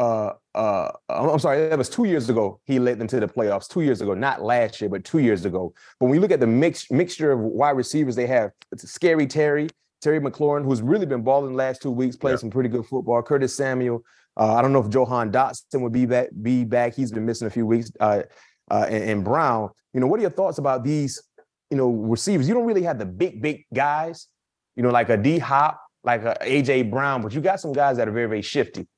uh, 0.00 0.32
uh, 0.54 0.90
I'm 1.10 1.38
sorry, 1.38 1.68
that 1.68 1.76
was 1.76 1.90
two 1.90 2.04
years 2.04 2.30
ago. 2.30 2.58
He 2.64 2.78
led 2.78 2.98
them 2.98 3.06
to 3.08 3.20
the 3.20 3.28
playoffs 3.28 3.68
two 3.68 3.82
years 3.82 4.00
ago, 4.00 4.14
not 4.14 4.42
last 4.42 4.80
year, 4.80 4.88
but 4.88 5.04
two 5.04 5.18
years 5.18 5.44
ago. 5.44 5.74
But 5.98 6.06
when 6.06 6.14
you 6.14 6.22
look 6.22 6.30
at 6.30 6.40
the 6.40 6.46
mix 6.46 6.90
mixture 6.90 7.32
of 7.32 7.40
wide 7.40 7.76
receivers 7.76 8.16
they 8.16 8.26
have, 8.26 8.50
it's 8.72 8.90
scary 8.90 9.26
Terry, 9.26 9.68
Terry 10.00 10.18
McLaurin, 10.18 10.64
who's 10.64 10.80
really 10.80 11.04
been 11.04 11.20
balling 11.20 11.52
the 11.52 11.58
last 11.58 11.82
two 11.82 11.90
weeks, 11.90 12.16
played 12.16 12.32
yeah. 12.32 12.36
some 12.38 12.48
pretty 12.48 12.70
good 12.70 12.86
football. 12.86 13.22
Curtis 13.22 13.54
Samuel. 13.54 14.02
Uh, 14.38 14.54
I 14.54 14.62
don't 14.62 14.72
know 14.72 14.82
if 14.82 14.88
Jahan 14.88 15.30
Dotson 15.30 15.82
would 15.82 15.92
be 15.92 16.06
back. 16.06 16.28
Be 16.40 16.64
back. 16.64 16.94
He's 16.94 17.12
been 17.12 17.26
missing 17.26 17.46
a 17.46 17.50
few 17.50 17.66
weeks. 17.66 17.92
Uh, 18.00 18.22
uh, 18.70 18.86
and, 18.88 19.04
and 19.04 19.24
Brown. 19.24 19.68
You 19.92 20.00
know, 20.00 20.06
what 20.06 20.18
are 20.18 20.22
your 20.22 20.30
thoughts 20.30 20.56
about 20.56 20.82
these? 20.82 21.22
You 21.70 21.76
know, 21.76 21.90
receivers. 21.90 22.48
You 22.48 22.54
don't 22.54 22.64
really 22.64 22.84
have 22.84 22.98
the 22.98 23.04
big, 23.04 23.42
big 23.42 23.66
guys. 23.74 24.28
You 24.76 24.82
know, 24.82 24.90
like 24.90 25.10
a 25.10 25.18
D 25.18 25.38
Hop, 25.40 25.78
like 26.04 26.22
a 26.22 26.38
AJ 26.40 26.90
Brown, 26.90 27.20
but 27.20 27.34
you 27.34 27.42
got 27.42 27.60
some 27.60 27.74
guys 27.74 27.98
that 27.98 28.08
are 28.08 28.12
very, 28.12 28.28
very 28.28 28.42
shifty. 28.42 28.88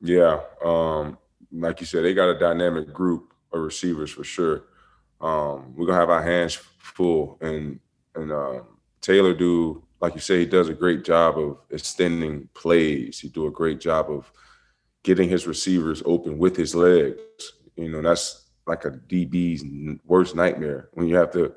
Yeah, 0.00 0.40
um, 0.64 1.18
like 1.52 1.80
you 1.80 1.86
said, 1.86 2.04
they 2.04 2.14
got 2.14 2.30
a 2.30 2.38
dynamic 2.38 2.92
group 2.92 3.34
of 3.52 3.60
receivers 3.60 4.10
for 4.10 4.24
sure. 4.24 4.64
Um, 5.20 5.74
we're 5.74 5.86
gonna 5.86 5.98
have 5.98 6.10
our 6.10 6.22
hands 6.22 6.54
full, 6.78 7.38
and 7.40 7.80
and 8.14 8.32
uh, 8.32 8.60
Taylor 9.00 9.34
do 9.34 9.84
like 10.00 10.14
you 10.14 10.20
say, 10.20 10.40
he 10.40 10.46
does 10.46 10.68
a 10.68 10.74
great 10.74 11.04
job 11.04 11.38
of 11.38 11.58
extending 11.70 12.48
plays. 12.54 13.20
He 13.20 13.28
do 13.28 13.46
a 13.46 13.50
great 13.50 13.80
job 13.80 14.10
of 14.10 14.32
getting 15.02 15.28
his 15.28 15.46
receivers 15.46 16.02
open 16.06 16.38
with 16.38 16.56
his 16.56 16.74
legs. 16.74 17.18
You 17.76 17.90
know, 17.90 18.02
that's 18.02 18.48
like 18.66 18.84
a 18.84 18.90
DB's 18.90 19.64
worst 20.04 20.34
nightmare 20.34 20.88
when 20.94 21.06
you 21.06 21.16
have 21.16 21.32
to. 21.32 21.54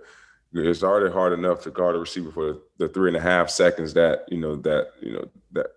It's 0.53 0.83
already 0.83 1.11
hard 1.11 1.33
enough 1.33 1.63
to 1.63 1.71
guard 1.71 1.95
a 1.95 1.99
receiver 1.99 2.31
for 2.31 2.59
the 2.77 2.87
three 2.89 3.09
and 3.09 3.17
a 3.17 3.21
half 3.21 3.49
seconds 3.49 3.93
that 3.95 4.25
you 4.27 4.37
know 4.37 4.55
that 4.57 4.91
you 5.01 5.13
know 5.13 5.27
that 5.53 5.67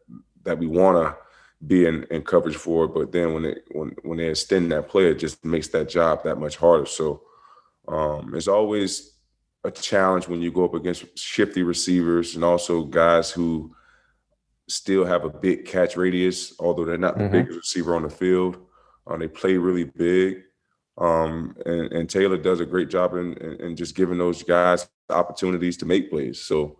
that 0.42 0.58
we 0.58 0.66
want 0.66 0.98
to 0.98 1.16
be 1.66 1.86
in, 1.86 2.04
in 2.10 2.22
coverage 2.22 2.56
for. 2.56 2.86
But 2.88 3.12
then 3.12 3.34
when 3.34 3.44
it 3.44 3.64
when 3.72 3.94
when 4.02 4.18
they 4.18 4.28
extend 4.28 4.70
that 4.72 4.88
play, 4.88 5.06
it 5.10 5.18
just 5.18 5.44
makes 5.44 5.68
that 5.68 5.88
job 5.88 6.24
that 6.24 6.38
much 6.38 6.56
harder. 6.56 6.86
So 6.86 7.22
um, 7.88 8.34
it's 8.34 8.48
always 8.48 9.12
a 9.64 9.70
challenge 9.70 10.28
when 10.28 10.40
you 10.40 10.52
go 10.52 10.64
up 10.64 10.74
against 10.74 11.18
shifty 11.18 11.62
receivers 11.62 12.34
and 12.34 12.44
also 12.44 12.84
guys 12.84 13.30
who 13.30 13.74
still 14.68 15.04
have 15.04 15.24
a 15.24 15.30
big 15.30 15.64
catch 15.64 15.96
radius, 15.96 16.54
although 16.58 16.84
they're 16.84 16.98
not 16.98 17.14
mm-hmm. 17.14 17.24
the 17.24 17.30
biggest 17.30 17.56
receiver 17.56 17.94
on 17.94 18.02
the 18.02 18.10
field. 18.10 18.58
Uh, 19.06 19.16
they 19.16 19.28
play 19.28 19.56
really 19.56 19.84
big. 19.84 20.42
Um, 20.98 21.54
and, 21.66 21.92
and, 21.92 22.08
Taylor 22.08 22.38
does 22.38 22.60
a 22.60 22.64
great 22.64 22.88
job 22.88 23.14
in, 23.14 23.34
in, 23.34 23.52
in, 23.60 23.76
just 23.76 23.94
giving 23.94 24.16
those 24.16 24.42
guys 24.42 24.88
opportunities 25.10 25.76
to 25.76 25.84
make 25.84 26.08
plays. 26.08 26.40
So, 26.40 26.78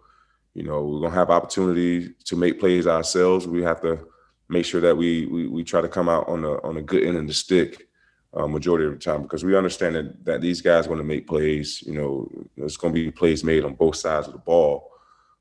you 0.55 0.63
know, 0.63 0.83
we're 0.87 1.01
gonna 1.03 1.15
have 1.15 1.29
opportunity 1.29 2.15
to 2.25 2.35
make 2.35 2.59
plays 2.59 2.87
ourselves. 2.87 3.47
We 3.47 3.63
have 3.63 3.83
to 3.83 4.07
make 4.49 4.65
sure 4.65 4.81
that 4.81 4.97
we 4.97 5.27
we, 5.27 5.49
we 5.49 5.65
try 5.65 5.81
to 5.81 5.89
come 5.89 6.09
out 6.09 6.29
on 6.29 6.45
a 6.45 6.63
on 6.63 6.77
a 6.77 6.83
good 6.83 7.05
end 7.05 7.17
of 7.17 7.27
the 7.27 7.35
stick 7.35 7.89
uh, 8.35 8.47
majority 8.47 8.85
of 8.85 8.93
the 8.93 8.99
time 8.99 9.23
because 9.23 9.45
we 9.45 9.57
understand 9.57 9.95
that, 9.95 10.25
that 10.25 10.41
these 10.41 10.61
guys 10.61 10.89
want 10.89 11.01
to 11.01 11.05
make 11.05 11.27
plays. 11.27 11.83
You 11.87 11.95
know, 11.95 12.31
there's 12.57 12.77
going 12.77 12.95
to 12.95 13.01
be 13.01 13.11
plays 13.11 13.43
made 13.43 13.65
on 13.65 13.75
both 13.75 13.97
sides 13.97 14.27
of 14.27 14.35
the 14.35 14.39
ball. 14.39 14.91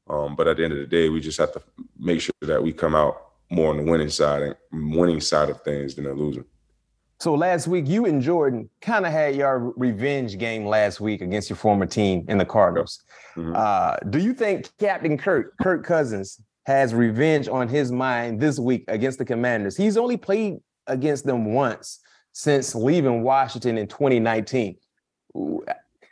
Um, 0.08 0.36
but 0.36 0.48
at 0.48 0.58
the 0.58 0.64
end 0.64 0.74
of 0.74 0.80
the 0.80 0.86
day, 0.86 1.10
we 1.10 1.20
just 1.20 1.40
have 1.40 1.52
to 1.54 1.62
make 2.00 2.22
sure 2.22 2.34
that 2.42 2.62
we 2.62 2.72
come 2.72 2.96
out 2.96 3.22
more 3.50 3.72
on 3.72 3.78
the 3.78 3.92
winning 3.92 4.10
side 4.10 4.44
and 4.72 4.96
winning 4.96 5.20
side 5.20 5.50
of 5.50 5.62
things 5.62 5.96
than 5.96 6.06
the 6.06 6.14
losing. 6.14 6.46
So 7.20 7.34
last 7.34 7.68
week, 7.68 7.88
you 7.88 8.06
and 8.06 8.22
Jordan 8.22 8.70
kind 8.82 9.06
of 9.06 9.12
had 9.12 9.36
your 9.36 9.74
revenge 9.78 10.38
game 10.38 10.66
last 10.66 11.00
week 11.00 11.22
against 11.22 11.50
your 11.50 11.58
former 11.58 11.86
team 11.86 12.26
in 12.28 12.38
the 12.38 12.46
Cardinals. 12.46 13.04
Mm-hmm. 13.36 13.54
Uh, 13.56 13.96
do 14.10 14.20
you 14.20 14.34
think 14.34 14.70
Captain 14.80 15.18
Kirk, 15.18 15.54
Kirk 15.62 15.86
Cousins, 15.86 16.42
has 16.66 16.94
revenge 16.94 17.48
on 17.48 17.68
his 17.68 17.92
mind 17.92 18.40
this 18.40 18.60
week 18.60 18.84
against 18.88 19.20
the 19.20 19.26
Commanders. 19.26 19.78
He's 19.78 19.98
only 19.98 20.18
played 20.18 20.58
against 20.88 21.26
them 21.26 21.54
once 21.54 22.00
since 22.32 22.76
leaving 22.76 23.24
Washington 23.24 23.78
in 23.78 23.88
2019. 23.88 24.76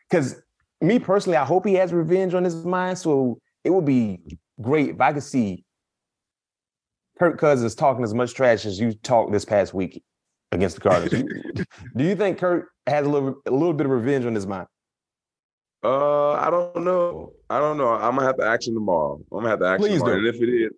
Because 0.09 0.41
me 0.79 0.99
personally, 0.99 1.37
I 1.37 1.45
hope 1.45 1.65
he 1.65 1.73
has 1.75 1.91
revenge 1.91 2.33
on 2.33 2.43
his 2.43 2.65
mind. 2.65 2.97
So 2.97 3.39
it 3.63 3.71
would 3.71 3.85
be 3.85 4.19
great 4.61 4.89
if 4.89 5.01
I 5.01 5.13
could 5.13 5.23
see 5.23 5.63
Kirk 7.17 7.39
Cousins 7.39 7.75
talking 7.75 8.03
as 8.03 8.13
much 8.13 8.33
trash 8.33 8.65
as 8.65 8.79
you 8.79 8.93
talked 8.93 9.31
this 9.31 9.45
past 9.45 9.73
week 9.73 10.03
against 10.51 10.75
the 10.75 10.81
Cardinals. 10.81 11.29
Do 11.95 12.03
you 12.03 12.15
think 12.15 12.37
Kirk 12.37 12.69
has 12.85 13.05
a 13.05 13.09
little 13.09 13.35
a 13.45 13.51
little 13.51 13.73
bit 13.73 13.85
of 13.85 13.91
revenge 13.91 14.25
on 14.25 14.35
his 14.35 14.45
mind? 14.45 14.67
Uh, 15.83 16.31
I 16.33 16.49
don't 16.49 16.83
know. 16.83 17.33
I 17.49 17.59
don't 17.59 17.77
know. 17.77 17.89
I'm 17.89 18.15
gonna 18.15 18.25
have 18.25 18.37
to 18.37 18.45
action 18.45 18.73
tomorrow. 18.73 19.19
I'm 19.31 19.39
gonna 19.39 19.49
have 19.49 19.59
to 19.59 19.67
action 19.67 19.89
Please 19.89 19.99
tomorrow. 19.99 20.17
And 20.17 20.27
if 20.27 20.41
it 20.41 20.49
is, 20.49 20.71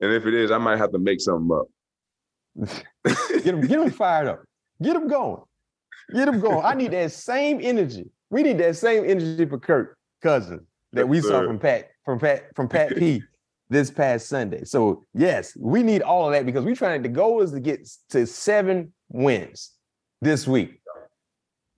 and 0.00 0.12
if 0.12 0.26
it 0.26 0.34
is, 0.34 0.50
I 0.50 0.58
might 0.58 0.78
have 0.78 0.92
to 0.92 0.98
make 0.98 1.20
something 1.20 1.56
up. 1.56 1.66
get 3.04 3.46
him, 3.46 3.60
get 3.60 3.80
him 3.80 3.90
fired 3.90 4.28
up. 4.28 4.44
Get 4.82 4.96
him 4.96 5.08
going. 5.08 5.42
Get 6.14 6.28
him 6.28 6.40
going. 6.40 6.64
I 6.64 6.74
need 6.74 6.92
that 6.92 7.12
same 7.12 7.60
energy. 7.62 8.06
We 8.30 8.42
need 8.42 8.58
that 8.58 8.76
same 8.76 9.04
energy 9.04 9.44
for 9.44 9.58
Kirk 9.58 9.98
Cousins 10.22 10.62
that 10.92 11.08
we 11.08 11.20
saw 11.20 11.44
from 11.46 11.58
Pat 11.58 11.90
from 12.04 12.18
Pat 12.18 12.44
from 12.54 12.68
Pat 12.68 12.96
P 12.96 13.22
this 13.68 13.90
past 13.90 14.28
Sunday. 14.28 14.64
So 14.64 15.04
yes, 15.14 15.56
we 15.58 15.82
need 15.82 16.02
all 16.02 16.26
of 16.26 16.32
that 16.32 16.46
because 16.46 16.64
we're 16.64 16.76
trying. 16.76 17.02
The 17.02 17.08
goal 17.08 17.42
is 17.42 17.52
to 17.52 17.60
get 17.60 17.86
to 18.10 18.26
seven 18.26 18.92
wins 19.10 19.72
this 20.22 20.46
week. 20.46 20.80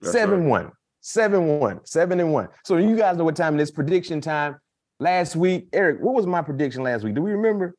That's 0.01 0.13
seven 0.13 0.41
right. 0.41 0.49
one. 0.49 0.71
Seven 1.01 1.59
one, 1.59 1.79
seven 1.85 2.19
and 2.19 2.33
one. 2.33 2.49
So 2.65 2.77
you 2.77 2.95
guys 2.95 3.17
know 3.17 3.23
what 3.23 3.35
time 3.35 3.57
it 3.57 3.61
is. 3.61 3.71
Prediction 3.71 4.21
time. 4.21 4.57
Last 4.99 5.35
week, 5.35 5.69
Eric, 5.71 6.01
what 6.01 6.13
was 6.13 6.27
my 6.27 6.41
prediction 6.41 6.83
last 6.83 7.03
week? 7.03 7.15
Do 7.15 7.21
we 7.21 7.31
remember? 7.31 7.73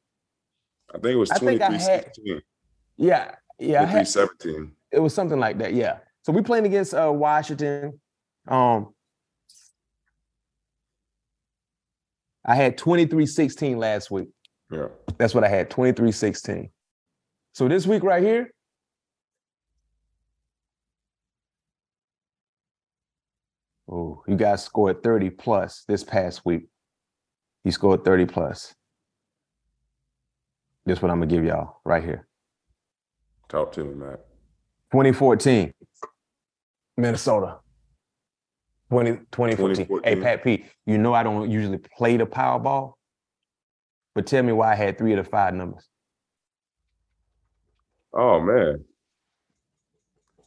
I 0.91 0.99
think 0.99 1.13
it 1.13 1.17
was 1.17 1.29
23 1.31 1.79
16. 1.79 2.41
Yeah, 2.97 3.35
yeah. 3.59 3.81
23 3.83 4.05
17. 4.05 4.73
It 4.93 5.01
was 5.01 5.15
something 5.15 5.39
like 5.39 5.59
that. 5.59 5.75
Yeah. 5.75 5.99
So 6.23 6.33
we 6.33 6.43
playing 6.43 6.67
against 6.67 6.95
uh, 6.95 7.13
Washington. 7.13 8.01
Um, 8.49 8.95
I 12.45 12.55
had 12.55 12.79
23 12.79 13.27
16 13.27 13.79
last 13.79 14.11
week. 14.11 14.29
Yeah. 14.71 14.89
That's 15.19 15.35
what 15.35 15.45
I 15.45 15.49
had 15.49 15.71
23 15.71 16.11
16. 16.11 16.71
So 17.53 17.69
this 17.69 17.87
week 17.87 18.03
right 18.03 18.23
here, 18.23 18.53
Oh, 23.93 24.23
you 24.29 24.37
guys 24.37 24.63
scored 24.63 25.03
30 25.03 25.31
plus 25.31 25.85
this 25.89 26.05
past 26.05 26.45
week. 26.45 26.69
You 27.65 27.73
scored 27.73 28.05
30 28.05 28.27
plus. 28.27 28.73
This 30.87 30.99
is 30.99 31.03
what 31.03 31.11
I'm 31.11 31.19
gonna 31.19 31.27
give 31.27 31.45
y'all 31.45 31.81
right 31.85 32.03
here. 32.03 32.29
Talk 33.49 33.73
to 33.73 33.85
me, 33.85 33.95
Matt. 33.95 34.21
2014, 34.93 35.73
Minnesota. 36.97 37.59
20, 38.91 39.11
2014. 39.33 39.87
2014. 39.87 40.03
Hey, 40.05 40.23
Pat 40.23 40.45
P, 40.45 40.65
you 40.87 40.99
know 40.99 41.13
I 41.13 41.23
don't 41.23 41.51
usually 41.51 41.79
play 41.79 42.17
the 42.17 42.27
Powerball, 42.27 42.95
but 44.15 44.27
tell 44.27 44.43
me 44.43 44.53
why 44.53 44.73
I 44.73 44.75
had 44.77 44.99
three 44.99 45.13
of 45.13 45.25
the 45.25 45.29
five 45.29 45.55
numbers. 45.55 45.89
Oh 48.13 48.41
man. 48.41 48.85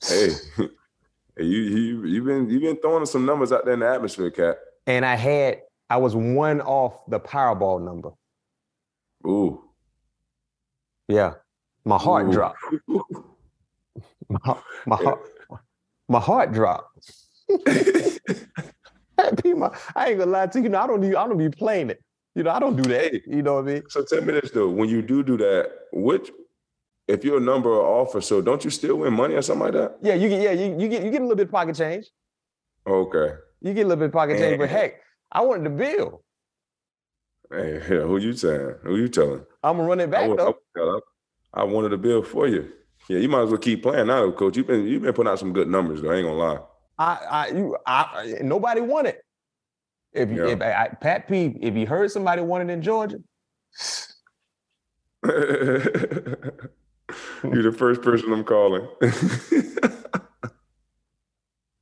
Hey. 0.02 0.30
You 1.38 1.46
you 1.46 2.06
you've 2.06 2.26
been 2.26 2.50
you've 2.50 2.62
been 2.62 2.78
throwing 2.78 3.06
some 3.06 3.26
numbers 3.26 3.52
out 3.52 3.66
there 3.66 3.74
in 3.74 3.80
the 3.80 3.90
atmosphere, 3.90 4.30
Cat. 4.30 4.58
And 4.86 5.06
I 5.06 5.16
had 5.16 5.62
I 5.90 5.98
was 5.98 6.16
one 6.16 6.62
off 6.62 7.00
the 7.08 7.20
Powerball 7.20 7.84
number. 7.84 8.12
Ooh. 9.26 9.64
Yeah. 11.08 11.34
My 11.86 11.98
heart 11.98 12.28
Ooh. 12.28 12.32
dropped. 12.32 12.60
my, 14.30 14.58
my 14.86 14.96
heart 14.96 15.20
my 16.08 16.20
heart 16.20 16.52
dropped. 16.54 17.12
I 19.18 19.30
ain't 20.08 20.20
gonna 20.20 20.26
lie 20.26 20.48
to 20.48 20.60
you. 20.60 20.64
you 20.64 20.70
know, 20.70 20.80
I 20.80 20.88
don't 20.88 21.04
I 21.04 21.28
don't 21.28 21.38
be 21.38 21.50
playing 21.50 21.90
it. 21.90 22.02
You 22.36 22.44
know, 22.44 22.52
I 22.52 22.60
don't 22.60 22.76
do 22.76 22.84
that. 22.90 23.14
You 23.28 23.42
know 23.42 23.56
what 23.56 23.66
I 23.66 23.74
mean? 23.74 23.84
So 23.90 24.04
tell 24.04 24.22
me 24.22 24.34
this 24.34 24.52
though. 24.52 24.70
When 24.70 24.90
you 24.90 25.02
do 25.02 25.24
do 25.24 25.38
that, 25.38 25.72
which 25.92 26.32
if 27.08 27.24
you're 27.24 27.38
a 27.38 27.42
number 27.42 27.70
off 27.72 28.16
or 28.16 28.22
so, 28.22 28.42
don't 28.42 28.64
you 28.64 28.70
still 28.70 28.98
win 28.98 29.14
money 29.14 29.36
or 29.36 29.42
something 29.42 29.66
like 29.66 29.74
that? 29.74 29.98
Yeah, 30.02 30.16
you 30.16 30.30
get 30.30 30.42
yeah, 30.42 30.52
you, 30.52 30.80
you 30.80 30.88
get 30.88 31.04
you 31.04 31.12
get 31.12 31.22
a 31.22 31.24
little 31.24 31.36
bit 31.36 31.48
of 31.48 31.52
pocket 31.52 31.76
change. 31.76 32.06
Okay. 32.88 33.36
You 33.62 33.74
get 33.74 33.86
a 33.86 33.88
little 33.88 33.98
bit 34.02 34.06
of 34.08 34.12
pocket 34.14 34.38
change, 34.38 34.58
but 34.58 34.70
heck, 34.70 34.96
I 35.32 35.42
wanted 35.42 35.66
the 35.66 35.70
bill. 35.72 36.24
Hey, 37.52 37.80
who 37.80 38.18
you 38.18 38.34
saying? 38.34 38.76
Who 38.84 38.98
you 38.98 39.08
telling? 39.08 39.46
I'm 39.64 39.78
gonna 39.78 39.88
run 39.88 40.00
it 40.00 40.10
back 40.10 40.30
I 40.30 40.36
though. 40.36 41.02
I 41.54 41.64
wanted 41.64 41.94
a 41.94 41.98
bill 41.98 42.24
for 42.24 42.48
you. 42.48 42.72
Yeah, 43.10 43.20
you 43.20 43.30
might 43.30 43.44
as 43.44 43.50
well 43.50 43.60
keep 43.60 43.84
playing 43.84 44.08
now, 44.08 44.32
coach. 44.32 44.58
You've 44.58 44.68
been 44.68 44.88
you've 44.88 45.04
been 45.04 45.14
putting 45.14 45.32
out 45.32 45.40
some 45.40 45.54
good 45.54 45.68
numbers, 45.68 46.02
though. 46.02 46.12
I 46.12 46.16
ain't 46.16 46.26
gonna 46.26 46.38
lie. 46.38 46.60
I, 46.98 47.18
I, 47.30 47.48
you, 47.48 47.78
I, 47.86 48.36
nobody 48.42 48.82
won 48.82 49.06
it. 49.08 49.24
If, 50.14 50.30
you, 50.30 50.46
Yeah. 50.46 50.54
if 50.54 50.62
I, 50.62 50.90
Pat 51.02 51.28
P, 51.28 51.58
if 51.60 51.76
you 51.76 51.88
heard 51.88 52.12
somebody 52.12 52.42
won 52.42 52.62
it 52.68 52.72
in 52.72 52.82
Georgia, 52.82 53.18
You're 57.44 57.64
the 57.64 57.72
first 57.72 58.02
person 58.02 58.32
I'm 58.32 58.44
calling. 58.44 58.88
if 59.02 59.62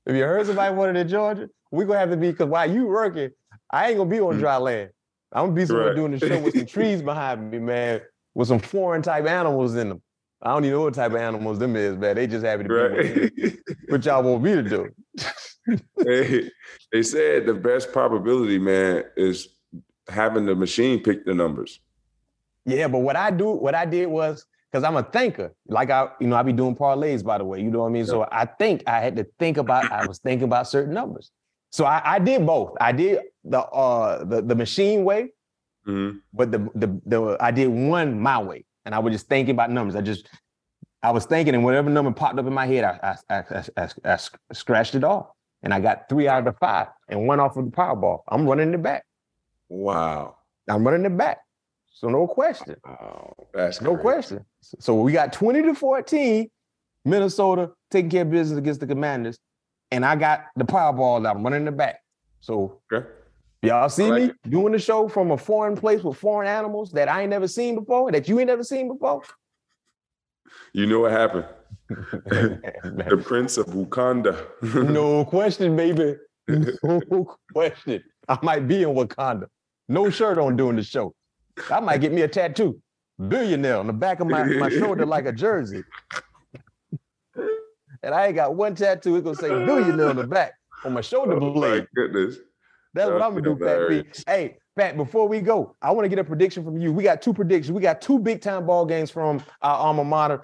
you 0.08 0.24
heard 0.24 0.46
somebody 0.46 0.76
wanted 0.76 0.98
in 0.98 1.08
Georgia, 1.08 1.50
we're 1.72 1.86
gonna 1.86 2.00
have 2.00 2.10
to 2.12 2.18
be 2.18 2.32
because 2.32 2.48
while 2.48 2.70
you 2.70 2.88
working, 2.88 3.30
I 3.70 3.90
ain't 3.90 3.98
gonna 3.98 4.10
be 4.10 4.20
on 4.20 4.36
mm. 4.36 4.40
dry 4.40 4.58
land. 4.58 4.90
I'm 5.32 5.46
gonna 5.46 5.56
be 5.56 5.66
somewhere 5.66 5.88
Right. 5.88 5.96
doing 5.96 6.12
the 6.12 6.20
show 6.20 6.40
with 6.40 6.56
some 6.56 6.66
trees 6.66 7.02
behind 7.02 7.52
me, 7.52 7.60
man, 7.60 8.02
with 8.34 8.48
some 8.48 8.60
foreign 8.60 9.02
type 9.02 9.26
animals 9.26 9.76
in 9.76 9.90
them. 9.90 10.02
I 10.42 10.54
don't 10.54 10.66
even 10.66 10.78
know 10.78 10.84
what 10.84 10.96
type 10.96 11.12
of 11.12 11.18
animals 11.18 11.60
them 11.60 11.76
is, 11.76 11.96
man. 11.98 12.16
They 12.16 12.28
just 12.28 12.44
happy 12.44 12.64
to 12.64 12.70
be 12.70 12.76
with 12.76 13.38
me. 13.38 13.44
right? 13.44 13.58
what 13.90 14.06
y'all 14.06 14.24
want 14.24 14.44
me 14.44 14.56
to 14.56 14.64
do. 14.64 14.90
they, 15.98 16.50
they 16.92 17.04
said 17.04 17.46
the 17.46 17.54
best 17.54 17.92
probability, 17.92 18.58
man, 18.58 19.04
is 19.16 19.50
having 20.10 20.46
the 20.46 20.56
machine 20.56 21.02
pick 21.02 21.26
the 21.26 21.34
numbers. 21.34 21.80
Yeah, 22.66 22.88
but 22.88 23.00
what 23.00 23.16
I 23.16 23.32
do, 23.32 23.52
what 23.52 23.76
I 23.76 23.86
did 23.86 24.08
was 24.08 24.46
because 24.72 24.84
I'm 24.84 24.96
a 24.96 25.04
thinker. 25.04 25.54
Like 25.68 25.90
I, 25.90 26.10
you 26.20 26.28
know, 26.28 26.36
I 26.36 26.44
be 26.44 26.54
doing 26.54 26.76
parlays, 26.76 27.24
by 27.24 27.38
the 27.38 27.44
way. 27.44 27.62
You 27.62 27.70
know 27.70 27.80
what 27.80 27.88
I 27.88 27.92
mean? 27.92 28.06
So 28.06 28.28
I 28.32 28.46
think 28.46 28.84
I 28.88 29.00
had 29.00 29.16
to 29.18 29.26
think 29.38 29.58
about, 29.58 29.92
I 29.92 30.06
was 30.06 30.20
thinking 30.20 30.46
about 30.46 30.68
certain 30.68 30.94
numbers. 30.94 31.32
So 31.72 31.86
I, 31.86 32.02
I 32.16 32.20
did 32.20 32.46
both. 32.46 32.76
I 32.82 32.92
did 32.92 33.22
the 33.44 33.60
uh 33.60 34.24
the, 34.26 34.42
the 34.42 34.56
machine 34.56 35.04
way, 35.04 35.30
Mhm. 35.88 36.20
but 36.34 36.52
the, 36.52 36.60
the 36.76 37.02
the 37.06 37.38
I 37.40 37.52
did 37.52 37.68
one 37.68 38.20
my 38.20 38.40
way. 38.42 38.66
And 38.86 38.94
I 38.96 39.00
was 39.00 39.14
just 39.14 39.28
thinking 39.28 39.54
about 39.56 39.72
numbers. 39.72 39.96
I 39.96 40.02
just 40.02 40.28
I 41.04 41.12
was 41.12 41.26
thinking, 41.26 41.56
and 41.56 41.64
whatever 41.64 41.90
number 41.90 42.12
popped 42.12 42.38
up 42.40 42.46
in 42.46 42.54
my 42.54 42.66
head, 42.68 42.84
I 42.84 43.16
I, 43.30 43.36
I, 43.36 43.64
I, 43.78 43.88
I, 44.06 44.18
I 44.50 44.54
scratched 44.54 44.96
it 44.96 45.04
off. 45.04 45.28
And 45.64 45.74
I 45.74 45.80
got 45.80 46.10
three 46.10 46.28
out 46.28 46.40
of 46.40 46.46
the 46.46 46.54
five 46.60 46.88
and 47.08 47.28
one 47.28 47.40
off 47.40 47.56
of 47.56 47.66
the 47.66 47.72
Powerball. 47.72 48.24
I'm 48.28 48.48
running 48.48 48.74
it 48.74 48.82
back. 48.82 49.06
Wow. 49.70 50.38
I'm 50.68 50.84
running 50.86 51.06
it 51.06 51.16
back. 51.16 51.38
So 51.92 52.08
no 52.10 52.28
question. 52.28 52.76
Wow. 52.86 53.36
That's 53.54 53.82
No 53.82 53.92
crazy. 53.96 54.02
question. 54.02 54.46
So 54.80 54.96
we 54.96 55.12
got 55.12 55.34
20 55.34 55.62
to 55.64 55.76
14, 55.76 56.50
Minnesota 57.06 57.72
taking 57.90 58.10
care 58.10 58.22
of 58.24 58.32
business 58.32 58.58
against 58.58 58.80
the 58.80 58.88
Commanders. 58.88 59.38
And 59.92 60.06
I 60.06 60.16
got 60.16 60.46
the 60.56 60.64
Powerball 60.64 61.22
that 61.24 61.36
I'm 61.36 61.44
running 61.44 61.66
the 61.66 61.72
back. 61.72 62.00
So 62.40 62.80
Okay. 62.92 63.06
y'all 63.62 63.90
see 63.90 64.10
like 64.10 64.24
me 64.24 64.32
doing 64.50 64.72
the 64.72 64.80
show 64.80 65.08
from 65.08 65.32
a 65.32 65.38
foreign 65.38 65.76
place 65.76 66.02
with 66.04 66.18
foreign 66.18 66.48
animals 66.48 66.92
that 66.94 67.10
I 67.10 67.22
ain't 67.22 67.30
never 67.30 67.48
seen 67.48 67.76
before, 67.76 68.12
that 68.12 68.28
you 68.28 68.40
ain't 68.40 68.48
never 68.48 68.64
seen 68.64 68.88
before. 68.88 69.22
You 70.74 70.88
know 70.88 71.02
what 71.02 71.12
happened? 71.12 71.46
the 71.90 73.22
Prince 73.26 73.58
of 73.58 73.68
Wakanda. 73.68 74.48
no 74.64 75.26
question, 75.26 75.76
baby. 75.76 76.16
No 76.48 77.38
question. 77.54 78.02
I 78.30 78.40
might 78.42 78.68
be 78.68 78.84
in 78.84 78.90
Wakanda. 78.90 79.48
No 79.90 80.10
shirt 80.10 80.38
on 80.38 80.56
doing 80.56 80.78
the 80.78 80.84
show. 80.84 81.14
I 81.70 81.80
might 81.80 82.00
get 82.02 82.12
me 82.12 82.22
a 82.22 82.28
tattoo. 82.28 82.80
Billionaire 83.28 83.78
on 83.78 83.88
the 83.88 83.94
back 83.94 84.20
of 84.20 84.28
my, 84.28 84.44
my 84.44 84.70
shoulder 84.70 85.06
like 85.06 85.26
a 85.26 85.32
jersey. 85.32 85.84
And 88.04 88.16
I 88.16 88.28
ain't 88.28 88.36
got 88.36 88.56
one 88.56 88.74
tattoo. 88.74 89.16
It's 89.16 89.24
gonna 89.24 89.36
say 89.36 89.50
billionaire 89.50 90.10
on 90.10 90.16
the 90.16 90.26
back 90.26 90.54
on 90.84 90.94
my 90.94 91.02
shoulder 91.02 91.34
oh 91.34 91.52
blade. 91.54 91.82
my 91.82 91.88
goodness. 91.96 92.38
That's 92.94 93.10
what 93.12 93.22
I'm 93.22 93.32
gonna 93.32 93.42
do, 93.42 93.56
Pat 93.56 93.88
P. 93.90 94.24
Hey, 94.26 94.58
Pat, 94.76 94.98
before 94.98 95.28
we 95.28 95.40
go, 95.40 95.76
I 95.82 95.92
want 95.92 96.06
to 96.06 96.10
get 96.10 96.18
a 96.20 96.24
prediction 96.24 96.64
from 96.64 96.78
you. 96.78 96.92
We 96.92 97.04
got 97.04 97.22
two 97.22 97.34
predictions. 97.34 97.72
We 97.72 97.82
got 97.82 98.02
two 98.02 98.18
big 98.18 98.42
time 98.42 98.66
ball 98.66 98.86
games 98.86 99.12
from 99.12 99.44
our 99.62 99.76
alma 99.78 100.04
mater, 100.04 100.42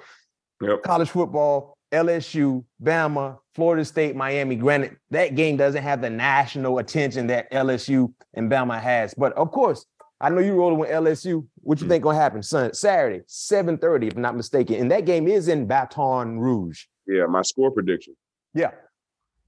Yep. 0.61 0.83
college 0.83 1.09
football, 1.09 1.77
LSU, 1.91 2.63
Bama, 2.83 3.37
Florida 3.55 3.83
State, 3.85 4.15
Miami. 4.15 4.55
Granted, 4.55 4.97
that 5.11 5.35
game 5.35 5.57
doesn't 5.57 5.81
have 5.81 6.01
the 6.01 6.09
national 6.09 6.77
attention 6.77 7.27
that 7.27 7.51
LSU 7.51 8.13
and 8.33 8.51
Bama 8.51 8.79
has. 8.79 9.13
But 9.15 9.33
of 9.33 9.51
course, 9.51 9.85
I 10.19 10.29
know 10.29 10.39
you 10.39 10.53
rolling 10.53 10.79
with 10.79 10.89
LSU. 10.89 11.45
What 11.61 11.79
you 11.79 11.87
think 11.87 12.03
gonna 12.03 12.17
happen? 12.17 12.41
Son, 12.41 12.73
Saturday, 12.73 13.23
7:30, 13.27 14.07
if 14.07 14.15
I'm 14.15 14.21
not 14.21 14.35
mistaken. 14.35 14.75
And 14.77 14.91
that 14.91 15.05
game 15.05 15.27
is 15.27 15.47
in 15.47 15.67
Baton 15.67 16.39
Rouge. 16.39 16.85
Yeah, 17.05 17.25
my 17.27 17.43
score 17.43 17.71
prediction. 17.71 18.15
Yeah. 18.53 18.71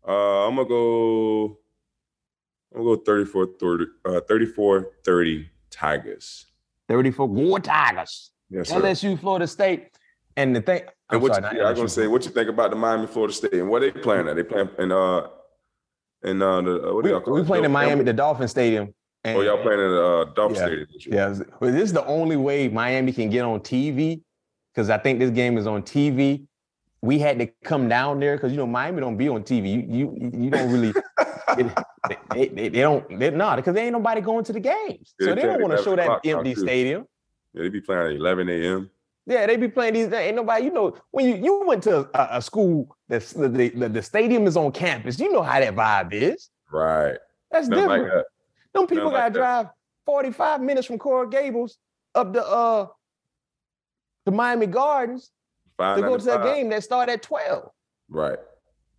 Uh, 0.08 0.48
I'm 0.48 0.56
gonna 0.56 0.68
go. 0.68 1.58
I'm 2.74 2.84
gonna 2.84 2.98
go 2.98 3.04
34 3.04 3.48
30, 3.60 3.86
uh, 4.06 4.22
34 4.22 4.92
30 5.04 5.50
Tigers. 5.72 6.46
34 6.88 7.28
War 7.28 7.60
Tigers. 7.60 8.32
Yes, 8.50 8.70
sir. 8.70 8.80
LSU, 8.80 9.20
Florida 9.20 9.48
State. 9.48 9.90
And 10.38 10.56
the 10.56 10.62
thing, 10.62 10.84
I'm 11.10 11.16
And 11.16 11.22
what 11.24 11.36
sorry, 11.36 11.56
you, 11.56 11.62
yeah, 11.62 11.68
I 11.68 11.72
was 11.72 11.80
gonna 11.80 11.90
say, 11.90 12.08
what 12.08 12.24
you 12.26 12.32
think 12.32 12.48
about 12.50 12.70
the 12.70 12.76
Miami, 12.76 13.08
Florida 13.08 13.34
State, 13.34 13.54
and 13.54 13.70
what 13.70 13.80
they 13.82 13.92
playing 13.92 14.28
at? 14.28 14.36
They 14.36 14.44
playing 14.44 14.70
in 14.78 14.92
uh, 14.92 15.28
in 16.24 16.42
uh, 16.42 16.62
the 16.62 16.90
uh, 16.90 16.94
what 16.94 17.04
do 17.04 17.10
we, 17.10 17.10
y'all 17.10 17.22
call 17.22 17.34
we 17.34 17.42
it? 17.42 17.48
playing 17.48 17.66
in 17.66 17.72
Miami, 17.72 18.04
the 18.04 18.14
Dolphin 18.14 18.48
Stadium. 18.48 18.94
And, 19.24 19.38
Oh, 19.38 19.42
y'all 19.42 19.62
playing 19.62 19.80
in 19.82 19.92
uh, 19.94 20.26
dump 20.34 20.56
Yeah. 20.56 20.66
Stadium. 20.66 20.88
this 20.94 21.06
year. 21.06 21.16
Yeah, 21.16 21.44
but 21.60 21.72
this 21.74 21.84
is 21.84 21.94
the 21.94 22.06
only 22.06 22.38
way 22.38 22.68
Miami 22.70 23.12
can 23.12 23.30
get 23.30 23.44
on 23.44 23.60
TV 23.60 24.22
because 24.74 24.90
I 24.90 24.98
think 24.98 25.20
this 25.20 25.32
game 25.32 25.58
is 25.58 25.68
on 25.68 25.84
TV. 25.84 26.46
We 27.02 27.20
had 27.20 27.40
to 27.40 27.48
come 27.64 27.88
down 27.90 28.20
there 28.20 28.36
because 28.36 28.52
you 28.52 28.58
know 28.58 28.68
Miami 28.68 29.00
don't 29.02 29.18
be 29.18 29.30
on 29.30 29.44
TV. 29.44 29.72
You 29.90 30.18
you 30.20 30.32
you 30.34 30.50
don't 30.50 30.72
really. 30.72 30.94
they, 31.58 32.48
they, 32.48 32.48
they 32.48 32.82
don't. 32.82 33.20
They're 33.20 33.32
not 33.32 33.56
because 33.58 33.74
there 33.74 33.84
ain't 33.86 33.94
nobody 33.94 34.22
going 34.22 34.44
to 34.46 34.54
the 34.54 34.60
games, 34.60 35.14
Yeah, 35.20 35.28
so 35.28 35.36
they 35.36 35.42
they 35.42 35.48
don't 35.48 35.62
want 35.62 35.78
to 35.78 35.84
show 35.84 35.96
that 35.96 36.20
empty 36.26 36.56
stadium. 36.56 37.06
Yeah, 37.54 37.64
they 37.64 37.70
be 37.70 37.82
playing 37.82 38.08
at 38.08 38.12
11 38.20 38.50
a.m. 38.50 38.90
Yeah, 39.26 39.46
they 39.46 39.58
be 39.58 39.68
playing 39.68 39.94
these. 39.94 40.12
Ain't 40.12 40.36
nobody. 40.36 40.66
You 40.66 40.72
know, 40.72 40.96
when 41.12 41.26
you 41.26 41.36
you 41.36 41.64
went 41.66 41.84
to 41.84 42.10
a, 42.14 42.38
a 42.38 42.42
school 42.42 42.96
that's 43.08 43.32
the, 43.34 43.48
the 43.48 43.70
the 43.70 44.02
stadium 44.02 44.46
is 44.48 44.58
on 44.58 44.72
campus. 44.72 45.20
You 45.20 45.32
know 45.32 45.42
how 45.42 45.60
that 45.60 45.76
vibe 45.76 46.14
is. 46.14 46.50
Right. 46.72 47.18
That's 47.52 47.68
Nothing 47.68 47.88
like 47.88 48.02
different. 48.02 48.26
that. 48.26 48.26
Them 48.80 48.88
people 48.88 49.12
gotta 49.12 49.34
that. 49.34 49.40
drive 49.40 49.68
45 50.06 50.62
minutes 50.62 50.88
from 50.88 50.98
Coral 50.98 51.30
Gables 51.30 51.78
up 52.16 52.34
to 52.34 52.46
uh 52.46 52.88
to 54.26 54.32
Miami 54.32 54.68
Gardens 54.68 55.32
to 55.80 56.02
go 56.02 56.18
to 56.18 56.26
that 56.26 56.44
game 56.44 56.70
that 56.70 56.84
start 56.84 57.10
at 57.10 57.22
12. 57.22 57.70
Right. 58.10 58.38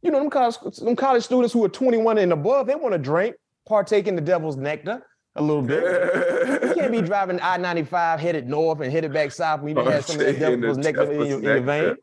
You 0.03 0.11
know, 0.11 0.19
them 0.21 0.31
college, 0.31 0.57
them 0.77 0.97
college 0.97 1.25
students 1.25 1.53
who 1.53 1.63
are 1.65 1.69
21 1.69 2.19
and 2.19 2.33
above, 2.33 2.67
they 2.67 2.75
want 2.75 2.95
to 2.95 2.99
drink, 2.99 3.37
partake 3.69 4.07
in 4.07 4.17
the 4.17 4.23
devil's 4.23 4.57
nectar 4.57 5.07
a 5.37 5.43
little 5.43 5.63
bit. 5.63 5.83
You 5.83 6.75
can't 6.75 6.93
be 6.93 7.03
driving 7.03 7.39
I-95 7.41 8.19
headed 8.19 8.49
north 8.49 8.81
and 8.81 8.91
headed 8.91 9.13
back 9.13 9.31
south 9.31 9.61
when 9.61 9.77
you 9.77 9.85
had 9.85 10.05
some 10.05 10.19
of 10.19 10.27
that 10.27 10.39
the 10.39 10.57
devil's 10.57 10.79
nectar 10.79 11.13
in 11.13 11.27
your, 11.27 11.39
in 11.39 11.45
your 11.45 11.61
vein. 11.61 11.97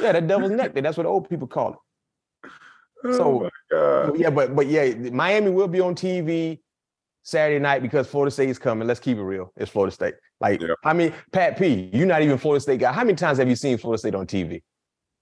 Yeah, 0.00 0.12
that 0.12 0.26
devil's 0.26 0.52
nectar. 0.52 0.80
That's 0.80 0.96
what 0.96 1.06
old 1.06 1.28
people 1.28 1.46
call 1.46 1.72
it. 1.72 2.50
Oh 3.04 3.48
So-. 3.70 4.14
Yeah, 4.16 4.30
but 4.30 4.56
but 4.56 4.66
yeah, 4.66 4.92
Miami 4.92 5.50
will 5.50 5.68
be 5.68 5.80
on 5.80 5.94
TV 5.94 6.58
Saturday 7.28 7.58
night 7.58 7.82
because 7.82 8.06
Florida 8.06 8.30
State 8.30 8.48
is 8.48 8.58
coming. 8.58 8.88
Let's 8.88 9.00
keep 9.00 9.18
it 9.18 9.22
real. 9.22 9.52
It's 9.54 9.70
Florida 9.70 9.94
State. 9.94 10.14
Like, 10.40 10.62
Yeah. 10.62 10.68
I 10.82 10.94
mean, 10.94 11.12
Pat 11.30 11.58
P, 11.58 11.90
you're 11.92 12.06
not 12.06 12.22
even 12.22 12.38
Florida 12.38 12.58
State 12.58 12.80
guy. 12.80 12.90
How 12.90 13.04
many 13.04 13.16
times 13.16 13.36
have 13.36 13.46
you 13.50 13.54
seen 13.54 13.76
Florida 13.76 13.98
State 13.98 14.14
on 14.14 14.26
TV? 14.26 14.62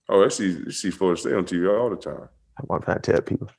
Oh, 0.09 0.25
I 0.25 0.29
see, 0.29 0.57
I 0.69 0.71
see 0.71 0.91
Florida 0.93 1.21
State 1.21 1.35
on 1.35 1.45
TV 1.45 1.69
all 1.69 1.91
the 1.91 1.97
time. 1.97 2.29
I'm 2.71 2.81
trying 2.81 3.01
to 3.01 3.13
tell 3.13 3.21
people. 3.23 3.51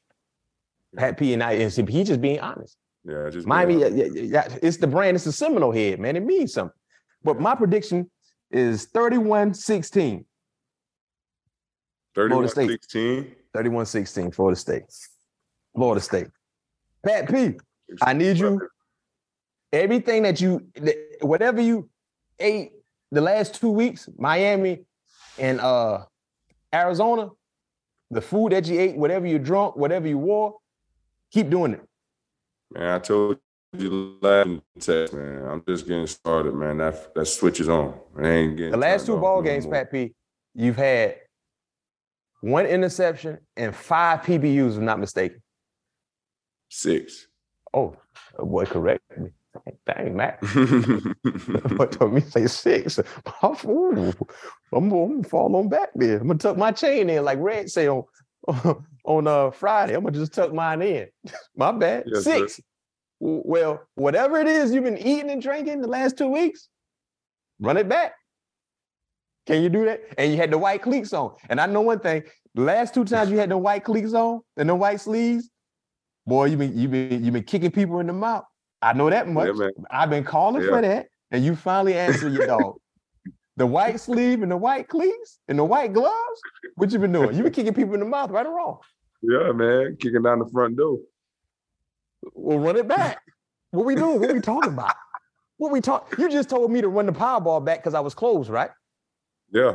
Pat 0.95 1.17
P 1.17 1.33
and 1.33 1.43
I, 1.43 1.53
and 1.53 1.89
he 1.89 2.03
just 2.05 2.21
being 2.21 2.39
honest. 2.39 2.77
Yeah, 3.03 3.29
just 3.29 3.45
Miami, 3.45 3.81
yeah, 3.81 3.87
yeah, 3.87 4.05
yeah, 4.13 4.57
it's 4.63 4.77
the 4.77 4.87
brand, 4.87 5.15
it's 5.15 5.25
the 5.25 5.33
Seminole 5.33 5.73
head, 5.73 5.99
man. 5.99 6.15
It 6.15 6.23
means 6.23 6.53
something. 6.53 6.79
But 7.25 7.41
my 7.41 7.53
prediction 7.53 8.09
is 8.49 8.85
31 8.85 9.55
16. 9.55 10.23
31 12.15 12.47
State. 12.47 12.69
16. 12.69 13.35
31 13.53 13.85
16, 13.85 14.31
Florida 14.31 14.57
State. 14.57 14.83
Florida 15.75 15.99
State. 15.99 16.27
Pat 17.05 17.29
P, 17.29 17.57
I 18.01 18.13
need 18.13 18.37
you. 18.37 18.67
Everything 19.73 20.23
that 20.23 20.39
you, 20.39 20.67
whatever 21.21 21.61
you 21.61 21.89
ate 22.39 22.71
the 23.11 23.21
last 23.21 23.55
two 23.55 23.69
weeks, 23.69 24.07
Miami 24.17 24.85
and 25.37 25.59
uh 25.59 26.05
Arizona, 26.73 27.29
the 28.11 28.21
food 28.21 28.51
that 28.51 28.65
you 28.67 28.79
ate, 28.79 28.95
whatever 28.95 29.27
you 29.27 29.39
drunk, 29.39 29.75
whatever 29.75 30.07
you 30.07 30.17
wore, 30.17 30.57
keep 31.31 31.49
doing 31.49 31.73
it. 31.73 31.81
Man, 32.71 32.89
I 32.89 32.99
told 32.99 33.39
you 33.77 34.17
last 34.21 34.49
text, 34.79 35.13
man. 35.13 35.45
I'm 35.45 35.63
just 35.67 35.87
getting 35.87 36.07
started, 36.07 36.53
man. 36.53 36.77
That 36.77 37.13
that 37.15 37.25
switch 37.25 37.59
is 37.59 37.69
on. 37.69 37.93
I 38.17 38.27
ain't 38.27 38.57
getting 38.57 38.71
The 38.71 38.77
last 38.77 39.05
two 39.05 39.17
ball 39.17 39.41
games. 39.41 39.65
Pat 39.65 39.91
P, 39.91 40.13
you've 40.53 40.77
had 40.77 41.17
one 42.41 42.65
interception 42.65 43.39
and 43.55 43.75
five 43.75 44.21
PBUs, 44.21 44.71
if 44.71 44.77
I'm 44.77 44.85
not 44.85 44.99
mistaken. 44.99 45.41
Six. 46.69 47.27
Oh, 47.77 47.95
boy, 48.39 48.65
correct 48.65 49.03
me. 49.17 49.29
Dang, 49.85 50.15
Matt. 50.15 50.39
What 51.77 51.91
told 51.91 52.13
me 52.13 52.21
say 52.21 52.47
six? 52.47 52.99
Ooh, 53.65 54.13
I'm, 54.73 54.89
gonna 54.89 55.23
fall 55.23 55.55
on 55.55 55.69
back 55.69 55.89
there. 55.95 56.17
I'm 56.17 56.27
gonna 56.27 56.39
tuck 56.39 56.57
my 56.57 56.71
chain 56.71 57.09
in 57.09 57.23
like 57.23 57.39
Red 57.39 57.69
say 57.69 57.87
on 57.87 58.03
on 59.05 59.27
uh, 59.27 59.51
Friday. 59.51 59.93
I'm 59.93 60.03
gonna 60.03 60.17
just 60.17 60.33
tuck 60.33 60.53
mine 60.53 60.81
in. 60.81 61.07
my 61.55 61.71
bad. 61.71 62.05
Yes, 62.07 62.23
six. 62.23 62.59
Well, 63.19 63.81
whatever 63.95 64.39
it 64.39 64.47
is 64.47 64.73
you've 64.73 64.83
been 64.83 64.97
eating 64.97 65.29
and 65.31 65.41
drinking 65.41 65.81
the 65.81 65.87
last 65.87 66.17
two 66.17 66.27
weeks, 66.27 66.69
run 67.59 67.77
it 67.77 67.89
back. 67.89 68.13
Can 69.47 69.63
you 69.63 69.69
do 69.69 69.85
that? 69.85 70.01
And 70.17 70.31
you 70.31 70.37
had 70.37 70.51
the 70.51 70.57
white 70.57 70.81
cleats 70.81 71.13
on. 71.13 71.33
And 71.49 71.59
I 71.59 71.65
know 71.67 71.81
one 71.81 71.99
thing: 71.99 72.23
the 72.53 72.61
last 72.61 72.93
two 72.93 73.05
times 73.05 73.31
you 73.31 73.37
had 73.37 73.49
the 73.49 73.57
white 73.57 73.83
cleats 73.83 74.13
on 74.13 74.41
and 74.55 74.69
the 74.69 74.75
white 74.75 75.01
sleeves, 75.01 75.49
boy, 76.27 76.45
you 76.45 76.57
been 76.57 76.77
you 76.77 76.87
been 76.87 77.23
you 77.23 77.31
been 77.31 77.43
kicking 77.43 77.71
people 77.71 77.99
in 77.99 78.07
the 78.07 78.13
mouth. 78.13 78.43
I 78.81 78.93
know 78.93 79.09
that 79.09 79.27
much. 79.27 79.49
Yeah, 79.57 79.69
I've 79.89 80.09
been 80.11 80.23
calling 80.23 80.61
Yeah. 80.61 80.69
for 80.69 80.81
that, 80.81 81.07
and 81.31 81.43
you 81.43 81.55
finally 81.55 81.95
answered 81.95 82.33
your 82.33 82.45
dog. 82.45 82.75
the 83.55 83.65
white 83.65 83.99
sleeve 83.99 84.43
and 84.43 84.51
the 84.51 84.57
white 84.57 84.87
cleats 84.87 85.39
and 85.47 85.57
the 85.57 85.63
white 85.63 85.91
gloves. 85.91 86.41
What 86.75 86.91
you 86.91 86.99
been 86.99 87.11
doing? 87.11 87.35
You 87.35 87.41
been 87.41 87.51
kicking 87.51 87.73
people 87.73 87.95
in 87.95 88.01
the 88.01 88.05
mouth, 88.05 88.29
right 88.29 88.45
or 88.45 88.55
wrong? 88.55 88.77
Yeah, 89.23 89.51
man, 89.51 89.97
kicking 89.99 90.21
down 90.21 90.37
the 90.37 90.45
front 90.53 90.77
door. 90.77 90.99
Well, 92.33 92.59
run 92.59 92.75
it 92.77 92.87
back. 92.87 93.17
What 93.71 93.85
we 93.87 93.95
doing? 93.95 94.19
What 94.19 94.31
we 94.31 94.41
talking 94.41 94.73
about? 94.73 94.93
What 95.57 95.71
we 95.71 95.81
talk? 95.81 96.13
You 96.19 96.29
just 96.29 96.49
told 96.49 96.71
me 96.71 96.81
to 96.81 96.87
run 96.87 97.07
the 97.07 97.11
Powerball 97.11 97.65
back 97.65 97.79
because 97.79 97.95
I 97.95 97.99
was 97.99 98.13
closed, 98.13 98.49
right? 98.51 98.69
Yeah, 99.51 99.73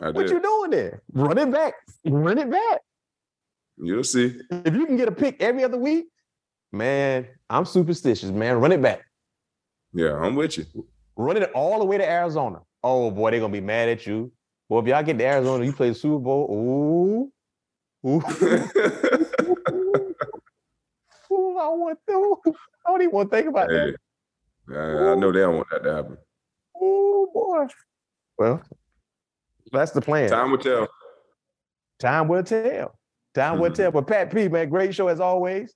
I 0.00 0.06
What 0.10 0.22
did. 0.26 0.30
you 0.30 0.40
doing 0.40 0.70
there? 0.70 1.02
Run 1.12 1.36
it 1.36 1.50
back. 1.52 1.74
Run 2.06 2.38
it 2.38 2.50
back. 2.50 2.80
You'll 3.78 4.04
see. 4.04 4.38
If 4.50 4.74
you 4.74 4.86
can 4.86 4.96
get 4.96 5.08
a 5.08 5.12
pick 5.12 5.42
every 5.42 5.64
other 5.64 5.78
week, 5.78 6.06
man, 6.70 7.26
I'm 7.48 7.64
superstitious, 7.64 8.30
man. 8.30 8.58
Run 8.58 8.72
it 8.72 8.82
back. 8.82 9.02
Yeah, 9.92 10.14
I'm 10.16 10.34
with 10.34 10.58
you. 10.58 10.66
Run 11.16 11.36
it 11.36 11.50
all 11.52 11.78
the 11.78 11.84
way 11.84 11.98
to 11.98 12.08
Arizona. 12.08 12.60
Oh 12.82 13.10
boy, 13.10 13.30
they're 13.30 13.40
gonna 13.40 13.52
be 13.52 13.60
mad 13.60 13.88
at 13.88 14.06
you. 14.06 14.32
Well, 14.68 14.80
if 14.80 14.86
y'all 14.86 15.02
get 15.02 15.18
to 15.18 15.24
Arizona, 15.24 15.64
you 15.64 15.72
play 15.72 15.90
the 15.90 15.94
Super 15.94 16.18
Bowl. 16.18 16.48
Ooh, 16.50 17.32
ooh, 18.08 18.22
ooh 21.30 21.58
I 21.58 21.68
want 21.68 21.98
to. 22.08 22.36
I 22.46 22.90
don't 22.90 23.02
even 23.02 23.12
want 23.12 23.30
to 23.30 23.36
think 23.36 23.48
about 23.48 23.70
hey, 23.70 23.92
that. 24.68 24.76
I, 24.76 25.12
I 25.12 25.14
know 25.14 25.30
they 25.30 25.40
don't 25.40 25.56
want 25.56 25.68
that 25.70 25.82
to 25.84 25.94
happen. 25.94 26.16
Oh 26.74 27.30
boy. 27.32 27.66
Well, 28.38 28.62
that's 29.70 29.92
the 29.92 30.00
plan. 30.00 30.30
Time 30.30 30.50
will 30.50 30.58
tell. 30.58 30.88
Time 31.98 32.28
will 32.28 32.42
tell. 32.42 32.98
Time 33.34 33.58
will 33.58 33.70
Mhm. 33.70 33.74
tell. 33.74 33.90
But 33.92 34.06
Pat 34.06 34.30
P, 34.32 34.48
man, 34.48 34.68
great 34.68 34.94
show 34.94 35.08
as 35.08 35.20
always. 35.20 35.74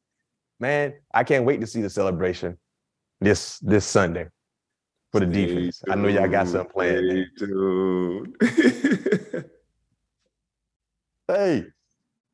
Man, 0.61 0.94
I 1.12 1.24
can't 1.24 1.44
wait 1.44 1.61
to 1.61 1.66
see 1.66 1.80
the 1.82 1.90
celebration 1.90 2.59
this 3.20 3.59
this 3.61 3.84
Sunday 3.86 4.26
for 5.12 5.20
the 5.20 5.26
Stay 5.26 5.46
defense. 5.46 5.82
I 5.88 5.94
know 5.96 6.09
y'all 6.09 6.28
got 6.28 6.42
tuned, 6.42 6.50
something 6.50 6.72
planned. 6.72 7.26
Stay 7.36 7.46
tuned. 7.46 8.36
Hey, 11.28 11.64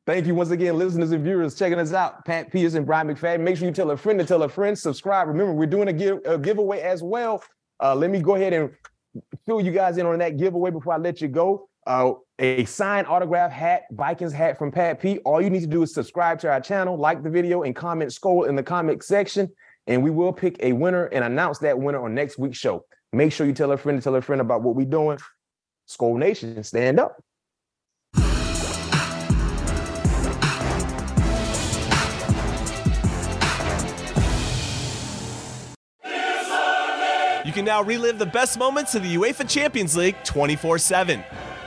thank 0.05 0.27
you 0.27 0.35
once 0.35 0.51
again, 0.51 0.77
listeners 0.77 1.11
and 1.11 1.23
viewers, 1.23 1.55
checking 1.55 1.79
us 1.79 1.93
out. 1.93 2.23
Pat 2.25 2.51
Pierce 2.51 2.75
and 2.75 2.85
Bryant 2.85 3.09
McFadden. 3.09 3.39
Make 3.39 3.57
sure 3.57 3.67
you 3.67 3.73
tell 3.73 3.89
a 3.89 3.97
friend 3.97 4.19
to 4.19 4.25
tell 4.25 4.43
a 4.43 4.49
friend. 4.49 4.77
Subscribe. 4.77 5.27
Remember, 5.27 5.51
we're 5.51 5.65
doing 5.65 5.87
a, 5.87 5.93
give, 5.93 6.19
a 6.25 6.37
giveaway 6.37 6.79
as 6.81 7.01
well. 7.01 7.43
Uh, 7.81 7.95
let 7.95 8.11
me 8.11 8.21
go 8.21 8.35
ahead 8.35 8.53
and 8.53 8.69
fill 9.47 9.61
you 9.61 9.71
guys 9.71 9.97
in 9.97 10.05
on 10.05 10.19
that 10.19 10.37
giveaway 10.37 10.69
before 10.69 10.93
I 10.93 10.97
let 10.97 11.21
you 11.21 11.27
go. 11.27 11.67
Uh, 11.85 12.13
a 12.39 12.65
signed 12.65 13.07
autograph 13.07 13.51
hat, 13.51 13.83
Vikings 13.91 14.33
hat 14.33 14.57
from 14.57 14.71
Pat 14.71 14.99
P. 14.99 15.19
All 15.19 15.41
you 15.41 15.49
need 15.49 15.61
to 15.61 15.67
do 15.67 15.83
is 15.83 15.93
subscribe 15.93 16.39
to 16.39 16.49
our 16.49 16.61
channel, 16.61 16.97
like 16.97 17.23
the 17.23 17.29
video, 17.29 17.63
and 17.63 17.75
comment 17.75 18.11
SKOL 18.11 18.47
in 18.47 18.55
the 18.55 18.63
comment 18.63 19.03
section. 19.03 19.49
And 19.87 20.01
we 20.01 20.09
will 20.09 20.31
pick 20.31 20.57
a 20.61 20.71
winner 20.71 21.05
and 21.05 21.25
announce 21.25 21.59
that 21.59 21.77
winner 21.77 22.03
on 22.03 22.15
next 22.15 22.37
week's 22.37 22.57
show. 22.57 22.85
Make 23.11 23.33
sure 23.33 23.45
you 23.45 23.53
tell 23.53 23.71
a 23.71 23.77
friend 23.77 23.99
to 23.99 24.03
tell 24.03 24.15
a 24.15 24.21
friend 24.21 24.41
about 24.41 24.61
what 24.61 24.75
we're 24.75 24.85
doing. 24.85 25.19
SKOL 25.89 26.17
Nation, 26.17 26.63
stand 26.63 26.99
up. 26.99 27.17
You 37.45 37.51
can 37.51 37.65
now 37.65 37.83
relive 37.83 38.17
the 38.17 38.25
best 38.25 38.57
moments 38.57 38.95
of 38.95 39.03
the 39.03 39.15
UEFA 39.15 39.47
Champions 39.47 39.97
League 39.97 40.15
24 40.23 40.77
7. 40.77 41.23